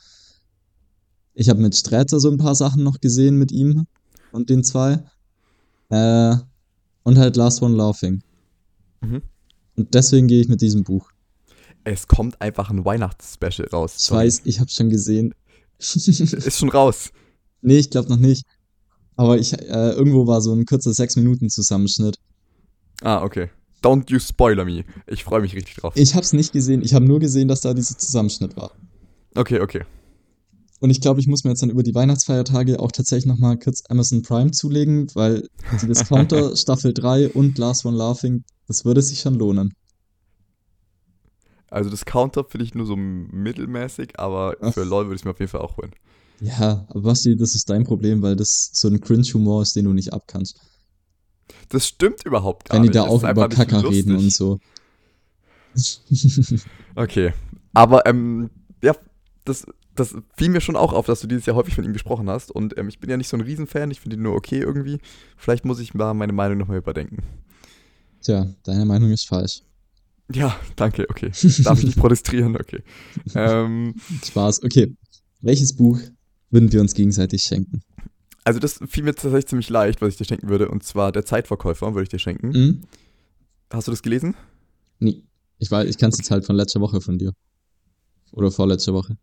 Ich 1.33 1.49
habe 1.49 1.61
mit 1.61 1.75
Sträter 1.75 2.19
so 2.19 2.29
ein 2.29 2.37
paar 2.37 2.55
Sachen 2.55 2.83
noch 2.83 3.01
gesehen 3.01 3.37
mit 3.37 3.51
ihm 3.51 3.87
und 4.31 4.49
den 4.49 4.63
zwei. 4.63 5.03
Äh, 5.89 6.35
und 7.03 7.17
halt 7.17 7.35
Last 7.35 7.61
One 7.61 7.75
Laughing. 7.75 8.21
Mhm. 9.01 9.21
Und 9.75 9.93
deswegen 9.93 10.27
gehe 10.27 10.41
ich 10.41 10.47
mit 10.47 10.61
diesem 10.61 10.83
Buch. 10.83 11.09
Es 11.83 12.07
kommt 12.07 12.41
einfach 12.41 12.69
ein 12.69 12.85
Weihnachtsspecial 12.85 13.67
raus. 13.67 13.95
Ich 13.99 14.09
weiß, 14.09 14.41
ich 14.45 14.59
habe 14.59 14.71
schon 14.71 14.89
gesehen. 14.89 15.33
Ist 15.77 16.57
schon 16.57 16.69
raus. 16.69 17.11
nee, 17.61 17.77
ich 17.77 17.89
glaube 17.89 18.09
noch 18.09 18.17
nicht. 18.17 18.43
Aber 19.17 19.37
ich, 19.37 19.53
äh, 19.53 19.91
irgendwo 19.91 20.27
war 20.27 20.41
so 20.41 20.53
ein 20.53 20.65
kurzer 20.65 20.91
6-Minuten-Zusammenschnitt. 20.91 22.17
Ah, 23.01 23.23
okay. 23.23 23.49
Don't 23.81 24.09
you 24.09 24.19
spoiler 24.19 24.65
me. 24.65 24.83
Ich 25.05 25.23
freue 25.23 25.41
mich 25.41 25.55
richtig 25.55 25.75
drauf. 25.75 25.93
Ich 25.95 26.15
habe 26.15 26.23
es 26.23 26.33
nicht 26.33 26.53
gesehen, 26.53 26.81
ich 26.81 26.93
habe 26.93 27.05
nur 27.05 27.19
gesehen, 27.19 27.47
dass 27.47 27.61
da 27.61 27.73
dieser 27.73 27.97
Zusammenschnitt 27.97 28.57
war. 28.57 28.71
Okay, 29.35 29.59
okay. 29.59 29.83
Und 30.79 30.89
ich 30.89 31.01
glaube, 31.01 31.19
ich 31.19 31.27
muss 31.27 31.43
mir 31.43 31.51
jetzt 31.51 31.61
dann 31.61 31.69
über 31.69 31.83
die 31.83 31.95
Weihnachtsfeiertage 31.95 32.79
auch 32.79 32.91
tatsächlich 32.91 33.25
nochmal 33.25 33.57
kurz 33.57 33.83
Amazon 33.89 34.21
Prime 34.23 34.51
zulegen, 34.51 35.07
weil 35.13 35.47
die 35.81 35.87
Discounter 35.87 36.55
Staffel 36.57 36.93
3 36.93 37.29
und 37.29 37.57
Last 37.57 37.85
One 37.85 37.97
Laughing, 37.97 38.43
das 38.67 38.85
würde 38.85 39.01
sich 39.01 39.19
schon 39.19 39.35
lohnen. 39.35 39.73
Also 41.69 41.89
das 41.89 42.05
Counter 42.05 42.45
finde 42.45 42.65
ich 42.65 42.75
nur 42.75 42.85
so 42.85 42.95
mittelmäßig, 42.95 44.19
aber 44.19 44.55
Ach. 44.61 44.73
für 44.73 44.83
LOL 44.83 45.05
würde 45.05 45.15
ich 45.15 45.21
es 45.21 45.25
mir 45.25 45.31
auf 45.31 45.39
jeden 45.39 45.51
Fall 45.51 45.61
auch 45.61 45.77
holen. 45.77 45.91
Ja, 46.39 46.85
aber 46.89 47.01
Basti, 47.01 47.35
das 47.35 47.55
ist 47.55 47.69
dein 47.69 47.85
Problem, 47.85 48.21
weil 48.21 48.35
das 48.35 48.69
so 48.73 48.87
ein 48.87 48.99
Cringe-Humor 48.99 49.61
ist, 49.61 49.75
den 49.75 49.85
du 49.85 49.93
nicht 49.93 50.13
abkannst. 50.13 50.59
Das 51.69 51.87
stimmt 51.87 52.25
überhaupt 52.25 52.69
gar 52.69 52.75
Wenn 52.77 52.83
die 52.83 52.89
nicht. 52.89 52.95
da 52.95 53.03
Es 53.05 53.09
auch 53.09 53.17
ist 53.17 53.23
einfach 53.23 53.45
über 53.45 53.55
Kacker 53.55 53.89
reden 53.89 54.15
und 54.15 54.31
so. 54.31 54.59
Okay. 56.95 57.33
Aber, 57.73 58.05
ähm, 58.05 58.49
ja, 58.81 58.95
das, 59.43 59.65
das 59.95 60.15
fiel 60.37 60.49
mir 60.49 60.61
schon 60.61 60.77
auch 60.77 60.93
auf, 60.93 61.05
dass 61.07 61.19
du 61.19 61.27
dieses 61.27 61.45
Jahr 61.45 61.55
häufig 61.57 61.75
von 61.75 61.83
ihm 61.83 61.91
gesprochen 61.93 62.29
hast. 62.29 62.51
Und 62.51 62.77
ähm, 62.77 62.87
ich 62.87 62.99
bin 62.99 63.09
ja 63.09 63.17
nicht 63.17 63.27
so 63.27 63.35
ein 63.35 63.41
Riesenfan, 63.41 63.91
ich 63.91 63.99
finde 63.99 64.15
ihn 64.15 64.21
nur 64.23 64.33
okay 64.35 64.59
irgendwie. 64.59 64.99
Vielleicht 65.35 65.65
muss 65.65 65.79
ich 65.79 65.93
mal 65.93 66.13
meine 66.13 66.31
Meinung 66.33 66.57
nochmal 66.57 66.77
überdenken. 66.77 67.17
Tja, 68.21 68.47
deine 68.63 68.85
Meinung 68.85 69.11
ist 69.11 69.27
falsch. 69.27 69.61
Ja, 70.31 70.55
danke, 70.75 71.05
okay. 71.09 71.31
Darf 71.63 71.79
ich 71.79 71.85
nicht 71.85 71.97
protestieren? 71.99 72.55
Okay. 72.55 72.81
Ähm, 73.35 73.95
Spaß. 74.23 74.63
Okay. 74.63 74.95
Welches 75.41 75.73
Buch 75.75 75.99
würden 76.49 76.71
wir 76.71 76.81
uns 76.81 76.93
gegenseitig 76.93 77.43
schenken? 77.43 77.81
Also 78.45 78.59
das 78.59 78.79
fiel 78.87 79.03
mir 79.03 79.13
tatsächlich 79.13 79.47
ziemlich 79.47 79.69
leicht, 79.69 80.01
was 80.01 80.09
ich 80.09 80.17
dir 80.17 80.25
schenken 80.25 80.47
würde. 80.47 80.69
Und 80.69 80.83
zwar 80.83 81.11
Der 81.11 81.25
Zeitverkäufer 81.25 81.93
würde 81.93 82.03
ich 82.03 82.09
dir 82.09 82.19
schenken. 82.19 82.53
Hm? 82.53 82.81
Hast 83.73 83.87
du 83.87 83.91
das 83.91 84.03
gelesen? 84.03 84.35
Nee. 84.99 85.23
Ich 85.57 85.71
weiß, 85.71 85.89
ich 85.89 85.97
kann 85.97 86.09
es 86.09 86.17
jetzt 86.17 86.31
halt 86.31 86.45
von 86.45 86.55
letzter 86.55 86.79
Woche 86.79 87.01
von 87.01 87.17
dir. 87.17 87.33
Oder 88.31 88.51
vorletzter 88.51 88.93
Woche. 88.93 89.17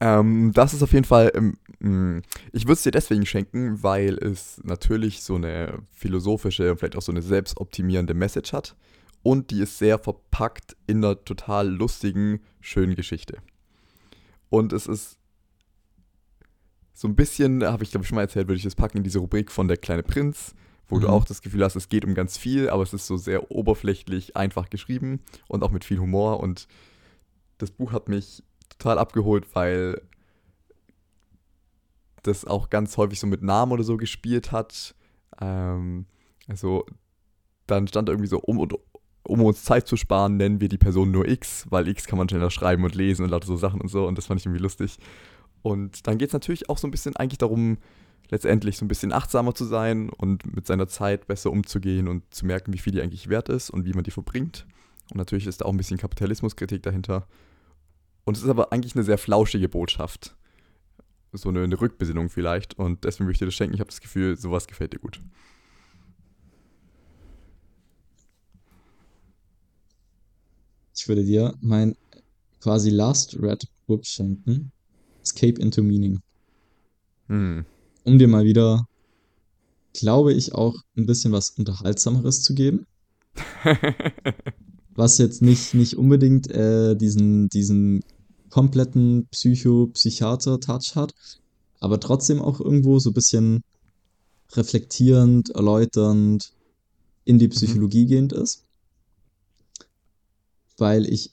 Ähm, 0.00 0.52
das 0.52 0.74
ist 0.74 0.82
auf 0.82 0.92
jeden 0.92 1.04
Fall, 1.04 1.32
ähm, 1.34 1.56
mh, 1.78 2.22
ich 2.52 2.64
würde 2.64 2.74
es 2.74 2.82
dir 2.82 2.90
deswegen 2.90 3.24
schenken, 3.24 3.82
weil 3.82 4.18
es 4.18 4.60
natürlich 4.64 5.22
so 5.22 5.36
eine 5.36 5.78
philosophische 5.92 6.70
und 6.70 6.78
vielleicht 6.78 6.96
auch 6.96 7.02
so 7.02 7.12
eine 7.12 7.22
selbstoptimierende 7.22 8.12
Message 8.12 8.52
hat. 8.52 8.76
Und 9.22 9.50
die 9.50 9.60
ist 9.60 9.78
sehr 9.78 9.98
verpackt 9.98 10.76
in 10.86 10.98
einer 10.98 11.24
total 11.24 11.68
lustigen, 11.68 12.40
schönen 12.60 12.96
Geschichte. 12.96 13.38
Und 14.50 14.72
es 14.72 14.86
ist 14.86 15.16
so 16.96 17.08
ein 17.08 17.16
bisschen, 17.16 17.64
habe 17.64 17.82
ich 17.82 17.90
glaube 17.90 18.04
ich 18.04 18.08
schon 18.08 18.16
mal 18.16 18.22
erzählt, 18.22 18.46
würde 18.48 18.56
ich 18.56 18.62
das 18.62 18.76
packen 18.76 18.98
in 18.98 19.04
diese 19.04 19.18
Rubrik 19.18 19.50
von 19.50 19.66
Der 19.68 19.76
kleine 19.76 20.02
Prinz, 20.04 20.54
wo 20.88 20.98
du 21.00 21.08
Mhm. 21.08 21.12
auch 21.12 21.24
das 21.24 21.42
Gefühl 21.42 21.64
hast, 21.64 21.74
es 21.76 21.88
geht 21.88 22.04
um 22.04 22.14
ganz 22.14 22.38
viel, 22.38 22.68
aber 22.70 22.82
es 22.84 22.92
ist 22.94 23.06
so 23.06 23.16
sehr 23.16 23.50
oberflächlich 23.50 24.36
einfach 24.36 24.70
geschrieben 24.70 25.20
und 25.48 25.62
auch 25.64 25.70
mit 25.72 25.84
viel 25.84 25.98
Humor. 25.98 26.40
Und 26.40 26.68
das 27.58 27.70
Buch 27.72 27.92
hat 27.92 28.08
mich 28.08 28.42
total 28.68 28.98
abgeholt, 28.98 29.46
weil 29.54 30.00
das 32.22 32.44
auch 32.44 32.70
ganz 32.70 32.96
häufig 32.96 33.20
so 33.20 33.26
mit 33.26 33.42
Namen 33.42 33.72
oder 33.72 33.84
so 33.84 33.96
gespielt 33.96 34.52
hat. 34.52 34.94
Ähm, 35.40 36.06
also 36.48 36.86
dann 37.66 37.86
stand 37.88 38.08
irgendwie 38.08 38.28
so, 38.28 38.38
um, 38.40 38.58
und- 38.58 38.74
um 39.24 39.42
uns 39.42 39.64
Zeit 39.64 39.86
zu 39.86 39.96
sparen, 39.96 40.36
nennen 40.36 40.60
wir 40.60 40.68
die 40.68 40.78
Person 40.78 41.10
nur 41.10 41.26
X, 41.28 41.66
weil 41.70 41.88
X 41.88 42.06
kann 42.06 42.18
man 42.18 42.28
schneller 42.28 42.50
schreiben 42.50 42.84
und 42.84 42.94
lesen 42.94 43.24
und 43.24 43.30
lauter 43.30 43.46
so 43.46 43.56
Sachen 43.56 43.80
und 43.80 43.88
so. 43.88 44.06
Und 44.06 44.16
das 44.18 44.26
fand 44.26 44.40
ich 44.40 44.46
irgendwie 44.46 44.62
lustig. 44.62 44.98
Und 45.64 46.06
dann 46.06 46.18
geht 46.18 46.28
es 46.28 46.34
natürlich 46.34 46.68
auch 46.68 46.76
so 46.76 46.86
ein 46.86 46.90
bisschen 46.90 47.16
eigentlich 47.16 47.38
darum, 47.38 47.78
letztendlich 48.28 48.76
so 48.76 48.84
ein 48.84 48.88
bisschen 48.88 49.14
achtsamer 49.14 49.54
zu 49.54 49.64
sein 49.64 50.10
und 50.10 50.54
mit 50.54 50.66
seiner 50.66 50.88
Zeit 50.88 51.26
besser 51.26 51.50
umzugehen 51.50 52.06
und 52.06 52.22
zu 52.34 52.44
merken, 52.44 52.74
wie 52.74 52.78
viel 52.78 52.92
die 52.92 53.00
eigentlich 53.00 53.30
wert 53.30 53.48
ist 53.48 53.70
und 53.70 53.86
wie 53.86 53.94
man 53.94 54.04
die 54.04 54.10
verbringt. 54.10 54.66
Und 55.10 55.16
natürlich 55.16 55.46
ist 55.46 55.62
da 55.62 55.64
auch 55.64 55.70
ein 55.70 55.78
bisschen 55.78 55.96
Kapitalismuskritik 55.96 56.82
dahinter. 56.82 57.26
Und 58.24 58.36
es 58.36 58.42
ist 58.42 58.50
aber 58.50 58.74
eigentlich 58.74 58.94
eine 58.94 59.04
sehr 59.04 59.16
flauschige 59.16 59.70
Botschaft. 59.70 60.36
So 61.32 61.48
eine, 61.48 61.62
eine 61.62 61.80
Rückbesinnung 61.80 62.28
vielleicht. 62.28 62.78
Und 62.78 63.04
deswegen 63.04 63.24
möchte 63.24 63.36
ich 63.36 63.46
dir 63.46 63.46
das 63.46 63.54
schenken. 63.54 63.74
Ich 63.74 63.80
habe 63.80 63.90
das 63.90 64.02
Gefühl, 64.02 64.36
sowas 64.36 64.66
gefällt 64.66 64.92
dir 64.92 64.98
gut. 64.98 65.18
Ich 70.94 71.08
würde 71.08 71.24
dir 71.24 71.54
mein 71.62 71.96
quasi 72.60 72.90
Last 72.90 73.40
Red 73.40 73.66
Book 73.86 74.04
schenken. 74.04 74.73
Escape 75.24 75.60
into 75.60 75.82
Meaning. 75.82 76.20
Hm. 77.28 77.64
Um 78.04 78.18
dir 78.18 78.28
mal 78.28 78.44
wieder, 78.44 78.86
glaube 79.94 80.32
ich, 80.32 80.54
auch 80.54 80.74
ein 80.96 81.06
bisschen 81.06 81.32
was 81.32 81.50
Unterhaltsameres 81.50 82.42
zu 82.42 82.54
geben. 82.54 82.86
was 84.94 85.18
jetzt 85.18 85.42
nicht, 85.42 85.74
nicht 85.74 85.96
unbedingt 85.96 86.50
äh, 86.50 86.94
diesen, 86.94 87.48
diesen 87.48 88.04
kompletten 88.50 89.26
Psycho-Psychiater-Touch 89.30 90.94
hat, 90.94 91.14
aber 91.80 91.98
trotzdem 91.98 92.40
auch 92.40 92.60
irgendwo 92.60 92.98
so 92.98 93.10
ein 93.10 93.14
bisschen 93.14 93.64
reflektierend, 94.52 95.50
erläuternd 95.50 96.52
in 97.24 97.38
die 97.38 97.48
Psychologie 97.48 98.04
mhm. 98.04 98.08
gehend 98.08 98.32
ist. 98.32 98.64
Weil 100.76 101.06
ich 101.06 101.32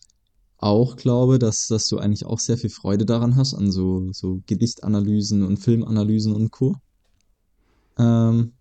auch 0.62 0.96
glaube, 0.96 1.40
dass, 1.40 1.68
dass 1.68 1.88
du 1.88 1.98
eigentlich 1.98 2.26
auch 2.26 2.40
sehr 2.40 2.58
viel 2.58 2.70
Freude 2.70 3.06
daran 3.06 3.36
hast, 3.36 3.54
an 3.54 3.72
so, 3.72 4.12
so 4.14 4.42
Gedichtanalysen 4.46 5.44
und 5.44 5.58
Filmanalysen 5.58 6.34
und 6.34 6.52
Co. 6.52 6.76
Ähm, 7.98 8.54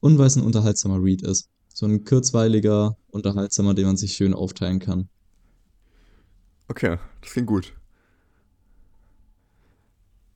und 0.00 0.18
weil 0.18 0.26
es 0.26 0.36
ein 0.36 0.44
unterhaltsamer 0.44 1.02
Read 1.02 1.22
ist. 1.22 1.48
So 1.72 1.86
ein 1.86 2.04
kurzweiliger, 2.04 2.96
unterhaltsamer, 3.10 3.74
den 3.74 3.86
man 3.86 3.96
sich 3.96 4.12
schön 4.12 4.32
aufteilen 4.32 4.78
kann. 4.78 5.08
Okay, 6.68 6.98
das 7.20 7.32
klingt 7.32 7.48
gut. 7.48 7.74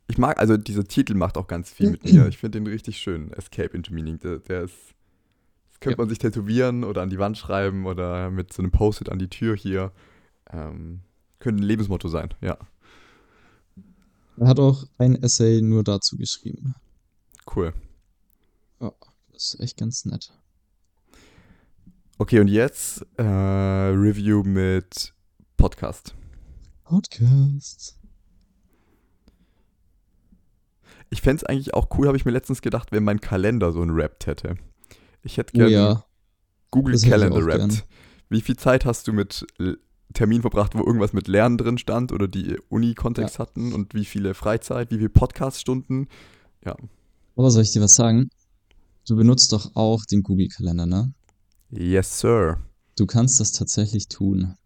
Ich 0.09 0.19
mag, 0.19 0.39
also 0.41 0.57
dieser 0.57 0.85
Titel 0.85 1.15
macht 1.15 1.37
auch 1.37 1.47
ganz 1.47 1.71
viel 1.71 1.91
mit 1.91 2.05
mir. 2.05 2.27
Ich 2.29 2.39
finde 2.39 2.59
den 2.59 2.67
richtig 2.67 2.99
schön. 2.99 3.33
Escape 3.33 3.77
into 3.77 3.93
Meaning. 3.93 4.19
Der, 4.19 4.39
der 4.39 4.63
ist. 4.63 4.75
Das 5.71 5.81
könnte 5.81 5.99
ja. 5.99 6.03
man 6.03 6.09
sich 6.09 6.19
tätowieren 6.19 6.83
oder 6.83 7.03
an 7.03 7.11
die 7.11 7.19
Wand 7.19 7.39
schreiben 7.39 7.87
oder 7.87 8.31
mit 8.31 8.53
so 8.53 8.63
einem 8.63 8.73
Post-it 8.73 9.11
an 9.11 9.21
die 9.21 9.29
Tür 9.29 9.55
hier. 9.55 9.93
Ähm, 10.51 11.01
könnte 11.39 11.63
ein 11.63 11.67
Lebensmotto 11.67 12.09
sein, 12.09 12.35
ja. 12.41 12.59
Er 14.39 14.47
hat 14.47 14.61
auch 14.61 14.85
ein 14.99 15.21
Essay 15.23 15.61
nur 15.63 15.83
dazu 15.83 16.17
geschrieben. 16.17 16.75
Cool. 17.55 17.73
Ja, 18.81 18.93
das 19.33 19.55
ist 19.55 19.61
echt 19.61 19.77
ganz 19.77 20.05
nett. 20.05 20.33
Okay, 22.19 22.41
und 22.41 22.49
jetzt 22.49 23.07
äh, 23.17 23.23
Review 23.23 24.43
mit 24.43 25.15
Podcast. 25.57 26.15
Podcast. 26.85 27.99
Ich 31.11 31.23
fände 31.23 31.43
es 31.43 31.45
eigentlich 31.45 31.75
auch 31.75 31.89
cool, 31.97 32.07
habe 32.07 32.17
ich 32.17 32.25
mir 32.25 32.33
letztens 32.33 32.63
gedacht, 32.63 32.93
wenn 32.93 33.05
mein 33.05 33.21
Kalender 33.21 33.73
so 33.73 33.83
ein 33.83 33.91
Rap 33.91 34.27
hätte. 34.27 34.57
Ich 35.23 35.37
hätte 35.37 35.53
gerne 35.53 35.69
oh, 35.69 35.71
ja. 35.71 36.05
Google 36.71 36.99
Calendar 36.99 37.45
rappt. 37.45 37.87
Wie 38.29 38.41
viel 38.41 38.57
Zeit 38.57 38.85
hast 38.85 39.09
du 39.09 39.13
mit 39.13 39.47
Termin 40.19 40.41
verbracht, 40.41 40.75
wo 40.75 40.81
irgendwas 40.81 41.13
mit 41.13 41.29
Lernen 41.29 41.59
drin 41.59 41.79
stand 41.79 42.11
oder 42.11 42.27
die 42.27 42.59
Uni-Kontext 42.71 43.37
ja. 43.37 43.39
hatten 43.39 43.73
und 43.73 43.95
wie 43.95 44.05
viele 44.05 44.35
Freizeit, 44.35 44.91
wie 44.91 44.97
viele 44.97 45.11
Podcast-Stunden? 45.11 46.09
Ja. 46.65 46.75
Aber 47.37 47.53
soll 47.53 47.63
ich 47.63 47.71
dir 47.71 47.81
was 47.81 47.95
sagen? 47.95 48.29
Du 49.07 49.15
benutzt 49.15 49.53
doch 49.53 49.77
auch 49.77 50.05
den 50.07 50.25
Google-Kalender, 50.25 50.87
ne? 50.87 51.15
Yes, 51.71 52.19
sir. 52.19 52.59
Du 52.97 53.07
kannst 53.07 53.39
das 53.39 53.53
tatsächlich 53.53 54.09
tun. 54.09 54.57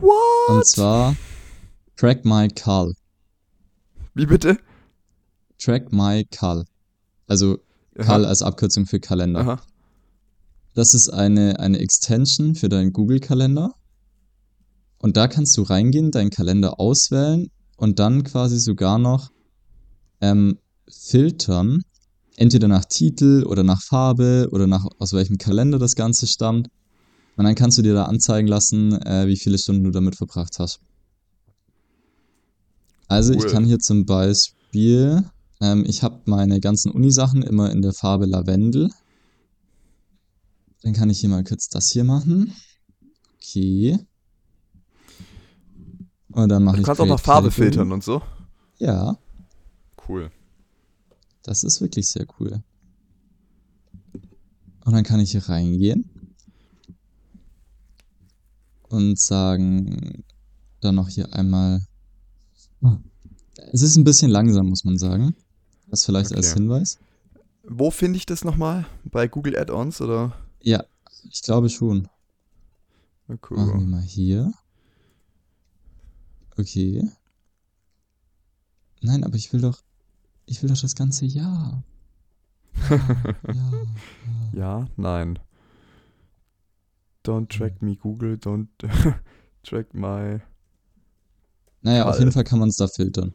What? 0.00 0.48
Und 0.48 0.66
zwar 0.66 1.14
Track 1.94 2.24
My 2.24 2.48
Call. 2.48 2.94
Wie 4.14 4.26
bitte? 4.26 4.58
Track 5.56 5.92
My 5.92 6.24
Call. 6.32 6.64
Also 7.28 7.58
Call 7.94 8.24
als 8.24 8.42
Abkürzung 8.42 8.86
für 8.86 8.98
Kalender. 8.98 9.40
Aha. 9.42 9.62
Das 10.74 10.94
ist 10.94 11.10
eine, 11.10 11.60
eine 11.60 11.78
Extension 11.78 12.56
für 12.56 12.68
deinen 12.68 12.92
Google-Kalender. 12.92 13.72
Und 15.04 15.18
da 15.18 15.28
kannst 15.28 15.58
du 15.58 15.62
reingehen, 15.64 16.12
deinen 16.12 16.30
Kalender 16.30 16.80
auswählen 16.80 17.50
und 17.76 17.98
dann 17.98 18.24
quasi 18.24 18.58
sogar 18.58 18.98
noch 18.98 19.28
ähm, 20.22 20.56
filtern, 20.88 21.82
entweder 22.36 22.68
nach 22.68 22.86
Titel 22.86 23.44
oder 23.46 23.64
nach 23.64 23.82
Farbe 23.82 24.48
oder 24.50 24.66
nach 24.66 24.86
aus 24.98 25.12
welchem 25.12 25.36
Kalender 25.36 25.78
das 25.78 25.94
Ganze 25.94 26.26
stammt. 26.26 26.70
Und 27.36 27.44
dann 27.44 27.54
kannst 27.54 27.76
du 27.76 27.82
dir 27.82 27.92
da 27.92 28.04
anzeigen 28.04 28.48
lassen, 28.48 28.94
äh, 29.02 29.26
wie 29.26 29.36
viele 29.36 29.58
Stunden 29.58 29.84
du 29.84 29.90
damit 29.90 30.16
verbracht 30.16 30.58
hast. 30.58 30.80
Also 33.06 33.34
cool. 33.34 33.44
ich 33.44 33.52
kann 33.52 33.66
hier 33.66 33.80
zum 33.80 34.06
Beispiel, 34.06 35.22
ähm, 35.60 35.84
ich 35.86 36.02
habe 36.02 36.22
meine 36.24 36.60
ganzen 36.60 36.90
Uni-Sachen 36.90 37.42
immer 37.42 37.70
in 37.70 37.82
der 37.82 37.92
Farbe 37.92 38.24
Lavendel. 38.24 38.88
Dann 40.80 40.94
kann 40.94 41.10
ich 41.10 41.20
hier 41.20 41.28
mal 41.28 41.44
kurz 41.44 41.68
das 41.68 41.90
hier 41.90 42.04
machen. 42.04 42.54
Okay. 43.34 43.98
Und 46.34 46.48
dann 46.48 46.64
mache 46.64 46.76
ich. 46.76 46.82
Du 46.82 46.86
kannst 46.86 47.00
auch 47.00 47.06
noch 47.06 47.20
Farbe 47.20 47.50
filtern 47.50 47.92
und 47.92 48.02
so. 48.02 48.20
Ja. 48.78 49.16
Cool. 50.08 50.30
Das 51.42 51.62
ist 51.62 51.80
wirklich 51.80 52.08
sehr 52.08 52.26
cool. 52.38 52.62
Und 54.84 54.92
dann 54.92 55.04
kann 55.04 55.20
ich 55.20 55.30
hier 55.30 55.48
reingehen 55.48 56.10
und 58.88 59.18
sagen, 59.18 60.24
dann 60.80 60.96
noch 60.96 61.08
hier 61.08 61.32
einmal. 61.32 61.80
Es 63.72 63.82
ist 63.82 63.96
ein 63.96 64.04
bisschen 64.04 64.30
langsam, 64.30 64.68
muss 64.68 64.84
man 64.84 64.98
sagen. 64.98 65.34
Das 65.88 66.04
vielleicht 66.04 66.30
okay. 66.30 66.36
als 66.36 66.52
Hinweis. 66.52 66.98
Wo 67.62 67.90
finde 67.90 68.18
ich 68.18 68.26
das 68.26 68.44
nochmal? 68.44 68.84
Bei 69.04 69.26
Google 69.28 69.56
Add-ons 69.56 70.00
oder? 70.00 70.34
Ja, 70.60 70.84
ich 71.30 71.42
glaube 71.42 71.70
schon. 71.70 72.08
Cool. 73.28 73.56
Machen 73.56 73.80
wir 73.80 73.86
mal 73.86 74.02
hier. 74.02 74.52
Okay. 76.56 77.08
Nein, 79.00 79.24
aber 79.24 79.36
ich 79.36 79.52
will 79.52 79.60
doch. 79.60 79.82
Ich 80.46 80.62
will 80.62 80.70
doch 80.70 80.80
das 80.80 80.94
ganze 80.94 81.24
Jahr. 81.24 81.82
Ja, 82.90 82.96
ja, 83.46 83.54
ja. 84.52 84.80
ja 84.80 84.88
nein. 84.96 85.38
Don't 87.24 87.48
track 87.48 87.80
me, 87.80 87.96
Google, 87.96 88.34
don't 88.36 88.68
track 89.62 89.94
my. 89.94 90.40
Naja, 91.80 92.08
auf 92.08 92.18
jeden 92.18 92.32
Fall 92.32 92.44
kann 92.44 92.58
man 92.58 92.68
es 92.68 92.76
da 92.76 92.86
filtern. 92.86 93.34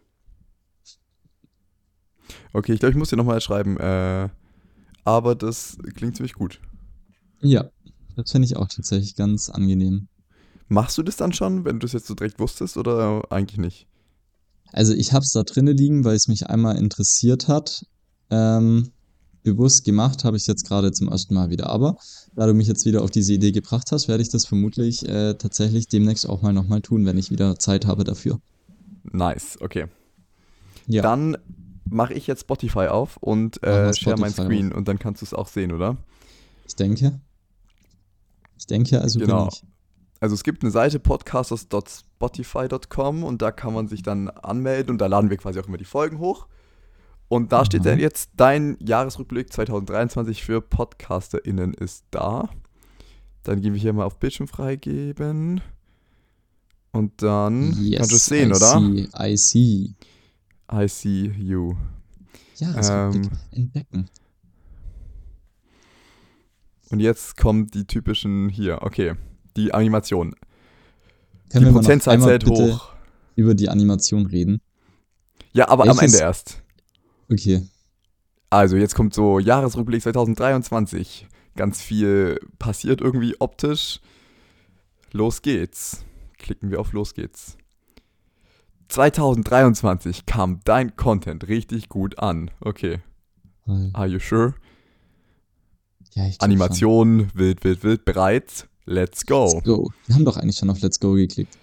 Okay, 2.54 2.74
ich 2.74 2.80
glaube, 2.80 2.92
ich 2.92 2.98
muss 2.98 3.10
dir 3.10 3.18
nochmal 3.18 3.42
schreiben. 3.42 3.78
Äh, 3.78 4.30
aber 5.04 5.36
das 5.36 5.78
klingt 5.96 6.16
ziemlich 6.16 6.34
gut. 6.34 6.60
Ja, 7.42 7.70
das 8.16 8.32
finde 8.32 8.46
ich 8.48 8.58
auch 8.58 8.68
tatsächlich 8.68 9.16
ganz 9.16 9.50
angenehm. 9.50 10.08
Machst 10.70 10.98
du 10.98 11.04
das 11.04 11.18
dann 11.18 11.34
schon, 11.34 11.66
wenn 11.66 11.80
du 11.80 11.88
es 11.88 11.94
jetzt 11.94 12.08
so 12.08 12.14
direkt 12.14 12.40
wusstest 12.40 12.78
oder 12.78 13.24
eigentlich 13.32 13.58
nicht? 13.58 13.88
Also 14.72 14.94
ich 14.94 15.14
habe 15.14 15.24
es 15.24 15.32
da 15.32 15.44
drinnen 15.44 15.76
liegen, 15.76 16.06
weil 16.06 16.16
es 16.16 16.28
mich 16.28 16.48
einmal 16.48 16.78
interessiert 16.78 17.48
hat. 17.48 17.86
Ähm, 18.30 18.92
bewusst 19.44 19.84
gemacht 19.84 20.24
habe 20.24 20.38
ich 20.38 20.44
es 20.44 20.48
jetzt 20.48 20.68
gerade 20.68 20.92
zum 20.92 21.08
ersten 21.08 21.34
Mal 21.34 21.50
wieder. 21.50 21.72
Aber 21.72 21.98
da 22.36 22.46
du 22.46 22.54
mich 22.54 22.68
jetzt 22.68 22.86
wieder 22.86 23.02
auf 23.02 23.10
diese 23.10 23.34
Idee 23.34 23.52
gebracht 23.52 23.92
hast, 23.92 24.08
werde 24.08 24.22
ich 24.22 24.30
das 24.30 24.46
vermutlich 24.46 25.08
äh, 25.08 25.34
tatsächlich 25.34 25.88
demnächst 25.88 26.30
auch 26.30 26.44
mal 26.44 26.54
nochmal 26.54 26.82
tun, 26.82 27.06
wenn 27.06 27.18
ich 27.18 27.32
wieder 27.32 27.58
Zeit 27.58 27.88
habe 27.88 28.04
dafür. 28.04 28.40
Nice, 29.12 29.58
okay. 29.62 29.88
Ja. 30.86 31.02
Dann 31.02 31.36
mache 31.90 32.14
ich 32.14 32.28
jetzt 32.28 32.42
Spotify 32.42 32.88
auf 32.88 33.18
und 33.18 33.64
äh, 33.64 33.92
share 33.94 34.20
mein 34.20 34.32
Screen 34.32 34.72
auf. 34.72 34.78
und 34.78 34.88
dann 34.88 35.00
kannst 35.00 35.24
du 35.24 35.26
es 35.26 35.34
auch 35.34 35.48
sehen, 35.48 35.72
oder? 35.72 35.98
Ich 36.68 36.76
denke. 36.76 37.20
Ich 38.60 38.68
denke, 38.68 39.02
also 39.02 39.20
genau. 39.20 39.46
bin 39.46 39.54
ich. 39.54 39.64
Also 40.20 40.36
es 40.36 40.44
gibt 40.44 40.62
eine 40.64 40.72
Seite 40.72 41.00
podcasters.spotify.com 41.00 43.24
und 43.24 43.42
da 43.42 43.52
kann 43.52 43.74
man 43.74 43.88
sich 43.88 44.04
dann 44.04 44.28
anmelden 44.30 44.92
und 44.92 45.00
da 45.00 45.08
laden 45.08 45.30
wir 45.30 45.38
quasi 45.38 45.58
auch 45.60 45.68
immer 45.68 45.78
die 45.78 45.86
Folgen 45.86 46.20
hoch. 46.20 46.48
Und 47.30 47.52
da 47.52 47.64
steht 47.64 47.86
dann 47.86 48.00
jetzt, 48.00 48.32
dein 48.36 48.76
Jahresrückblick 48.80 49.54
2023 49.54 50.44
für 50.44 50.62
PodcasterInnen 50.62 51.76
ist 51.76 52.06
da. 52.12 52.50
Dann 53.44 53.62
gehen 53.62 53.74
wir 53.74 53.80
hier 53.80 53.94
mal 53.94 54.06
auf 54.06 54.18
Bildschirm 54.18 54.48
freigeben. 54.48 55.62
Und 56.92 57.22
dann 57.22 57.72
yes, 57.78 58.00
kannst 58.00 58.12
du 58.12 58.16
es 58.16 58.26
sehen, 58.26 58.50
I 58.50 58.56
oder? 58.56 58.80
See, 58.80 59.08
I 59.18 59.38
see. 59.38 59.94
I 60.72 60.88
see 60.88 61.32
you. 61.38 61.76
Jahresrückblick 62.56 63.26
ähm, 63.26 63.32
entdecken. 63.52 64.10
Und 66.90 67.00
jetzt 67.00 67.38
kommen 67.38 67.68
die 67.68 67.86
typischen 67.86 68.50
hier, 68.50 68.82
okay, 68.82 69.14
die 69.60 69.74
Animation. 69.74 70.36
Können 71.52 71.68
die 71.68 71.72
Prozentzahl 71.72 72.20
zählt 72.20 72.46
hoch. 72.48 72.94
Über 73.36 73.54
die 73.54 73.70
Animation 73.70 74.26
reden. 74.26 74.62
Ja, 75.54 75.70
aber 75.70 75.86
Welches? 75.86 76.00
am 76.00 76.06
Ende 76.06 76.18
erst. 76.20 76.62
Okay. 77.32 77.68
Also 78.50 78.76
jetzt 78.78 78.96
kommt 78.96 79.14
so 79.14 79.40
Jahresrückblick 79.40 80.02
2023. 80.02 81.28
Ganz 81.56 81.82
viel 81.82 82.40
passiert 82.58 83.02
irgendwie 83.02 83.36
optisch. 83.40 84.00
Los 85.12 85.42
geht's. 85.42 86.06
Klicken 86.38 86.72
wir 86.72 86.80
auf 86.80 86.94
Los 86.94 87.14
geht's. 87.14 87.58
2023 88.90 90.26
kam 90.26 90.62
dein 90.64 90.96
Content 90.96 91.48
richtig 91.48 91.90
gut 91.90 92.20
an. 92.20 92.50
Okay. 92.62 93.00
Are 93.94 94.08
you 94.08 94.20
sure? 94.20 94.56
Ja, 96.14 96.28
ich 96.28 96.42
Animation, 96.42 97.20
schon. 97.20 97.32
wild, 97.36 97.64
wild, 97.64 97.84
wild, 97.84 98.06
bereits. 98.06 98.68
Let's 98.90 99.24
go. 99.24 99.46
Let's 99.54 99.64
go. 99.66 99.92
Wir 100.08 100.16
haben 100.16 100.26
doch 100.26 100.36
eigentlich 100.38 100.58
schon 100.58 100.72
auf 100.72 100.82
Let's 100.82 101.00
Go 101.00 101.14
geklickt. 101.14 101.56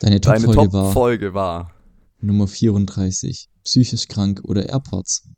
Deine 0.00 0.18
Top-Folge 0.18 0.72
war 0.72 0.82
Top-Folge 0.84 1.34
war. 1.34 1.74
Nummer 2.20 2.46
34. 2.48 3.50
Psychisch 3.64 4.08
krank 4.08 4.40
oder 4.44 4.66
AirPods. 4.66 5.28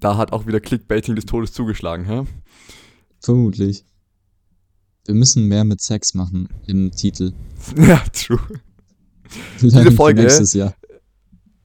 Da 0.00 0.16
hat 0.16 0.32
auch 0.32 0.44
wieder 0.48 0.58
Clickbaiting 0.58 1.14
des 1.14 1.24
Todes 1.26 1.52
zugeschlagen, 1.52 2.04
hä? 2.04 2.24
Vermutlich. 3.20 3.84
Wir 5.04 5.14
müssen 5.14 5.46
mehr 5.46 5.62
mit 5.62 5.80
Sex 5.80 6.14
machen 6.14 6.48
im 6.66 6.90
Titel. 6.90 7.32
ja, 7.76 7.98
true. 8.12 8.40
Für 9.58 9.92
Folge- 9.92 10.22
Nächstes 10.22 10.52
Jahr. 10.52 10.74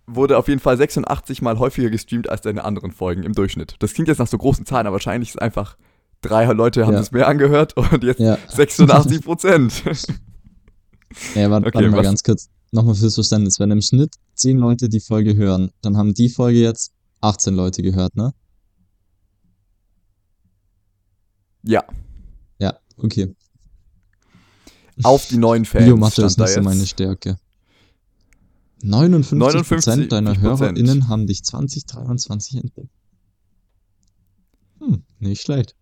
Wurde 0.06 0.38
auf 0.38 0.48
jeden 0.48 0.60
Fall 0.60 0.78
86 0.78 1.42
Mal 1.42 1.58
häufiger 1.58 1.90
gestreamt 1.90 2.30
als 2.30 2.42
deine 2.42 2.64
anderen 2.66 2.92
Folgen 2.92 3.24
im 3.24 3.34
Durchschnitt. 3.34 3.78
Das 3.80 3.94
klingt 3.94 4.10
jetzt 4.10 4.20
nach 4.20 4.28
so 4.28 4.38
großen 4.38 4.68
Zahlen, 4.68 4.86
aber 4.86 4.96
wahrscheinlich 4.96 5.30
ist 5.30 5.42
einfach 5.42 5.76
drei 6.22 6.46
Leute 6.46 6.86
haben 6.86 6.94
Ja. 6.94 7.00
das 7.00 7.12
mehr 7.12 7.28
angehört 7.28 7.76
und 7.78 8.04
jetzt 8.04 8.20
Ja. 8.20 8.38
86 8.50 9.22
Prozent. 9.24 9.84
Ja, 11.36 11.52
warte, 11.52 11.68
Okay, 11.68 11.76
warte 11.76 11.90
mal 11.90 11.98
was- 11.98 12.04
ganz 12.06 12.24
kurz. 12.24 12.50
Nochmal 12.72 12.96
fürs 12.96 13.16
Verständnis. 13.16 13.60
Wenn 13.60 13.70
im 13.70 13.82
Schnitt 13.82 14.16
10 14.36 14.58
Leute 14.58 14.88
die 14.88 15.02
Folge 15.02 15.36
hören, 15.36 15.72
dann 15.82 15.98
haben 15.98 16.14
die 16.14 16.30
Folge 16.30 16.60
jetzt 16.62 16.94
18 17.20 17.54
Leute 17.54 17.82
gehört, 17.82 18.16
ne? 18.16 18.34
ja, 21.64 21.84
Ja, 22.60 22.80
okay. 22.98 23.36
auf 25.04 25.28
die 25.28 25.38
neuen 25.38 25.66
Fans. 25.66 25.84
Biomasse 25.86 26.26
ist 26.26 26.38
nicht 26.40 26.50
so 26.54 26.62
meine 26.62 26.86
Stärke. 26.88 27.38
59%, 28.84 29.36
59% 29.36 30.08
deiner. 30.08 30.40
HörerInnen 30.40 31.08
haben 31.10 31.28
dich 31.28 31.44
2023 31.44 32.56
entdeckt. 32.64 32.90
Hm, 34.80 35.04
nicht 35.20 35.42
schlecht. 35.42 35.76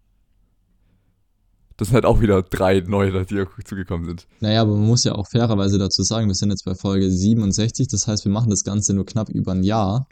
Das 1.80 1.88
sind 1.88 1.96
halt 1.96 2.06
auch 2.06 2.20
wieder 2.20 2.44
drei 2.44 2.82
neue, 2.82 3.24
die 3.24 3.46
zugekommen 3.64 4.06
sind. 4.06 4.28
Naja, 4.42 4.64
aber 4.64 4.76
man 4.76 4.86
muss 4.86 5.06
ja 5.06 5.14
auch 5.14 5.30
fairerweise 5.30 5.78
dazu 5.78 6.04
sagen, 6.04 6.28
wir 6.28 6.36
sind 6.36 6.50
jetzt 6.50 6.66
bei 6.66 6.76
Folge 6.76 7.10
67, 7.10 7.88
das 7.88 8.06
heißt, 8.06 8.26
wir 8.26 8.34
machen 8.34 8.50
das 8.50 8.66
Ganze 8.66 8.94
nur 8.94 9.06
knapp 9.06 9.30
über 9.30 9.54
ein 9.54 9.64
Jahr. 9.64 10.10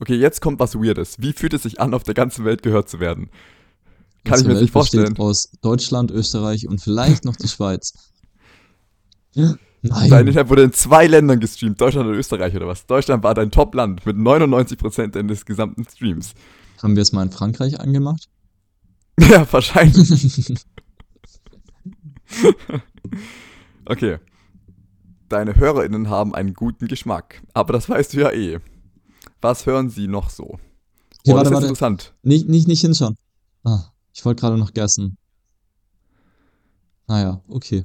Okay, 0.00 0.16
jetzt 0.16 0.40
kommt 0.40 0.58
was 0.58 0.74
Weirdes. 0.74 1.16
Wie 1.18 1.34
fühlt 1.34 1.52
es 1.52 1.64
sich 1.64 1.82
an, 1.82 1.92
auf 1.92 2.02
der 2.02 2.14
ganzen 2.14 2.46
Welt 2.46 2.62
gehört 2.62 2.88
zu 2.88 2.98
werden? 2.98 3.28
Kann 4.24 4.40
ich 4.40 4.46
mir 4.46 4.54
nicht 4.54 4.60
Welt 4.62 4.72
besteht 4.72 5.00
vorstellen. 5.00 5.18
aus 5.18 5.50
Deutschland, 5.60 6.10
Österreich 6.10 6.66
und 6.66 6.80
vielleicht 6.80 7.26
noch 7.26 7.36
die 7.36 7.48
Schweiz. 7.48 7.92
Ja. 9.34 9.54
Nein. 9.82 10.08
Dein 10.08 10.26
Internet 10.28 10.48
wurde 10.48 10.62
in 10.62 10.72
zwei 10.72 11.06
Ländern 11.06 11.40
gestreamt, 11.40 11.78
Deutschland 11.78 12.08
und 12.08 12.14
Österreich 12.14 12.56
oder 12.56 12.66
was? 12.66 12.86
Deutschland 12.86 13.22
war 13.22 13.34
dein 13.34 13.50
Top-Land 13.50 14.06
mit 14.06 14.16
99% 14.16 15.08
deines 15.08 15.44
gesamten 15.44 15.84
Streams. 15.84 16.32
Haben 16.82 16.96
wir 16.96 17.02
es 17.02 17.12
mal 17.12 17.22
in 17.22 17.30
Frankreich 17.32 17.80
angemacht? 17.80 18.28
Ja, 19.20 19.46
wahrscheinlich. 19.52 20.64
Okay. 23.86 24.18
Deine 25.28 25.56
HörerInnen 25.56 26.08
haben 26.08 26.34
einen 26.34 26.54
guten 26.54 26.88
Geschmack. 26.88 27.42
Aber 27.52 27.72
das 27.72 27.88
weißt 27.88 28.14
du 28.14 28.20
ja 28.20 28.30
eh. 28.30 28.60
Was 29.40 29.66
hören 29.66 29.90
sie 29.90 30.06
noch 30.06 30.30
so? 30.30 30.44
Okay, 30.44 30.58
oh, 31.26 31.34
warte, 31.34 31.36
das 31.36 31.48
ist 31.48 31.54
warte. 31.54 31.66
interessant. 31.66 32.14
Nicht, 32.22 32.48
nicht, 32.48 32.68
nicht 32.68 32.80
hinschauen. 32.80 33.16
Ah, 33.62 33.92
ich 34.12 34.24
wollte 34.24 34.40
gerade 34.40 34.58
noch 34.58 34.72
gessen. 34.72 35.16
Naja, 37.06 37.42
okay. 37.48 37.84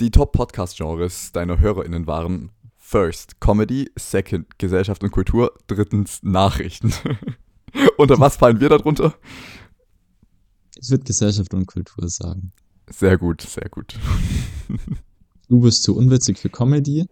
Die 0.00 0.10
Top-Podcast-Genres 0.10 1.32
deiner 1.32 1.58
HörerInnen 1.58 2.06
waren 2.06 2.50
First 2.90 3.38
Comedy, 3.38 3.90
Second 3.98 4.58
Gesellschaft 4.58 5.04
und 5.04 5.10
Kultur, 5.10 5.52
drittens 5.66 6.22
Nachrichten. 6.22 6.94
Unter 7.98 8.18
was 8.18 8.36
fallen 8.36 8.60
wir 8.60 8.70
darunter? 8.70 9.14
Ich 10.80 10.88
würde 10.88 11.04
Gesellschaft 11.04 11.52
und 11.52 11.66
Kultur 11.66 12.08
sagen. 12.08 12.50
Sehr 12.88 13.18
gut, 13.18 13.42
sehr 13.42 13.68
gut. 13.68 13.94
Du 15.48 15.60
bist 15.60 15.82
zu 15.82 15.96
unwitzig 15.98 16.38
für 16.38 16.48
Comedy, 16.48 17.04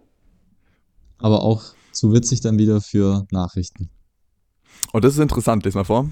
aber 1.18 1.42
auch 1.42 1.62
zu 1.92 2.10
witzig 2.10 2.40
dann 2.40 2.58
wieder 2.58 2.80
für 2.80 3.26
Nachrichten. 3.30 3.90
Und 4.94 5.04
das 5.04 5.12
ist 5.12 5.20
interessant, 5.20 5.66
les 5.66 5.74
mal 5.74 5.84
vor. 5.84 6.08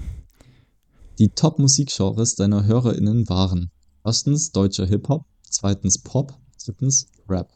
Die 1.17 1.29
Top-Musikgenres 1.29 2.35
deiner 2.35 2.65
HörerInnen 2.65 3.27
waren 3.29 3.71
erstens 4.03 4.51
deutscher 4.51 4.85
Hip-Hop, 4.85 5.25
zweitens 5.41 6.03
Pop, 6.03 6.37
drittens 6.63 7.07
Rap. 7.27 7.51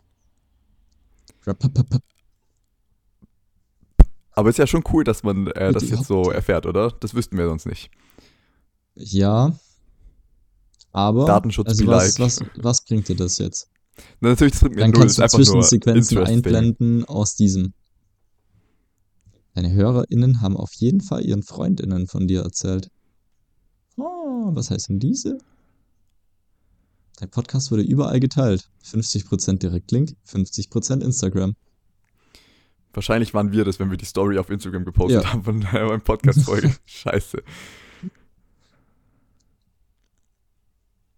Aber 4.31 4.49
ist 4.49 4.57
ja 4.57 4.67
schon 4.67 4.83
cool, 4.93 5.03
dass 5.03 5.23
man 5.23 5.47
äh, 5.47 5.73
das 5.73 5.89
jetzt 5.89 6.05
so 6.05 6.31
erfährt, 6.31 6.65
oder? 6.65 6.91
Das 6.91 7.13
wüssten 7.13 7.37
wir 7.37 7.47
sonst 7.47 7.65
nicht. 7.65 7.91
Ja, 8.95 9.53
aber 10.91 11.25
Datenschutz 11.25 11.69
also 11.69 11.87
was, 11.87 12.19
was, 12.19 12.39
was 12.57 12.83
bringt 12.83 13.07
dir 13.07 13.15
das 13.15 13.37
jetzt? 13.37 13.69
Na, 14.21 14.29
natürlich, 14.29 14.53
das 14.53 14.61
bringt 14.61 14.75
mir 14.75 14.81
Dann 14.81 14.91
null. 14.91 15.01
kannst 15.01 15.19
du 15.19 15.27
Zwischensequenzen 15.27 16.17
einblenden 16.19 17.05
aus 17.05 17.35
diesem. 17.35 17.73
Deine 19.53 19.71
HörerInnen 19.71 20.41
haben 20.41 20.55
auf 20.55 20.71
jeden 20.73 21.01
Fall 21.01 21.25
ihren 21.25 21.43
FreundInnen 21.43 22.07
von 22.07 22.27
dir 22.27 22.41
erzählt. 22.41 22.89
Oh, 23.97 24.49
was 24.53 24.71
heißt 24.71 24.89
denn 24.89 24.99
diese? 24.99 25.37
Dein 27.19 27.29
Podcast 27.29 27.69
wurde 27.71 27.83
überall 27.83 28.19
geteilt. 28.19 28.69
50% 28.85 29.57
Direktlink, 29.59 30.15
50% 30.27 31.03
Instagram. 31.03 31.55
Wahrscheinlich 32.93 33.33
waren 33.33 33.51
wir 33.51 33.65
das, 33.65 33.79
wenn 33.79 33.91
wir 33.91 33.97
die 33.97 34.05
Story 34.05 34.37
auf 34.39 34.49
Instagram 34.49 34.85
gepostet 34.85 35.23
Ja. 35.23 35.33
haben 35.33 35.43
von 35.43 35.59
meinem 35.59 36.01
Podcast-Folge. 36.03 36.73
Scheiße. 36.85 37.43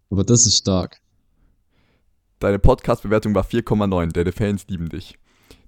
Aber 0.09 0.23
das 0.23 0.45
ist 0.45 0.57
stark. 0.57 0.99
Deine 2.39 2.59
Podcast-Bewertung 2.59 3.35
war 3.35 3.45
4,9. 3.45 4.11
Deine 4.11 4.31
Fans 4.31 4.65
lieben 4.67 4.89
dich. 4.89 5.17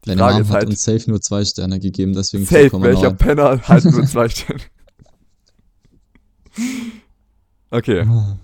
Die 0.03 0.09
Deine 0.09 0.19
Frage 0.19 0.33
Mom 0.33 0.41
ist 0.41 0.49
hat 0.49 0.55
halt, 0.55 0.69
uns 0.69 0.83
safe 0.83 1.09
nur 1.09 1.21
zwei 1.21 1.45
Sterne 1.45 1.79
gegeben, 1.79 2.13
deswegen 2.13 2.45
safe, 2.45 2.81
welcher 2.81 3.09
4,9. 3.09 3.13
Penner 3.13 3.67
halt 3.67 3.85
nur 3.85 4.05
zwei 4.05 4.29
Sterne. 4.29 4.61
Okay, 7.71 8.01
Ah, 8.01 8.37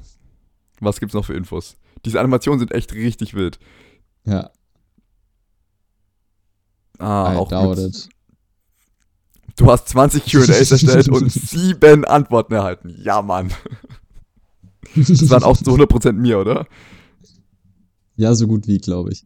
was 0.82 1.00
gibt's 1.00 1.16
noch 1.16 1.26
für 1.26 1.34
Infos? 1.34 1.78
Diese 2.06 2.20
Animationen 2.20 2.60
sind 2.60 2.72
echt 2.72 2.94
richtig 2.94 3.34
wild. 3.34 3.60
Ja, 4.26 4.52
Ah, 7.00 7.34
I 7.34 7.38
auch 7.38 7.48
doubt 7.48 7.78
mit, 7.78 7.96
it. 7.96 8.10
Du 9.56 9.72
hast 9.72 9.88
20 9.90 10.24
Q&As 10.32 10.72
erstellt 10.72 11.10
und 11.10 11.32
sieben 11.32 12.06
Antworten 12.06 12.54
erhalten. 12.54 12.94
Ja, 13.02 13.22
Mann. 13.22 13.52
Das 14.96 15.30
waren 15.30 15.44
auch 15.44 15.58
zu 15.58 15.72
100% 15.72 16.14
mir, 16.14 16.40
oder? 16.40 16.68
Ja, 18.16 18.36
so 18.36 18.48
gut 18.48 18.68
wie, 18.68 18.78
glaube 18.80 19.12
ich. 19.12 19.26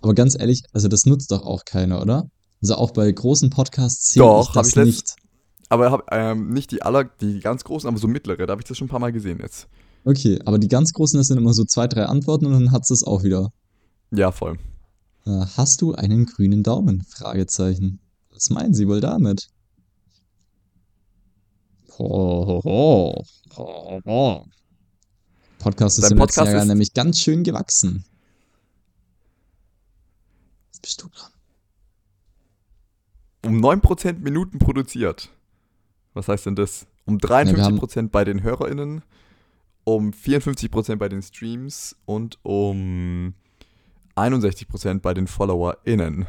Aber 0.00 0.14
ganz 0.14 0.38
ehrlich, 0.38 0.62
also 0.72 0.88
das 0.88 1.06
nutzt 1.06 1.30
doch 1.30 1.42
auch 1.42 1.64
keiner, 1.64 2.00
oder? 2.02 2.30
Also 2.60 2.74
auch 2.74 2.90
bei 2.92 3.10
großen 3.10 3.50
Podcasts 3.50 4.12
sehe 4.12 4.40
ich 4.40 4.48
das 4.48 4.68
ich 4.68 4.76
nicht. 4.76 5.16
Aber 5.68 5.90
hab, 5.90 6.12
ähm, 6.12 6.50
nicht 6.50 6.70
die 6.70 6.82
aller, 6.82 7.04
die 7.04 7.40
ganz 7.40 7.64
großen, 7.64 7.88
aber 7.88 7.98
so 7.98 8.08
mittlere. 8.08 8.46
Da 8.46 8.52
habe 8.52 8.62
ich 8.62 8.66
das 8.68 8.78
schon 8.78 8.86
ein 8.86 8.90
paar 8.90 9.00
Mal 9.00 9.12
gesehen 9.12 9.38
jetzt. 9.40 9.68
Okay, 10.04 10.38
aber 10.46 10.58
die 10.58 10.68
ganz 10.68 10.92
großen, 10.92 11.18
das 11.18 11.26
sind 11.26 11.36
immer 11.38 11.52
so 11.52 11.64
zwei, 11.64 11.86
drei 11.86 12.06
Antworten 12.06 12.46
und 12.46 12.52
dann 12.52 12.72
hat's 12.72 12.88
das 12.88 13.02
auch 13.02 13.22
wieder. 13.22 13.52
Ja, 14.10 14.32
voll. 14.32 14.58
Äh, 15.26 15.44
hast 15.56 15.82
du 15.82 15.94
einen 15.94 16.24
grünen 16.24 16.62
Daumen? 16.62 17.02
Fragezeichen. 17.02 18.00
Was 18.32 18.48
meinen 18.48 18.72
Sie 18.72 18.88
wohl 18.88 19.00
damit? 19.00 19.48
Ho. 21.98 22.62
Ho, 23.56 24.00
ho. 24.06 24.46
Podcast 25.58 25.98
ist 25.98 26.04
Dein 26.04 26.12
im 26.12 26.18
letzten 26.18 26.34
Podcast 26.36 26.52
Jahr 26.52 26.62
ist- 26.62 26.68
nämlich 26.68 26.94
ganz 26.94 27.18
schön 27.20 27.42
gewachsen. 27.42 28.04
Jetzt 30.68 30.82
bist 30.82 31.02
du 31.02 31.08
dran. 31.08 31.32
Um 33.44 33.60
9% 33.60 34.20
Minuten 34.20 34.58
produziert. 34.58 35.30
Was 36.18 36.26
heißt 36.26 36.46
denn 36.46 36.56
das? 36.56 36.88
Um 37.04 37.18
53% 37.18 38.08
bei 38.08 38.24
den 38.24 38.42
HörerInnen, 38.42 39.02
um 39.84 40.10
54% 40.10 40.96
bei 40.96 41.08
den 41.08 41.22
Streams 41.22 41.94
und 42.06 42.40
um 42.42 43.34
61% 44.16 44.98
bei 44.98 45.14
den 45.14 45.28
FollowerInnen. 45.28 46.26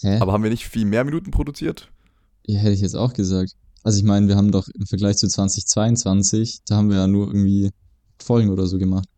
Hä? 0.00 0.18
Aber 0.18 0.32
haben 0.32 0.44
wir 0.44 0.48
nicht 0.48 0.66
viel 0.66 0.86
mehr 0.86 1.04
Minuten 1.04 1.30
produziert? 1.30 1.92
Ja, 2.46 2.58
hätte 2.58 2.72
ich 2.72 2.80
jetzt 2.80 2.96
auch 2.96 3.12
gesagt. 3.12 3.54
Also 3.82 3.98
ich 3.98 4.04
meine, 4.04 4.28
wir 4.28 4.36
haben 4.36 4.50
doch 4.50 4.68
im 4.68 4.86
Vergleich 4.86 5.18
zu 5.18 5.28
2022, 5.28 6.62
da 6.66 6.76
haben 6.76 6.88
wir 6.88 6.96
ja 6.96 7.06
nur 7.06 7.26
irgendwie 7.26 7.70
Folgen 8.18 8.48
oder 8.48 8.66
so 8.66 8.78
gemacht. 8.78 9.10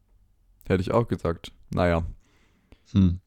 Hätte 0.66 0.80
ich 0.80 0.90
auch 0.90 1.06
gesagt. 1.06 1.52
Naja. 1.70 2.04
Hm. 2.90 3.20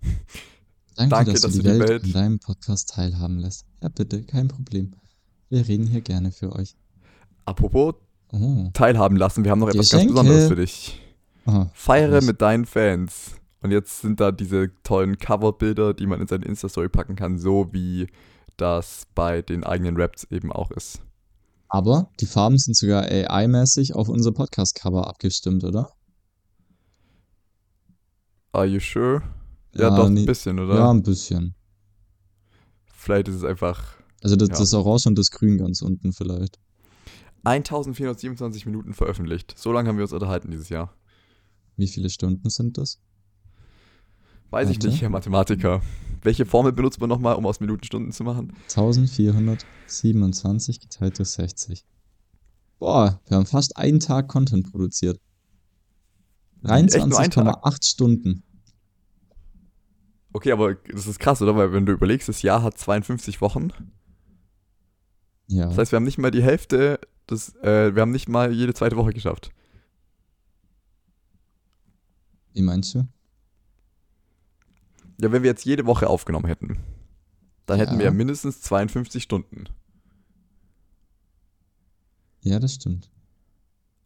Danke, 0.96 1.10
Danke, 1.16 1.32
dass, 1.32 1.40
du 1.42 1.48
die 1.48 1.64
Welt, 1.64 1.80
Welt- 1.88 2.04
an 2.04 2.12
deinem 2.12 2.38
Podcast 2.38 2.90
teilhaben 2.90 3.38
lässt. 3.38 3.66
Ja, 3.82 3.88
bitte, 3.88 4.22
kein 4.22 4.48
Problem. 4.48 4.92
Wir 5.50 5.66
reden 5.66 5.86
hier 5.86 6.00
gerne 6.00 6.30
für 6.32 6.52
euch. 6.54 6.74
Apropos 7.44 7.94
Oh. 8.32 8.70
teilhaben 8.72 9.16
lassen, 9.16 9.44
wir 9.44 9.50
haben 9.50 9.60
noch 9.60 9.68
etwas 9.68 9.90
ganz. 9.90 10.06
Besonderes 10.08 10.48
für 10.48 10.56
dich. 10.56 11.00
Aha. 11.46 11.70
Feiere 11.74 12.18
Was? 12.18 12.24
mit 12.24 12.40
deinen 12.40 12.64
Fans. 12.64 13.32
Und 13.60 13.70
jetzt 13.70 14.00
sind 14.00 14.18
da 14.20 14.32
diese 14.32 14.70
tollen 14.82 15.18
Coverbilder, 15.18 15.94
die 15.94 16.06
man 16.06 16.20
in 16.20 16.26
seine 16.26 16.44
Insta-Story 16.44 16.88
packen 16.88 17.16
kann, 17.16 17.38
so 17.38 17.68
wie 17.72 18.08
das 18.56 19.04
bei 19.14 19.42
den 19.42 19.62
eigenen 19.64 19.96
Raps 19.96 20.24
eben 20.30 20.52
auch 20.52 20.70
ist. 20.70 21.00
Aber 21.68 22.10
die 22.20 22.26
Farben 22.26 22.58
sind 22.58 22.76
sogar 22.76 23.02
AI-mäßig 23.04 23.94
auf 23.94 24.08
unser 24.08 24.32
Podcast-Cover 24.32 25.06
abgestimmt, 25.08 25.64
oder? 25.64 25.90
Are 28.52 28.66
you 28.66 28.80
sure? 28.80 29.22
Ja, 29.76 29.90
Ja, 29.90 29.96
doch, 29.96 30.08
nee. 30.08 30.20
ein 30.22 30.26
bisschen, 30.26 30.58
oder? 30.58 30.74
Ja, 30.76 30.90
ein 30.90 31.02
bisschen. 31.02 31.54
Vielleicht 32.86 33.28
ist 33.28 33.34
es 33.36 33.44
einfach 33.44 33.84
Also 34.22 34.34
das, 34.36 34.48
Ja. 34.50 34.56
das 34.58 34.72
Orange 34.74 35.06
und 35.08 35.18
das 35.18 35.30
Grün 35.30 35.58
ganz 35.58 35.80
unten 35.82 36.12
vielleicht. 36.12 36.58
1427 37.44 38.64
Minuten 38.66 38.94
veröffentlicht. 38.94 39.54
So 39.58 39.70
lange 39.72 39.88
haben 39.90 39.96
wir 39.98 40.04
uns 40.04 40.12
unterhalten 40.14 40.50
dieses 40.50 40.70
Jahr. 40.70 40.94
Wie 41.76 41.88
viele 41.88 42.08
Stunden 42.08 42.48
sind 42.48 42.78
das? 42.78 43.00
Weiß 44.50 44.70
ich 44.70 44.76
Warte. 44.76 44.88
nicht, 44.88 45.02
Herr 45.02 45.10
Mathematiker. 45.10 45.82
Welche 46.22 46.46
Formel 46.46 46.72
benutzt 46.72 47.00
man 47.00 47.08
nochmal, 47.10 47.34
um 47.34 47.44
aus 47.44 47.60
Minuten 47.60 47.84
Stunden 47.84 48.12
zu 48.12 48.24
machen? 48.24 48.54
1427 48.68 50.80
geteilt 50.80 51.18
durch 51.18 51.28
60. 51.30 51.84
Boah, 52.78 53.20
wir 53.26 53.36
haben 53.36 53.44
fast 53.46 53.76
einen 53.76 54.00
Tag 54.00 54.28
Content 54.28 54.70
produziert. 54.70 55.20
nur 56.62 56.72
einen 56.72 56.88
Tag? 56.88 57.02
23,8 57.02 57.84
Stunden. 57.86 58.42
Okay, 60.36 60.50
aber 60.50 60.74
das 60.74 61.06
ist 61.06 61.20
krass, 61.20 61.40
oder? 61.42 61.54
Weil 61.56 61.72
wenn 61.72 61.86
du 61.86 61.92
überlegst, 61.92 62.28
das 62.28 62.42
Jahr 62.42 62.62
hat 62.64 62.76
52 62.76 63.40
Wochen. 63.40 63.70
Ja. 65.46 65.66
Das 65.66 65.78
heißt, 65.78 65.92
wir 65.92 65.96
haben 65.96 66.04
nicht 66.04 66.18
mal 66.18 66.32
die 66.32 66.42
Hälfte, 66.42 66.98
des, 67.30 67.54
äh, 67.62 67.94
wir 67.94 68.02
haben 68.02 68.10
nicht 68.10 68.28
mal 68.28 68.52
jede 68.52 68.74
zweite 68.74 68.96
Woche 68.96 69.12
geschafft. 69.12 69.50
Wie 72.52 72.62
meinst 72.62 72.94
du? 72.96 73.06
Ja, 75.20 75.30
wenn 75.30 75.42
wir 75.44 75.50
jetzt 75.50 75.64
jede 75.64 75.86
Woche 75.86 76.08
aufgenommen 76.08 76.46
hätten, 76.46 76.78
dann 77.66 77.78
hätten 77.78 77.94
Ja. 77.94 78.00
wir 78.00 78.10
mindestens 78.10 78.60
52 78.60 79.22
Stunden. 79.22 79.66
Ja, 82.40 82.58
das 82.58 82.74
stimmt. 82.74 83.08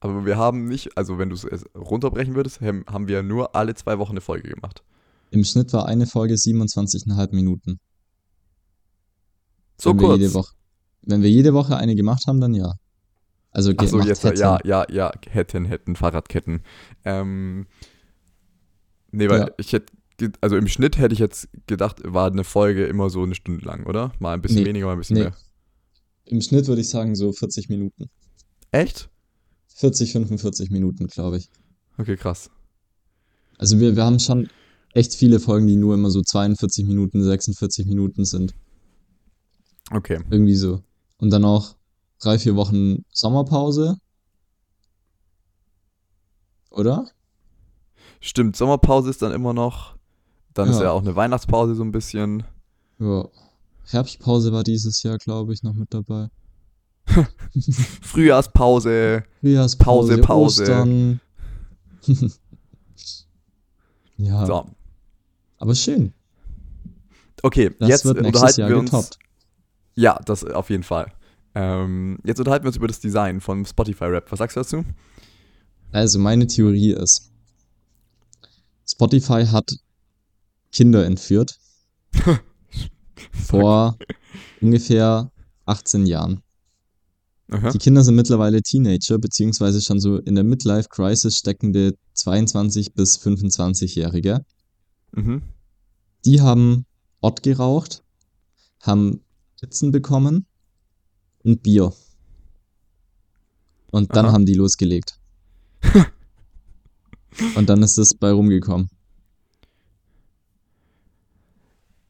Aber 0.01 0.27
wir 0.27 0.37
haben 0.37 0.67
nicht, 0.69 0.97
also 0.99 1.19
wenn 1.19 1.31
du 1.31 1.35
es 1.35 1.65
runterbrechen 1.75 2.35
würdest, 2.35 2.61
haben 2.61 3.09
wir 3.09 3.23
nur 3.23 3.57
alle 3.57 3.75
zwei 3.75 3.99
Wochen 3.99 4.13
eine 4.13 4.21
Folge 4.21 4.51
gemacht. 4.51 4.85
Im 5.31 5.45
Schnitt 5.45 5.73
war 5.73 5.87
eine 5.87 6.07
Folge 6.07 6.35
27,5 6.35 7.35
Minuten. 7.35 7.81
So 9.81 9.91
wenn 9.91 9.99
kurz. 9.99 10.19
Wir 10.19 10.27
jede 10.27 10.35
Woche, 10.35 10.53
wenn 11.03 11.23
wir 11.23 11.31
jede 11.31 11.55
Woche 11.55 11.77
eine 11.77 11.95
gemacht 11.95 12.27
haben, 12.27 12.41
dann 12.41 12.55
ja. 12.55 12.75
Also 13.51 13.73
Ach 13.77 13.87
so, 13.87 14.01
jetzt, 14.01 14.25
hätten. 14.25 14.39
ja, 14.41 14.59
ja, 14.65 14.87
ja, 14.91 15.13
hätten, 15.29 15.65
hätten, 15.65 15.97
Fahrradketten. 15.97 16.61
Ähm, 17.05 17.67
nee, 19.11 19.29
weil 19.29 19.41
Ja. 19.41 19.51
ich 19.57 19.73
hätte, 19.73 19.93
also 20.41 20.57
im 20.57 20.69
Schnitt 20.69 20.99
hätte 20.99 21.13
ich 21.15 21.19
jetzt 21.19 21.49
gedacht, 21.67 22.01
war 22.05 22.31
eine 22.31 22.45
Folge 22.45 22.85
immer 22.87 23.09
so 23.11 23.23
eine 23.23 23.35
Stunde 23.35 23.65
lang, 23.65 23.87
oder? 23.87 24.13
Mal 24.19 24.35
ein 24.35 24.43
bisschen 24.43 24.61
Nee, 24.63 24.67
weniger, 24.67 24.87
mal 24.87 24.93
ein 24.93 24.99
bisschen 24.99 25.17
nee. 25.17 25.23
mehr. 25.25 25.37
Im 26.27 26.41
Schnitt 26.43 26.67
würde 26.67 26.83
ich 26.83 26.89
sagen 26.89 27.15
so 27.15 27.33
40 27.33 27.69
Minuten. 27.71 28.11
Echt? 28.71 29.09
40, 29.77 30.13
45 30.13 30.71
Minuten, 30.71 31.07
glaube 31.07 31.39
ich. 31.39 31.49
Okay, 31.97 32.17
krass. 32.17 32.51
Also 33.57 33.81
wir, 33.81 33.97
wir 33.97 34.05
haben 34.05 34.19
schon 34.21 34.49
echt 34.95 35.15
viele 35.15 35.41
Folgen, 35.41 35.67
die 35.67 35.77
nur 35.77 35.95
immer 35.95 36.11
so 36.11 36.23
42 36.23 36.87
Minuten, 36.87 37.23
46 37.23 37.87
Minuten 37.87 38.25
sind. 38.25 38.55
Okay. 39.91 40.21
Irgendwie 40.31 40.55
so. 40.55 40.83
Und 41.19 41.31
dann 41.31 41.45
auch 41.45 41.77
drei, 42.21 42.39
vier 42.39 42.57
Wochen 42.57 43.05
Sommerpause. 43.13 43.97
Oder? 46.71 47.07
Stimmt, 48.21 48.57
Sommerpause 48.57 49.11
ist 49.11 49.23
dann 49.23 49.33
immer 49.33 49.53
noch. 49.55 49.97
Dann 50.55 50.69
ist 50.71 50.77
Ja. 50.79 50.85
ja 50.85 50.91
auch 50.93 51.03
eine 51.03 51.15
Weihnachtspause 51.17 51.75
so 51.75 51.83
ein 51.83 51.93
bisschen. 51.93 52.43
Ja. 52.99 53.29
Herbstpause 53.87 54.53
war 54.53 54.65
dieses 54.65 55.03
Jahr, 55.03 55.17
glaube 55.19 55.55
ich, 55.55 55.63
noch 55.63 55.73
mit 55.75 55.95
dabei. 55.95 56.29
Frühjahrspause. 58.03 59.25
Frühjahrspause, 59.41 60.19
Pause, 60.19 60.21
Pause. 60.21 60.63
Ostern. 60.63 61.21
ja, 64.19 64.47
So. 64.47 64.67
Aber 65.59 65.75
schön. 65.75 66.13
Okay, 67.43 67.71
Das 67.79 67.89
jetzt 67.89 68.05
unterhalten 68.07 68.61
Jahr 68.61 68.71
wir 68.71 68.79
uns. 68.79 68.91
getoppt. 68.91 69.19
Ja, 69.95 70.19
das 70.25 70.45
auf 70.45 70.71
jeden 70.71 70.83
Fall. 70.83 71.13
Ähm, 71.55 72.19
jetzt 72.25 72.39
unterhalten 72.39 72.65
wir 72.65 72.69
uns 72.69 72.77
über 72.77 72.89
das 72.89 73.01
Design 73.01 73.41
von 73.41 73.65
Spotify 73.65 74.05
Rap. 74.05 74.31
Was 74.31 74.39
sagst 74.39 74.57
du 74.57 74.61
dazu? 74.61 74.85
Also 75.93 76.19
meine 76.19 76.47
Theorie 76.47 76.93
ist, 76.93 77.31
Spotify 78.87 79.45
hat 79.47 79.71
Kinder 80.73 81.05
entführt 81.05 81.59
vor 83.33 83.97
ungefähr 84.61 85.31
18 85.67 86.07
Jahren. 86.07 86.43
Aha. 87.51 87.71
Die 87.71 87.79
Kinder 87.79 88.05
sind 88.05 88.15
mittlerweile 88.17 88.61
Teenager, 88.61 89.19
beziehungsweise 89.19 89.81
schon 89.81 90.01
so 90.01 90.19
in 90.19 90.35
der 90.35 90.45
Midlife-Crisis 90.45 91.39
steckende 91.39 91.95
22- 92.15 92.93
bis 92.95 93.19
25-Jährige. 93.21 94.45
Mhm. 95.13 95.43
Die 96.25 96.41
haben 96.41 96.85
Ott 97.21 97.43
geraucht, 97.43 98.05
haben 98.81 99.21
Pizzen 99.61 99.93
bekommen 99.93 100.47
und 101.45 101.63
Bier. 101.63 101.93
Und 103.91 104.15
dann 104.15 104.27
Aha. 104.27 104.33
haben 104.33 104.47
die 104.47 104.55
losgelegt. 104.55 105.19
und 107.57 107.69
dann 107.69 107.83
ist 107.83 107.99
es 107.99 108.15
bei 108.15 108.31
rumgekommen. 108.31 108.89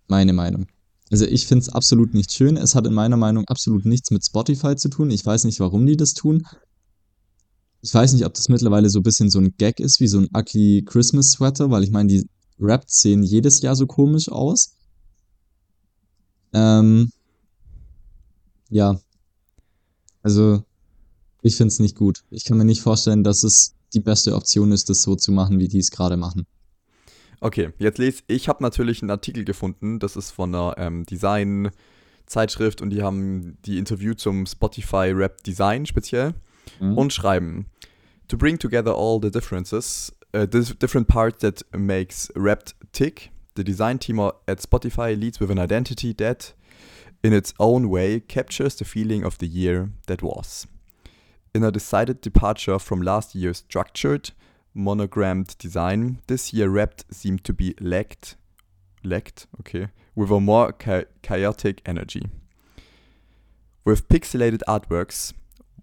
Meine 0.08 0.32
Meinung. 0.32 0.66
Also 1.10 1.24
ich 1.24 1.46
finde 1.46 1.62
es 1.62 1.68
absolut 1.68 2.14
nicht 2.14 2.32
schön. 2.32 2.56
Es 2.56 2.74
hat 2.74 2.86
in 2.86 2.94
meiner 2.94 3.16
Meinung 3.16 3.46
absolut 3.46 3.84
nichts 3.86 4.10
mit 4.10 4.24
Spotify 4.24 4.76
zu 4.76 4.88
tun. 4.88 5.10
Ich 5.10 5.24
weiß 5.24 5.44
nicht, 5.44 5.60
warum 5.60 5.86
die 5.86 5.96
das 5.96 6.14
tun. 6.14 6.46
Ich 7.80 7.94
weiß 7.94 8.12
nicht, 8.12 8.26
ob 8.26 8.34
das 8.34 8.48
mittlerweile 8.48 8.90
so 8.90 8.98
ein 8.98 9.04
bisschen 9.04 9.30
so 9.30 9.38
ein 9.38 9.54
Gag 9.56 9.80
ist, 9.80 10.00
wie 10.00 10.08
so 10.08 10.18
ein 10.18 10.28
ugly 10.34 10.84
Christmas 10.84 11.30
Sweater, 11.30 11.70
weil 11.70 11.84
ich 11.84 11.90
meine, 11.90 12.08
die 12.08 12.28
Raps 12.60 13.00
sehen 13.00 13.22
jedes 13.22 13.62
Jahr 13.62 13.76
so 13.76 13.86
komisch 13.86 14.28
aus. 14.28 14.74
Ähm, 16.52 17.10
ja. 18.70 19.00
Also, 20.22 20.62
ich 21.42 21.56
finde 21.56 21.72
es 21.72 21.78
nicht 21.78 21.96
gut. 21.96 22.24
Ich 22.30 22.44
kann 22.44 22.58
mir 22.58 22.64
nicht 22.64 22.82
vorstellen, 22.82 23.24
dass 23.24 23.42
es 23.42 23.74
die 23.94 24.00
beste 24.00 24.34
Option 24.34 24.72
ist, 24.72 24.90
das 24.90 25.02
so 25.02 25.16
zu 25.16 25.32
machen, 25.32 25.58
wie 25.58 25.68
die 25.68 25.78
es 25.78 25.90
gerade 25.90 26.16
machen. 26.16 26.46
Okay, 27.40 27.70
jetzt 27.78 27.98
lese 27.98 28.22
ich. 28.26 28.48
habe 28.48 28.62
natürlich 28.62 29.00
einen 29.02 29.10
Artikel 29.10 29.44
gefunden. 29.44 30.00
Das 30.00 30.16
ist 30.16 30.32
von 30.32 30.54
einer 30.54 30.74
ähm, 30.76 31.06
Design-Zeitschrift 31.06 32.82
und 32.82 32.90
die 32.90 33.02
haben 33.02 33.58
die 33.64 33.78
Interview 33.78 34.14
zum 34.14 34.44
Spotify 34.46 35.12
Rap 35.14 35.42
Design 35.44 35.86
speziell 35.86 36.34
und 36.80 37.12
schreiben: 37.12 37.66
To 38.26 38.36
bring 38.36 38.58
together 38.58 38.94
all 38.94 39.20
the 39.22 39.30
differences, 39.30 40.12
uh, 40.34 40.46
different 40.46 41.08
parts 41.08 41.40
that 41.40 41.62
makes 41.76 42.30
rap 42.36 42.68
tick, 42.92 43.30
the 43.54 43.64
design 43.64 43.98
team 43.98 44.20
at 44.20 44.58
Spotify 44.58 45.18
leads 45.18 45.40
with 45.40 45.50
an 45.50 45.58
identity 45.58 46.12
that, 46.14 46.52
in 47.22 47.32
its 47.32 47.52
own 47.58 47.88
way, 47.88 48.20
captures 48.20 48.76
the 48.76 48.84
feeling 48.84 49.24
of 49.24 49.38
the 49.38 49.46
year 49.46 49.90
that 50.06 50.22
was. 50.22 50.66
In 51.54 51.64
a 51.64 51.72
decided 51.72 52.20
departure 52.20 52.78
from 52.78 53.02
last 53.02 53.34
year's 53.34 53.58
structured, 53.58 54.30
monogrammed 54.74 55.56
design, 55.58 56.20
this 56.26 56.52
year 56.52 56.68
Wrapped 56.68 57.04
seemed 57.12 57.42
to 57.44 57.52
be 57.52 57.74
lacked, 57.80 58.36
lacked, 59.02 59.46
okay, 59.60 59.88
with 60.14 60.30
a 60.30 60.40
more 60.40 60.72
cha- 60.72 61.04
chaotic 61.22 61.80
energy. 61.86 62.28
With 63.84 64.08
pixelated 64.08 64.60
artworks, 64.68 65.32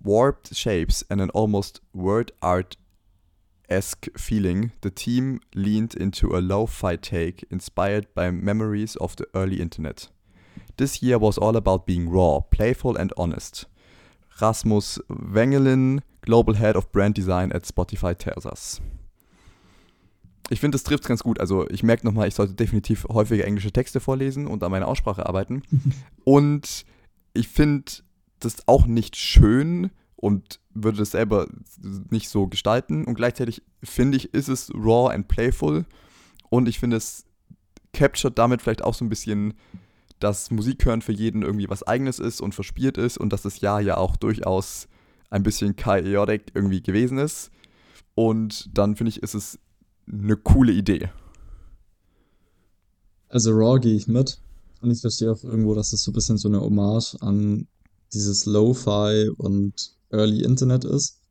warped 0.01 0.55
shapes, 0.55 1.03
and 1.09 1.19
an 1.19 1.31
almost 1.31 1.81
word 1.93 2.31
art 2.41 2.77
esque 3.69 4.07
feeling, 4.17 4.71
the 4.81 4.89
team 4.89 5.39
leaned 5.53 5.95
into 5.95 6.35
a 6.35 6.39
lo 6.39 6.65
fi 6.65 6.95
take 6.95 7.45
inspired 7.49 8.07
by 8.13 8.31
memories 8.31 8.95
of 8.97 9.15
the 9.15 9.27
early 9.33 9.59
internet. 9.61 10.09
This 10.77 11.01
year 11.01 11.17
was 11.19 11.37
all 11.37 11.55
about 11.55 11.85
being 11.85 12.09
raw, 12.09 12.41
playful, 12.41 12.97
and 12.97 13.13
honest. 13.17 13.65
Rasmus 14.41 14.99
Wengelin, 15.09 16.01
Global 16.21 16.55
Head 16.55 16.75
of 16.75 16.91
Brand 16.91 17.15
Design 17.15 17.51
at 17.53 17.63
Spotify, 17.63 18.17
tells 18.17 18.45
us. 18.45 18.81
Ich 20.49 20.59
finde, 20.59 20.75
das 20.75 20.83
trifft 20.83 21.05
ganz 21.05 21.23
gut. 21.23 21.39
Also, 21.39 21.67
ich 21.69 21.81
merke 21.81 22.05
nochmal, 22.05 22.27
ich 22.27 22.35
sollte 22.35 22.53
definitiv 22.53 23.05
häufiger 23.09 23.45
englische 23.45 23.71
Texte 23.71 23.99
vorlesen 23.99 24.47
und 24.47 24.63
an 24.63 24.71
meiner 24.71 24.87
Aussprache 24.87 25.25
arbeiten. 25.25 25.63
und 26.23 26.85
ich 27.33 27.47
finde 27.47 27.91
das 28.39 28.67
auch 28.67 28.85
nicht 28.85 29.15
schön 29.15 29.91
und 30.25 30.59
würde 30.73 30.97
das 30.97 31.11
selber 31.11 31.47
nicht 32.09 32.29
so 32.29 32.47
gestalten. 32.47 33.05
Und 33.05 33.13
gleichzeitig 33.13 33.61
finde 33.83 34.17
ich, 34.17 34.33
ist 34.33 34.47
es 34.47 34.73
raw 34.73 35.13
and 35.13 35.27
playful. 35.27 35.85
Und 36.49 36.67
ich 36.67 36.79
finde, 36.79 36.97
es 36.97 37.25
captured 37.93 38.35
damit 38.35 38.63
vielleicht 38.63 38.83
auch 38.83 38.95
so 38.95 39.05
ein 39.05 39.09
bisschen, 39.09 39.53
dass 40.17 40.49
Musik 40.49 40.83
hören 40.83 41.03
für 41.03 41.11
jeden 41.11 41.43
irgendwie 41.43 41.69
was 41.69 41.83
Eigenes 41.83 42.17
ist 42.17 42.41
und 42.41 42.55
verspielt 42.55 42.97
ist 42.97 43.19
und 43.19 43.31
dass 43.33 43.43
das 43.43 43.61
Jahr 43.61 43.81
ja 43.81 43.97
auch 43.97 44.15
durchaus 44.15 44.87
ein 45.29 45.43
bisschen 45.43 45.75
chaotic 45.75 46.51
irgendwie 46.55 46.81
gewesen 46.81 47.19
ist. 47.19 47.51
Und 48.15 48.75
dann 48.75 48.95
finde 48.95 49.09
ich, 49.11 49.21
ist 49.21 49.35
es 49.35 49.59
eine 50.11 50.37
coole 50.37 50.71
Idee. 50.71 51.11
Also 53.29 53.51
Raw 53.51 53.79
gehe 53.79 53.95
ich 53.95 54.07
mit. 54.07 54.39
Und 54.81 54.89
ich 54.89 55.01
verstehe 55.01 55.31
auch 55.31 55.43
irgendwo, 55.43 55.75
dass 55.75 55.93
es 55.93 56.01
so 56.01 56.09
ein 56.09 56.15
bisschen 56.15 56.39
so 56.39 56.47
eine 56.47 56.61
Hommage 56.61 57.15
an 57.21 57.67
dieses 58.11 58.47
Lo-Fi 58.47 59.29
und 59.37 59.94
Early 60.09 60.43
Internet 60.43 60.85
ist. 60.85 61.21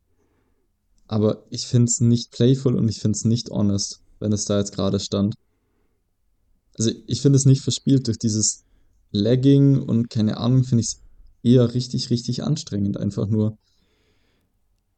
Aber 1.07 1.45
ich 1.51 1.67
finde 1.67 1.91
es 1.91 2.01
nicht 2.01 2.31
playful 2.31 2.77
und 2.77 2.89
ich 2.89 3.01
finde 3.01 3.17
es 3.17 3.25
nicht 3.25 3.51
honest, 3.51 4.01
wenn 4.21 4.33
es 4.33 4.47
da 4.47 4.59
jetzt 4.59 4.75
gerade 4.75 5.01
stand. 5.01 5.35
Also 6.77 6.91
ich 7.07 7.21
finde 7.21 7.37
es 7.37 7.45
nicht 7.45 7.63
verspielt 7.63 8.07
durch 8.07 8.19
dieses 8.19 8.65
Lagging 9.11 9.81
und 9.81 10.11
keine 10.11 10.39
Ahnung, 10.39 10.65
finde 10.65 10.83
ich 10.83 10.89
es 10.89 11.03
eher 11.43 11.75
richtig, 11.75 12.11
richtig 12.11 12.43
anstrengend, 12.43 12.97
einfach 12.97 13.29
nur. 13.29 13.59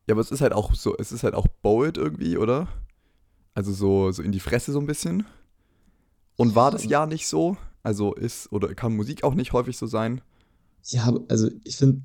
Ja, 0.07 0.15
aber 0.15 0.21
es 0.21 0.31
ist 0.31 0.41
halt 0.41 0.53
auch 0.53 0.75
so, 0.75 0.97
es 0.97 1.13
ist 1.13 1.25
halt 1.25 1.35
auch 1.35 1.49
bold 1.63 1.99
irgendwie, 1.99 2.39
oder? 2.39 2.69
Also 3.55 3.73
so, 3.73 4.13
so 4.13 4.23
in 4.23 4.33
die 4.33 4.41
Fresse 4.41 4.73
so 4.73 4.79
ein 4.79 4.87
bisschen. 4.87 5.27
Und 6.37 6.55
war 6.55 6.71
das 6.71 6.85
ja 6.85 7.07
nicht 7.07 7.27
so? 7.27 7.57
Also 7.83 8.15
ist, 8.15 8.53
oder 8.53 8.75
kann 8.75 8.95
Musik 8.95 9.25
auch 9.25 9.35
nicht 9.35 9.53
häufig 9.53 9.77
so 9.77 9.87
sein? 9.87 10.21
Ja, 10.85 11.13
also 11.29 11.51
ich 11.65 11.77
finde, 11.77 12.03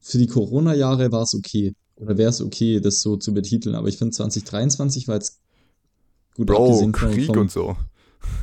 für 0.00 0.18
die 0.18 0.26
Corona-Jahre 0.26 1.12
war 1.12 1.22
es 1.22 1.34
okay. 1.34 1.74
Oder 1.96 2.16
wäre 2.16 2.30
es 2.30 2.40
okay, 2.40 2.80
das 2.80 3.00
so 3.00 3.16
zu 3.16 3.34
betiteln. 3.34 3.74
Aber 3.74 3.88
ich 3.88 3.98
finde, 3.98 4.14
2023 4.14 5.08
war 5.08 5.16
jetzt 5.16 5.40
gut 6.34 6.46
Bro, 6.46 6.66
abgesehen 6.66 6.94
vom, 6.94 7.10
Krieg 7.10 7.26
vom, 7.26 7.38
und 7.38 7.50
so. 7.50 7.76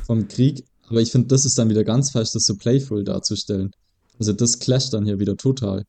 vom 0.04 0.28
Krieg. 0.28 0.64
Aber 0.88 1.00
ich 1.00 1.10
finde, 1.10 1.28
das 1.28 1.44
ist 1.44 1.58
dann 1.58 1.70
wieder 1.70 1.84
ganz 1.84 2.10
falsch, 2.10 2.32
das 2.32 2.44
so 2.44 2.56
playful 2.56 3.02
darzustellen. 3.04 3.70
Also 4.18 4.32
das 4.32 4.58
clasht 4.58 4.92
dann 4.92 5.04
hier 5.04 5.18
wieder 5.18 5.36
total. 5.36 5.84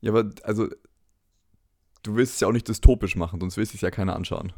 Ja, 0.00 0.12
aber 0.12 0.30
also, 0.42 0.68
du 2.02 2.16
willst 2.16 2.34
es 2.34 2.40
ja 2.40 2.48
auch 2.48 2.52
nicht 2.52 2.68
dystopisch 2.68 3.16
machen, 3.16 3.38
sonst 3.40 3.56
willst 3.56 3.74
es 3.74 3.80
ja 3.80 3.90
keiner 3.90 4.16
anschauen. 4.16 4.52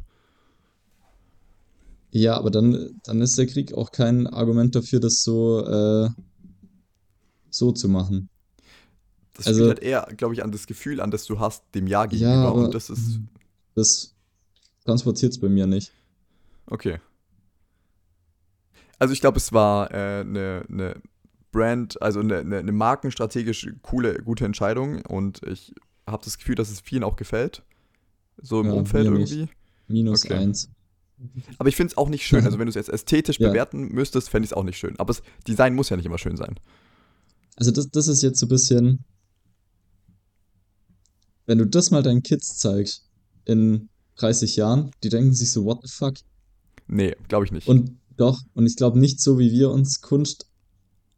Ja, 2.11 2.37
aber 2.37 2.51
dann, 2.51 3.01
dann 3.03 3.21
ist 3.21 3.37
der 3.37 3.47
Krieg 3.47 3.73
auch 3.73 3.91
kein 3.91 4.27
Argument 4.27 4.75
dafür, 4.75 4.99
das 4.99 5.23
so, 5.23 5.65
äh, 5.65 6.09
so 7.49 7.71
zu 7.71 7.89
machen. 7.89 8.29
Das 9.33 9.47
Also- 9.47 9.59
spielt 9.63 9.77
halt 9.79 9.83
eher, 9.83 10.07
glaube 10.15 10.33
ich, 10.33 10.43
an 10.43 10.51
das 10.51 10.67
Gefühl 10.67 11.01
an, 11.01 11.09
das 11.11 11.25
du 11.25 11.39
hast 11.39 11.63
dem 11.73 11.87
Jahr 11.87 12.07
gegenüber. 12.07 12.31
Ja, 12.33 12.47
aber 12.47 12.65
und 12.65 12.73
das 12.73 12.89
ist, 12.89 13.19
das 13.75 14.15
transportiert 14.85 15.31
es 15.31 15.39
bei 15.39 15.49
mir 15.49 15.65
nicht. 15.67 15.91
okay. 16.67 16.99
Also 18.99 19.13
ich 19.13 19.21
glaube, 19.21 19.37
es 19.37 19.51
war 19.51 19.91
eine 19.91 20.19
äh, 20.19 20.23
ne- 20.23 20.65
ne 20.69 21.01
Brand, 21.51 22.01
also 22.01 22.19
eine 22.21 22.43
ne, 22.43 22.63
ne 22.63 22.71
markenstrategisch 22.71 23.67
coole, 23.81 24.15
gute 24.23 24.45
Entscheidung 24.45 25.01
und 25.05 25.41
ich 25.45 25.73
habe 26.07 26.23
das 26.23 26.37
Gefühl, 26.37 26.55
dass 26.55 26.69
es 26.71 26.79
vielen 26.81 27.03
auch 27.03 27.15
gefällt. 27.15 27.63
So 28.41 28.61
im 28.61 28.67
Ja, 28.67 28.73
Umfeld 28.73 29.05
irgendwie. 29.05 29.49
Minus 29.87 30.25
Okay. 30.25 30.35
eins. 30.35 30.69
Aber 31.57 31.69
ich 31.69 31.75
finde 31.75 31.91
es 31.91 31.97
auch 31.97 32.09
nicht 32.09 32.25
schön. 32.25 32.43
Also 32.45 32.57
wenn 32.59 32.65
du 32.65 32.69
es 32.69 32.75
jetzt 32.75 32.89
ästhetisch 32.89 33.39
Ja. 33.39 33.49
bewerten 33.49 33.89
müsstest, 33.89 34.29
fände 34.29 34.45
ich 34.45 34.51
es 34.51 34.57
auch 34.57 34.63
nicht 34.63 34.77
schön. 34.77 34.97
Aber 34.99 35.13
das 35.13 35.21
Design 35.47 35.75
muss 35.75 35.89
ja 35.89 35.97
nicht 35.97 36.05
immer 36.05 36.17
schön 36.17 36.35
sein. 36.37 36.59
Also 37.55 37.71
das, 37.71 37.89
das 37.91 38.07
ist 38.07 38.23
jetzt 38.23 38.39
so 38.39 38.45
ein 38.47 38.49
bisschen, 38.49 39.03
wenn 41.45 41.57
du 41.57 41.65
das 41.65 41.91
mal 41.91 42.03
deinen 42.03 42.23
Kids 42.23 42.57
zeigst 42.57 43.05
in 43.45 43.89
30 44.17 44.55
Jahren, 44.55 44.91
die 45.03 45.09
denken 45.09 45.33
sich 45.33 45.51
so, 45.51 45.65
what 45.65 45.79
the 45.83 45.91
fuck? 45.91 46.15
Nee, 46.87 47.15
glaube 47.27 47.45
ich 47.45 47.51
nicht. 47.51 47.67
Und 47.67 47.97
doch, 48.17 48.41
und 48.53 48.65
ich 48.65 48.75
glaube 48.75 48.99
nicht 48.99 49.19
so, 49.19 49.39
wie 49.39 49.51
wir 49.51 49.71
uns 49.71 50.01
Kunst 50.01 50.47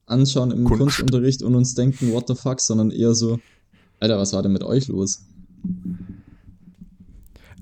anschauen 0.05 0.51
im 0.51 0.63
Kunst. 0.63 0.79
Kunstunterricht 0.79 1.43
und 1.43 1.55
uns 1.55 1.73
denken, 1.73 2.11
what 2.11 2.27
the 2.27 2.35
fuck, 2.35 2.61
sondern 2.61 2.91
eher 2.91 3.15
so, 3.15 3.39
Alter, 3.99 4.17
was 4.17 4.33
war 4.33 4.43
denn 4.43 4.53
mit 4.53 4.63
euch 4.63 4.87
los? 4.87 5.25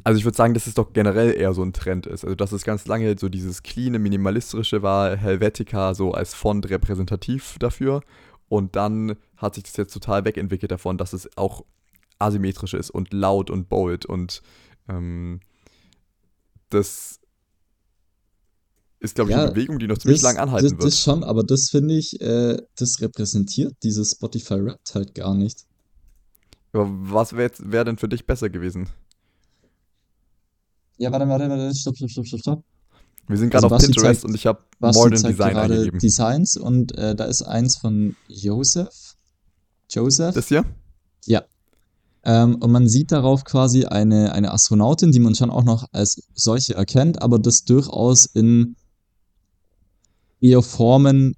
Also 0.03 0.17
ich 0.17 0.25
würde 0.25 0.35
sagen, 0.35 0.53
dass 0.53 0.67
es 0.67 0.73
doch 0.73 0.91
generell 0.91 1.33
eher 1.33 1.53
so 1.53 1.63
ein 1.63 1.71
Trend 1.71 2.05
ist. 2.05 2.25
Also 2.25 2.35
dass 2.35 2.51
es 2.51 2.63
ganz 2.63 2.85
lange 2.87 3.17
so 3.17 3.29
dieses 3.29 3.63
cleane, 3.63 3.99
minimalistische 3.99 4.81
war, 4.81 5.15
Helvetica 5.15 5.93
so 5.93 6.11
als 6.11 6.33
Font 6.33 6.69
repräsentativ 6.69 7.55
dafür. 7.59 8.01
Und 8.49 8.75
dann 8.75 9.15
hat 9.37 9.55
sich 9.55 9.63
das 9.63 9.77
jetzt 9.77 9.93
total 9.93 10.25
wegentwickelt 10.25 10.71
davon, 10.71 10.97
dass 10.97 11.13
es 11.13 11.29
auch 11.37 11.63
asymmetrisch 12.23 12.73
ist 12.73 12.89
und 12.89 13.13
laut 13.13 13.49
und 13.49 13.69
bold. 13.69 14.05
Und 14.05 14.41
ähm, 14.87 15.39
das 16.69 17.19
ist, 18.99 19.15
glaube 19.15 19.31
ich, 19.31 19.35
Ja, 19.35 19.43
eine 19.43 19.51
Bewegung, 19.51 19.79
die 19.79 19.87
noch 19.87 19.97
ziemlich 19.97 20.21
lang 20.21 20.37
anhalten 20.37 20.65
das, 20.65 20.71
wird. 20.71 20.83
das 20.83 20.99
schon, 20.99 21.23
aber 21.23 21.43
das 21.43 21.69
finde 21.69 21.95
ich, 21.95 22.19
äh, 22.21 22.57
das 22.75 23.01
repräsentiert 23.01 23.75
dieses 23.83 24.11
Spotify-Rap 24.11 24.79
halt 24.93 25.13
gar 25.13 25.35
nicht. 25.35 25.65
Aber 26.71 26.87
was 26.89 27.33
wäre 27.35 27.51
wär 27.59 27.83
denn 27.83 27.97
für 27.97 28.07
dich 28.09 28.25
besser 28.25 28.49
gewesen? 28.49 28.89
Ja, 30.97 31.11
warte, 31.11 31.27
warte, 31.27 31.49
warte, 31.49 31.75
stopp, 31.75 31.97
stopp, 31.97 32.09
stopp, 32.09 32.25
stopp, 32.27 32.39
stopp. 32.39 32.63
Wir 33.27 33.37
sind 33.37 33.49
gerade 33.51 33.65
Also 33.65 33.75
auf 33.75 33.79
Basti 33.81 33.93
Pinterest 33.93 34.21
zeigt- 34.21 34.25
und 34.29 34.35
ich 34.35 34.45
habe 34.45 34.63
Modern 34.79 35.23
Design 35.23 35.57
eingegeben. 35.57 35.99
Designs 35.99 36.57
und 36.57 36.97
äh, 36.97 37.15
da 37.15 37.25
ist 37.25 37.41
eins 37.43 37.77
von 37.77 38.15
Joseph. 38.27 39.15
Joseph? 39.89 40.33
Das 40.35 40.47
hier? 40.47 40.65
Ja. 41.25 41.43
Ähm, 42.25 42.55
und 42.55 42.71
man 42.71 42.87
sieht 42.87 43.11
darauf 43.11 43.43
quasi 43.43 43.85
eine, 43.85 44.31
eine 44.33 44.51
Astronautin, 44.51 45.11
die 45.11 45.19
man 45.19 45.35
schon 45.35 45.49
auch 45.49 45.63
noch 45.63 45.85
als 45.91 46.21
solche 46.33 46.73
erkennt, 46.75 47.21
aber 47.21 47.37
das 47.39 47.65
durchaus 47.65 48.25
in 48.25 48.75
eher 50.39 50.61
Formen, 50.61 51.35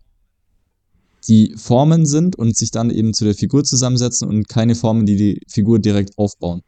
die 1.27 1.55
Formen 1.57 2.05
sind 2.05 2.35
und 2.35 2.55
sich 2.55 2.69
dann 2.69 2.91
eben 2.91 3.13
zu 3.13 3.25
der 3.25 3.33
Figur 3.33 3.63
zusammensetzen 3.63 4.27
und 4.29 4.47
keine 4.47 4.75
Formen, 4.75 5.05
die 5.07 5.15
die 5.15 5.41
Figur 5.47 5.79
direkt 5.79 6.17
aufbauen. 6.17 6.61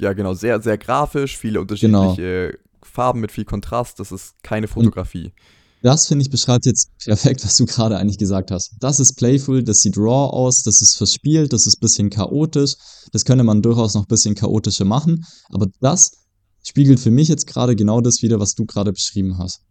Ja, 0.00 0.12
genau, 0.12 0.34
sehr, 0.34 0.62
sehr 0.62 0.78
grafisch, 0.78 1.36
viele 1.36 1.64
Genau. 1.66 2.02
unterschiedliche 2.02 2.58
Farben 2.82 3.20
mit 3.20 3.32
viel 3.32 3.44
Kontrast. 3.44 4.00
Das 4.00 4.12
ist 4.12 4.42
keine 4.42 4.66
Fotografie. 4.68 5.32
Das, 5.82 6.06
finde 6.06 6.22
ich, 6.24 6.30
beschreibt 6.30 6.66
jetzt 6.66 6.90
perfekt, 6.98 7.42
was 7.44 7.56
du 7.56 7.64
gerade 7.64 7.96
eigentlich 7.96 8.18
gesagt 8.18 8.50
hast. 8.50 8.72
Das 8.80 9.00
ist 9.00 9.14
playful, 9.14 9.62
das 9.62 9.80
sieht 9.80 9.96
raw 9.96 10.30
aus, 10.30 10.62
das 10.62 10.82
ist 10.82 10.96
verspielt, 10.96 11.52
das 11.54 11.66
ist 11.66 11.76
ein 11.78 11.80
bisschen 11.80 12.10
chaotisch. 12.10 12.74
Das 13.12 13.24
könnte 13.24 13.44
man 13.44 13.62
durchaus 13.62 13.94
noch 13.94 14.02
ein 14.02 14.08
bisschen 14.08 14.34
chaotischer 14.34 14.84
machen. 14.84 15.24
Aber 15.48 15.68
das 15.80 16.12
spiegelt 16.62 17.00
für 17.00 17.10
mich 17.10 17.28
jetzt 17.28 17.46
gerade 17.46 17.74
genau 17.76 18.02
das 18.02 18.20
wieder, 18.20 18.38
was 18.38 18.54
du 18.54 18.66
gerade 18.66 18.92
beschrieben 18.92 19.38
hast. 19.38 19.62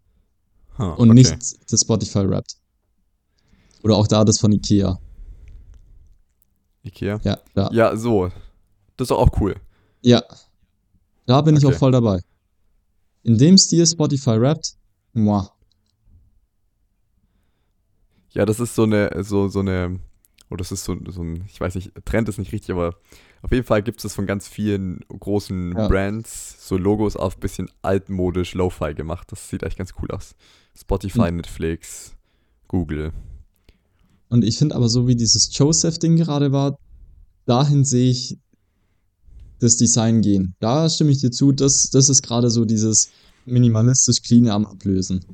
Huh, 0.80 0.94
Und 0.98 1.12
okay. 1.12 1.14
nicht 1.14 1.72
das 1.72 1.82
Spotify 1.82 2.28
Wrapped. 2.28 2.56
Oder 3.84 3.96
auch 3.96 4.08
da 4.08 4.26
das 4.26 4.40
von 4.40 4.52
Ikea. 4.52 4.98
Ikea. 6.84 7.20
Ja, 7.24 7.38
da. 7.54 7.70
Ja, 7.72 7.96
so. 7.96 8.30
Das 8.98 9.08
ist 9.08 9.12
auch 9.12 9.30
cool. 9.40 9.56
Ja. 10.02 10.24
Da 11.26 11.42
bin 11.42 11.56
ich 11.56 11.66
Okay. 11.66 11.76
auch 11.76 11.80
voll 11.80 11.92
dabei. 11.92 12.20
In 13.24 13.38
dem 13.38 13.58
Stil 13.58 13.86
Spotify 13.86 14.40
Wrapped, 14.42 14.74
moi. 15.14 15.46
Ja, 18.32 18.46
das 18.46 18.60
ist 18.60 18.76
so 18.76 18.84
eine, 18.84 19.12
so, 19.24 19.48
so 19.48 19.60
eine, 19.60 20.00
oh, 20.50 20.56
das 20.56 20.72
ist 20.72 20.84
so, 20.86 20.96
so 21.08 21.22
ein, 21.24 21.46
ich 21.48 21.60
weiß 21.60 21.76
nicht, 21.76 21.92
Trend 22.06 22.30
ist 22.30 22.38
nicht 22.38 22.52
richtig, 22.52 22.72
aber 22.72 22.96
auf 23.42 23.52
jeden 23.52 23.66
Fall 23.66 23.82
gibt 23.82 24.04
es 24.04 24.14
von 24.14 24.26
ganz 24.26 24.48
vielen 24.48 25.00
großen 25.08 25.74
Ja. 25.76 25.88
Brands 25.88 26.68
so 26.68 26.78
Logos 26.78 27.16
auf 27.16 27.38
bisschen 27.38 27.70
altmodisch 27.82 28.54
Lo-Fi 28.54 28.94
gemacht. 28.94 29.32
Das 29.32 29.50
sieht 29.50 29.64
echt 29.64 29.78
ganz 29.78 29.94
cool 30.02 30.12
aus. 30.12 30.36
Spotify, 30.78 31.28
Hm. 31.30 31.38
Netflix, 31.38 32.16
Google. 32.68 33.12
Und 34.30 34.44
ich 34.44 34.58
finde 34.58 34.76
aber 34.76 34.90
so 34.90 35.08
wie 35.08 35.16
dieses 35.16 35.50
Joseph-Ding 35.58 36.16
gerade 36.18 36.52
war, 36.52 36.78
dahin 37.46 37.84
sehe 37.84 38.12
ich 38.12 38.38
das 39.60 39.76
Design 39.76 40.22
gehen. 40.22 40.54
Da 40.60 40.88
stimme 40.88 41.12
ich 41.12 41.20
dir 41.20 41.32
zu, 41.32 41.52
das, 41.52 41.90
das 41.90 42.10
ist 42.10 42.22
gerade 42.22 42.50
so 42.50 42.64
dieses 42.66 43.10
minimalistisch 43.46 44.22
clean 44.22 44.48
am 44.50 44.66
Ablösen. 44.66 45.26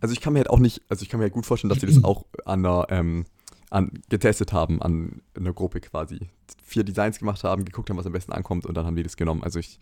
Also 0.00 0.12
ich 0.12 0.20
kann 0.20 0.32
mir 0.32 0.40
halt 0.40 0.50
auch 0.50 0.58
nicht, 0.58 0.82
also 0.88 1.02
ich 1.02 1.08
kann 1.08 1.18
mir 1.18 1.24
halt 1.24 1.32
gut 1.32 1.46
vorstellen, 1.46 1.68
dass 1.68 1.80
sie 1.80 1.86
das 1.86 2.02
auch 2.04 2.24
an 2.44 2.64
einer, 2.64 2.86
ähm, 2.90 3.24
an, 3.70 3.92
getestet 4.08 4.52
haben, 4.52 4.82
an 4.82 5.22
einer 5.36 5.52
Gruppe 5.52 5.80
quasi. 5.80 6.20
Vier 6.64 6.84
Designs 6.84 7.18
gemacht 7.18 7.44
haben, 7.44 7.64
geguckt 7.64 7.90
haben, 7.90 7.96
was 7.96 8.06
am 8.06 8.12
besten 8.12 8.32
ankommt 8.32 8.66
und 8.66 8.76
dann 8.76 8.86
haben 8.86 8.96
die 8.96 9.02
das 9.02 9.16
genommen. 9.16 9.42
Also 9.42 9.58
ich, 9.58 9.78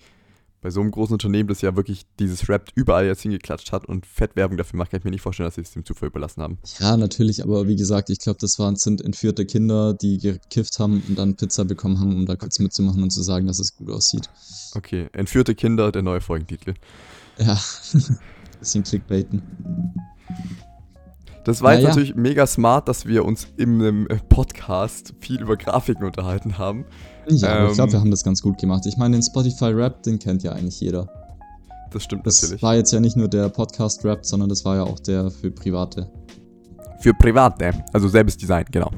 bei 0.60 0.70
so 0.70 0.80
einem 0.80 0.90
großen 0.90 1.12
Unternehmen, 1.12 1.48
das 1.48 1.60
ja 1.60 1.76
wirklich 1.76 2.04
dieses 2.18 2.48
Rap 2.48 2.70
überall 2.74 3.06
jetzt 3.06 3.22
hingeklatscht 3.22 3.70
hat 3.70 3.86
und 3.86 4.06
Fettwerbung 4.06 4.56
dafür 4.56 4.76
macht, 4.76 4.90
kann 4.90 4.98
ich 4.98 5.04
mir 5.04 5.10
nicht 5.10 5.20
vorstellen, 5.20 5.46
dass 5.46 5.54
sie 5.54 5.60
es 5.60 5.70
dem 5.70 5.84
Zufall 5.84 6.08
überlassen 6.08 6.42
haben. 6.42 6.58
Ja, 6.80 6.96
natürlich, 6.96 7.42
aber 7.44 7.68
wie 7.68 7.76
gesagt, 7.76 8.10
ich 8.10 8.18
glaube, 8.18 8.38
das 8.40 8.58
waren, 8.58 8.74
sind 8.76 9.00
entführte 9.00 9.46
Kinder, 9.46 9.94
die 9.94 10.18
gekifft 10.18 10.78
haben 10.80 11.02
und 11.08 11.16
dann 11.16 11.36
Pizza 11.36 11.64
bekommen 11.64 12.00
haben, 12.00 12.14
um 12.14 12.26
da 12.26 12.34
kurz 12.34 12.58
mitzumachen 12.58 13.02
und 13.02 13.10
zu 13.10 13.22
sagen, 13.22 13.46
dass 13.46 13.60
es 13.60 13.76
gut 13.76 13.90
aussieht. 13.90 14.28
Okay, 14.74 15.08
entführte 15.12 15.54
Kinder, 15.54 15.92
der 15.92 16.02
neue 16.02 16.20
Folgentitel. 16.20 16.74
Ja, 17.38 17.58
bisschen 18.59 18.82
Clickbaiten. 18.84 19.42
Das 21.44 21.62
war 21.62 21.72
jetzt 21.72 21.82
Naja. 21.82 21.94
natürlich 21.94 22.14
mega 22.14 22.46
smart, 22.46 22.88
dass 22.88 23.06
wir 23.06 23.24
uns 23.24 23.48
im 23.56 23.80
ähm, 23.82 24.09
Podcast 24.28 25.14
viel 25.20 25.40
über 25.40 25.56
Grafiken 25.56 26.04
unterhalten 26.04 26.59
haben. 26.59 26.84
Ja, 27.28 27.48
aber 27.61 27.68
ich 27.68 27.74
glaube, 27.74 27.88
Ähm. 27.90 27.92
wir 27.94 28.00
haben 28.00 28.11
das 28.11 28.22
ganz 28.24 28.42
gut 28.42 28.59
gemacht. 28.59 28.84
Ich 28.86 28.96
meine, 28.98 29.16
den 29.16 29.22
Spotify-Rap, 29.22 30.02
den 30.02 30.18
kennt 30.18 30.42
ja 30.42 30.52
eigentlich 30.52 30.80
jeder. 30.80 31.09
Das 31.90 32.02
stimmt 32.02 32.26
Das 32.26 32.42
natürlich. 32.42 32.62
war 32.62 32.74
jetzt 32.76 32.92
ja 32.92 33.00
nicht 33.00 33.16
nur 33.16 33.28
der 33.28 33.48
Podcast-Rap, 33.48 34.26
sondern 34.26 34.50
das 34.50 34.64
war 34.66 34.76
ja 34.76 34.82
auch 34.82 34.98
der 35.00 35.30
für 35.30 35.50
Private. 35.50 36.11
Für 37.00 37.14
Private, 37.14 37.82
also 37.94 38.09
selbes 38.09 38.36
Design, 38.36 38.66
genau. 38.70 38.90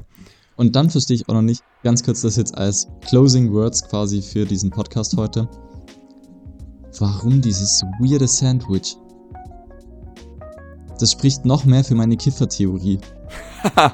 Und 0.56 0.74
dann 0.74 0.90
verstehe 0.90 1.14
ich 1.16 1.28
auch 1.28 1.34
noch 1.34 1.42
nicht, 1.42 1.62
ganz 1.84 2.02
kurz 2.02 2.22
das 2.22 2.34
jetzt 2.36 2.56
als 2.58 2.88
Closing 3.02 3.52
Words 3.52 3.88
quasi 3.88 4.20
für 4.22 4.44
diesen 4.44 4.70
Podcast 4.70 5.16
heute. 5.16 5.48
Warum 6.98 7.40
dieses 7.40 7.82
weirde 8.00 8.26
Sandwich? 8.26 8.96
Das 11.01 11.12
spricht 11.12 11.46
noch 11.46 11.64
mehr 11.64 11.82
für 11.82 11.94
meine 11.94 12.16
Kiffertheorie. 12.16 12.98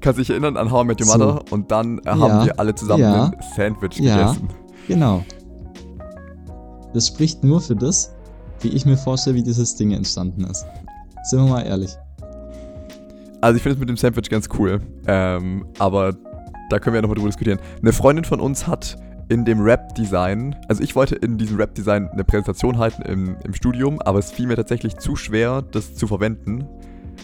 Kannst 0.00 0.20
dich 0.20 0.28
erinnern 0.30 0.56
an 0.58 0.70
How 0.70 0.84
I 0.84 0.86
Met 0.86 1.00
Your 1.00 1.06
So. 1.06 1.18
Mother 1.18 1.44
und 1.50 1.70
dann 1.70 1.98
äh, 2.00 2.10
haben 2.10 2.20
Ja, 2.20 2.44
wir 2.44 2.60
alle 2.60 2.74
zusammen 2.74 3.02
ja, 3.02 3.24
ein 3.24 3.36
Sandwich 3.56 3.98
ja. 3.98 4.32
gegessen. 4.32 4.48
Genau. 4.86 5.24
Das 6.92 7.08
spricht 7.08 7.42
nur 7.42 7.60
für 7.60 7.74
das, 7.74 8.14
wie 8.60 8.68
ich 8.68 8.84
mir 8.84 8.96
vorstelle, 8.96 9.36
wie 9.36 9.42
dieses 9.42 9.74
Ding 9.74 9.92
entstanden 9.92 10.44
ist. 10.44 10.64
Sind 11.24 11.40
wir 11.40 11.48
mal 11.48 11.62
ehrlich. 11.62 11.96
Also 13.40 13.56
ich 13.56 13.62
finde 13.62 13.74
es 13.74 13.80
mit 13.80 13.88
dem 13.88 13.96
Sandwich 13.96 14.28
ganz 14.28 14.48
cool. 14.58 14.80
Ähm, 15.06 15.66
aber 15.78 16.14
da 16.70 16.78
können 16.78 16.94
wir 16.94 16.98
ja 16.98 17.02
nochmal 17.02 17.16
drüber 17.16 17.28
diskutieren. 17.28 17.58
Eine 17.80 17.92
Freundin 17.92 18.24
von 18.24 18.40
uns 18.40 18.66
hat 18.66 18.98
in 19.28 19.44
dem 19.44 19.60
Rap-Design, 19.60 20.56
also 20.68 20.82
ich 20.82 20.94
wollte 20.94 21.16
in 21.16 21.36
diesem 21.36 21.56
Rap-Design 21.56 22.08
eine 22.08 22.24
Präsentation 22.24 22.78
halten 22.78 23.02
im, 23.02 23.36
im 23.44 23.54
Studium, 23.54 24.00
aber 24.00 24.18
es 24.18 24.30
fiel 24.30 24.46
mir 24.46 24.56
tatsächlich 24.56 24.96
zu 24.98 25.16
schwer, 25.16 25.62
das 25.62 25.94
zu 25.94 26.06
verwenden. 26.06 26.66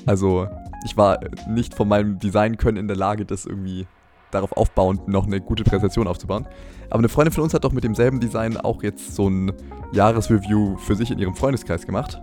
Also 0.07 0.49
ich 0.85 0.97
war 0.97 1.21
nicht 1.49 1.75
von 1.75 1.89
meinem 1.89 2.19
Design-Können 2.19 2.77
in 2.77 2.89
der 2.89 2.97
Lage, 2.97 3.25
das 3.25 3.47
irgendwie 3.47 3.87
darauf 4.33 4.53
aufbauend 4.57 5.07
noch 5.09 5.27
eine 5.27 5.41
gute 5.41 5.63
Präsentation 5.63 6.09
aufzubauen. 6.09 6.47
Aber 6.91 6.99
eine 6.99 7.09
Freundin 7.09 7.33
von 7.33 7.45
uns 7.45 7.55
hat 7.55 7.65
doch 7.65 7.73
mit 7.73 7.85
demselben 7.85 8.19
Design 8.19 8.57
auch 8.57 8.83
jetzt 8.83 9.15
so 9.15 9.29
ein 9.29 9.53
Jahresreview 9.93 10.77
für 10.79 10.97
sich 10.97 11.11
in 11.11 11.19
ihrem 11.19 11.37
Freundeskreis 11.37 11.87
gemacht. 11.87 12.21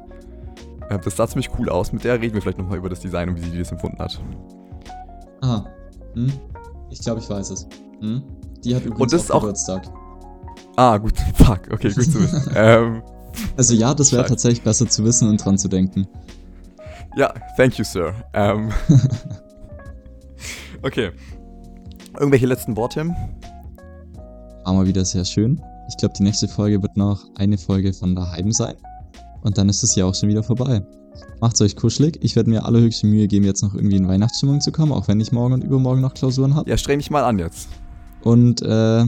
Äh, 0.89 0.99
Das 0.99 1.15
sah 1.15 1.27
ziemlich 1.27 1.51
cool 1.57 1.69
aus. 1.69 1.93
Mit 1.93 2.03
der 2.03 2.19
reden 2.19 2.33
wir 2.33 2.41
vielleicht 2.41 2.57
nochmal 2.57 2.77
über 2.79 2.89
das 2.89 2.99
Design 2.99 3.29
und 3.29 3.37
wie 3.37 3.49
sie 3.49 3.57
das 3.57 3.71
empfunden 3.71 3.99
hat. 3.99 4.19
Aha. 5.41 5.65
Hm? 6.15 6.33
Ich 6.89 6.99
glaube, 6.99 7.21
ich 7.21 7.29
weiß 7.29 7.51
es. 7.51 7.67
Hm? 8.01 8.23
Die 8.63 8.75
hat 8.75 8.83
übrigens 8.83 9.01
Und 9.01 9.13
das 9.13 9.31
auch- 9.31 9.41
Geburtstag. 9.41 9.83
Ah, 10.75 10.97
gut. 10.97 11.13
Fuck. 11.35 11.61
Okay, 11.71 11.91
gut 11.93 12.03
zu 12.05 12.21
wissen. 12.21 12.51
ähm, 12.55 13.01
Also 13.57 13.73
ja, 13.73 13.93
das 13.93 14.11
wäre 14.11 14.25
tatsächlich 14.25 14.63
besser 14.63 14.87
zu 14.87 15.03
wissen 15.03 15.29
und 15.29 15.43
dran 15.43 15.57
zu 15.57 15.67
denken. 15.67 16.07
ja, 17.17 17.33
thank 17.57 17.77
you, 17.77 17.83
Sir. 17.83 18.13
Ähm, 18.33 18.71
okay. 20.83 21.11
Irgendwelche 22.17 22.47
letzten 22.47 22.75
Worte? 22.75 23.05
War 24.65 24.73
mal 24.73 24.85
wieder 24.87 25.05
sehr 25.05 25.25
schön. 25.25 25.61
Ich 25.87 25.97
glaube, 25.97 26.13
die 26.17 26.23
nächste 26.23 26.47
Folge 26.47 26.81
wird 26.81 26.97
noch 26.97 27.23
eine 27.35 27.57
Folge 27.57 27.93
von 27.93 28.15
daheim 28.15 28.51
sein. 28.51 28.75
Und 29.41 29.57
dann 29.57 29.69
ist 29.69 29.81
das 29.83 29.95
Jahr 29.95 30.07
auch 30.09 30.15
schon 30.15 30.29
wieder 30.29 30.43
vorbei. 30.43 30.81
Macht's 31.41 31.61
euch 31.61 31.75
kuschelig. 31.75 32.17
Ich 32.21 32.35
werde 32.35 32.49
mir 32.49 32.65
allerhöchste 32.65 33.07
Mühe 33.07 33.27
geben, 33.27 33.45
jetzt 33.45 33.61
noch 33.63 33.73
irgendwie 33.73 33.95
in 33.95 34.07
Weihnachtsstimmung 34.07 34.59
zu 34.61 34.71
kommen, 34.71 34.91
auch 34.91 35.07
wenn 35.07 35.19
ich 35.19 35.31
morgen 35.31 35.53
und 35.53 35.63
übermorgen 35.63 36.01
noch 36.01 36.13
Klausuren 36.13 36.55
habe. 36.55 36.69
Ja, 36.69 36.77
streng 36.77 36.99
dich 36.99 37.09
mal 37.09 37.23
an 37.23 37.39
jetzt. 37.39 37.69
Und 38.21 38.61
äh, 38.61 39.05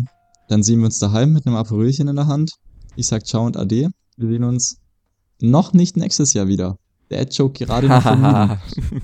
dann 0.47 0.63
sehen 0.63 0.79
wir 0.79 0.85
uns 0.85 0.99
daheim 0.99 1.33
mit 1.33 1.45
einem 1.45 1.55
Aperölchen 1.55 2.07
in 2.07 2.15
der 2.15 2.27
Hand. 2.27 2.53
Ich 2.95 3.07
sag 3.07 3.25
ciao 3.25 3.45
und 3.45 3.57
ade. 3.57 3.89
Wir 4.17 4.27
sehen 4.29 4.43
uns 4.43 4.77
noch 5.39 5.73
nicht 5.73 5.97
nächstes 5.97 6.33
Jahr 6.33 6.47
wieder. 6.47 6.77
Der 7.09 7.21
Ad-Joke 7.21 7.65
gerade 7.65 7.87
noch. 7.87 8.05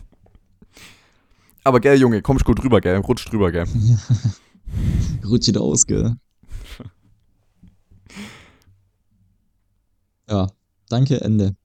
Aber 1.64 1.80
gell, 1.82 2.00
Junge, 2.00 2.22
komm 2.22 2.38
gut 2.38 2.64
drüber, 2.64 2.80
gell? 2.80 2.98
Rutsch 2.98 3.30
drüber, 3.30 3.52
gell? 3.52 3.66
Rutscht 5.26 5.58
aus, 5.58 5.86
gell? 5.86 6.16
Ja, 10.30 10.48
danke, 10.90 11.22
Ende. 11.22 11.56